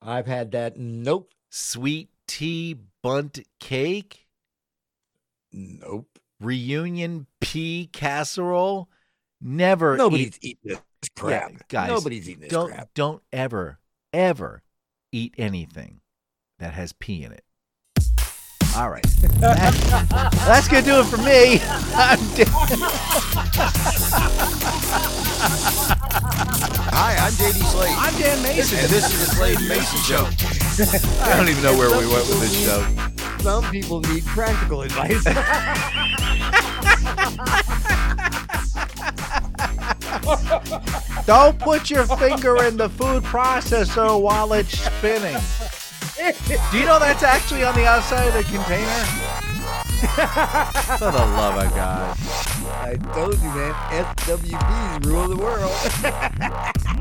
I've 0.00 0.26
had 0.26 0.50
that. 0.52 0.78
Nope. 0.78 1.30
Sweet 1.50 2.08
tea 2.26 2.76
bundt 3.02 3.40
cake. 3.60 4.26
Nope. 5.52 6.18
Reunion 6.40 7.26
pea 7.40 7.88
casserole. 7.92 8.88
Never. 9.40 9.96
Nobody's 9.96 10.38
eat, 10.40 10.58
eating 10.64 10.70
this 10.72 10.80
Yeah, 11.02 11.08
crap. 11.48 11.68
guys. 11.68 11.88
Nobody's 11.90 12.28
eating 12.28 12.40
this 12.42 12.50
don't 12.50 12.70
crap. 12.72 12.88
don't 12.94 13.22
ever 13.32 13.78
ever 14.12 14.62
eat 15.12 15.34
anything 15.38 16.00
that 16.58 16.72
has 16.74 16.92
pea 16.94 17.24
in 17.24 17.32
it. 17.32 17.44
All 18.76 18.90
right, 18.90 19.02
That- 19.02 20.30
that's 20.32 20.68
gonna 20.68 20.82
do 20.82 21.00
it 21.00 21.04
for 21.06 21.16
me. 21.18 21.60
I'm 21.94 22.18
Dan- 22.34 22.46
Hi, 25.48 27.14
I'm 27.20 27.32
JD 27.32 27.62
Slade. 27.70 27.94
I'm 27.96 28.18
Dan 28.20 28.42
Mayson. 28.42 28.78
And 28.78 28.88
this 28.88 29.12
is 29.12 29.28
the 29.28 29.34
Slade 29.36 29.60
Mayson 29.68 30.00
Show. 30.00 30.26
I 31.22 31.36
don't 31.36 31.48
even 31.48 31.62
know 31.62 31.76
where 31.76 31.90
we 31.90 32.06
went 32.06 32.26
with 32.28 32.40
this 32.40 32.64
show. 32.64 32.84
Some 33.38 33.64
people 33.70 34.00
need 34.00 34.24
practical 34.24 34.82
advice. 34.82 35.24
Don't 41.26 41.58
put 41.58 41.90
your 41.90 42.06
finger 42.06 42.62
in 42.64 42.76
the 42.76 42.88
food 42.88 43.22
processor 43.24 44.20
while 44.20 44.52
it's 44.52 44.78
spinning. 44.78 45.36
Do 46.70 46.78
you 46.78 46.86
know 46.86 46.98
that's 46.98 47.22
actually 47.22 47.62
on 47.62 47.74
the 47.74 47.86
outside 47.86 48.26
of 48.28 48.34
the 48.34 48.42
container? 48.44 49.04
For 50.98 51.10
the 51.10 51.18
love 51.18 51.64
of 51.64 51.74
God. 51.74 52.16
I 52.86 52.94
told 53.12 53.34
you, 53.40 53.48
man. 53.48 53.74
SWBs 54.14 55.06
rule 55.06 55.26
the 55.26 55.36
world. 55.36 55.72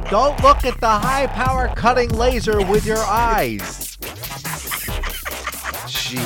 Don't 0.09 0.41
look 0.41 0.65
at 0.65 0.79
the 0.79 0.89
high 0.89 1.27
power 1.27 1.67
cutting 1.75 2.09
laser 2.09 2.65
with 2.65 2.87
your 2.87 2.97
eyes. 2.97 3.95
Jeez. 5.87 6.25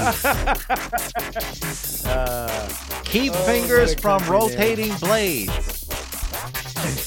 Uh, 2.09 2.67
keep 3.03 3.31
Oh, 3.35 3.45
fingers 3.45 3.93
from 3.93 4.23
rotating 4.23 4.95
blades. 4.95 5.85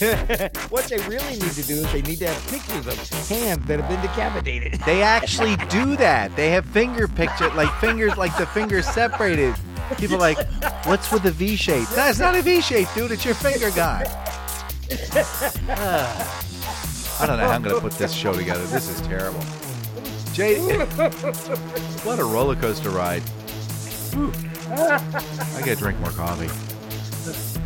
what 0.68 0.84
they 0.84 0.98
really 1.08 1.32
need 1.32 1.50
to 1.50 1.62
do 1.62 1.74
is 1.74 1.92
they 1.92 2.02
need 2.02 2.18
to 2.18 2.28
have 2.28 2.50
pictures 2.50 2.86
of 2.86 3.28
hands 3.28 3.66
that 3.66 3.80
have 3.80 3.88
been 3.88 4.00
decapitated. 4.00 4.74
They 4.86 5.02
actually 5.02 5.56
do 5.68 5.96
that. 5.96 6.36
They 6.36 6.50
have 6.50 6.64
finger 6.66 7.08
picture, 7.08 7.50
like 7.54 7.72
fingers, 7.80 8.16
like 8.16 8.36
the 8.36 8.46
fingers 8.46 8.86
separated. 8.86 9.56
People 9.98 10.16
are 10.16 10.18
like, 10.18 10.38
what's 10.84 11.10
with 11.12 11.22
the 11.22 11.30
V 11.30 11.56
shape? 11.56 11.88
That's 11.90 12.18
not 12.18 12.34
a 12.34 12.42
V 12.42 12.60
shape, 12.60 12.88
dude. 12.94 13.12
It's 13.12 13.24
your 13.24 13.34
finger 13.34 13.70
guy. 13.70 14.04
Ah. 15.68 16.38
I 17.20 17.26
don't 17.26 17.38
know 17.38 17.46
how 17.46 17.52
I'm 17.52 17.62
gonna 17.62 17.80
put 17.80 17.92
this 17.92 18.12
show 18.12 18.32
together. 18.32 18.64
This 18.66 18.88
is 18.88 19.00
terrible. 19.02 19.40
Jay, 20.32 20.58
what 22.04 22.18
a 22.18 22.24
roller 22.24 22.56
coaster 22.56 22.90
ride. 22.90 23.22
Whew. 24.12 24.32
I 24.70 25.60
gotta 25.60 25.76
drink 25.76 26.00
more 26.00 26.10
coffee. 26.10 26.48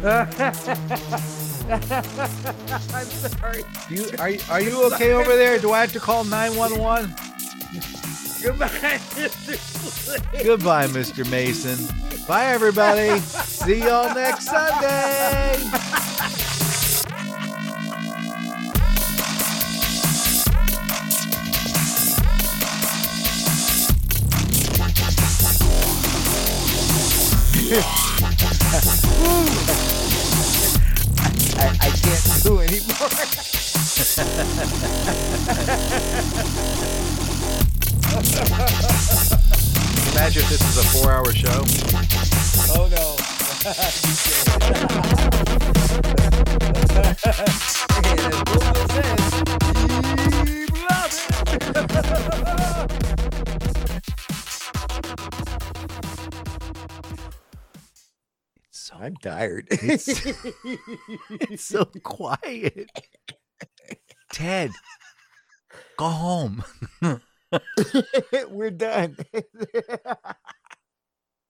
I'm 2.92 3.06
sorry. 3.06 3.62
You 3.88 4.04
are 4.18 4.32
are 4.50 4.60
you 4.60 4.84
okay 4.92 5.12
over 5.12 5.36
there? 5.36 5.58
Do 5.58 5.72
I 5.72 5.80
have 5.80 5.92
to 5.92 6.00
call 6.00 6.24
911? 6.24 7.14
Goodbye, 8.42 8.68
Mr. 8.68 9.56
Slade. 9.56 10.44
Goodbye, 10.44 10.86
Mr. 10.88 11.28
Mayson. 11.30 11.78
Bye, 12.26 12.46
everybody. 12.46 13.20
See 13.20 13.80
y'all 13.80 14.14
next 14.14 14.46
Sunday. 14.46 15.56
I, 31.58 31.68
I 31.80 31.90
can't 31.90 32.42
do 32.42 32.60
anymore. 32.60 33.10
Imagine 40.12 40.42
if 40.42 40.48
this 40.48 40.62
was 40.62 40.76
a 40.78 40.84
four-hour 40.98 41.32
show. 41.32 41.64
oh 42.74 42.88
no. 42.90 43.16
and 48.04 48.20
as 48.20 48.36
Bobo 48.44 48.86
says, 48.88 49.22
keep 50.44 50.70
loving. 50.88 52.36
It's 58.68 58.80
so, 58.80 58.96
I'm 59.00 59.16
tired. 59.16 59.68
It's- 59.70 60.08
it's 61.30 61.64
so 61.64 61.84
quiet. 62.02 62.90
Ted, 64.32 64.70
go 65.96 66.08
home. 66.08 66.64
We're 68.50 68.70
done. 68.70 69.16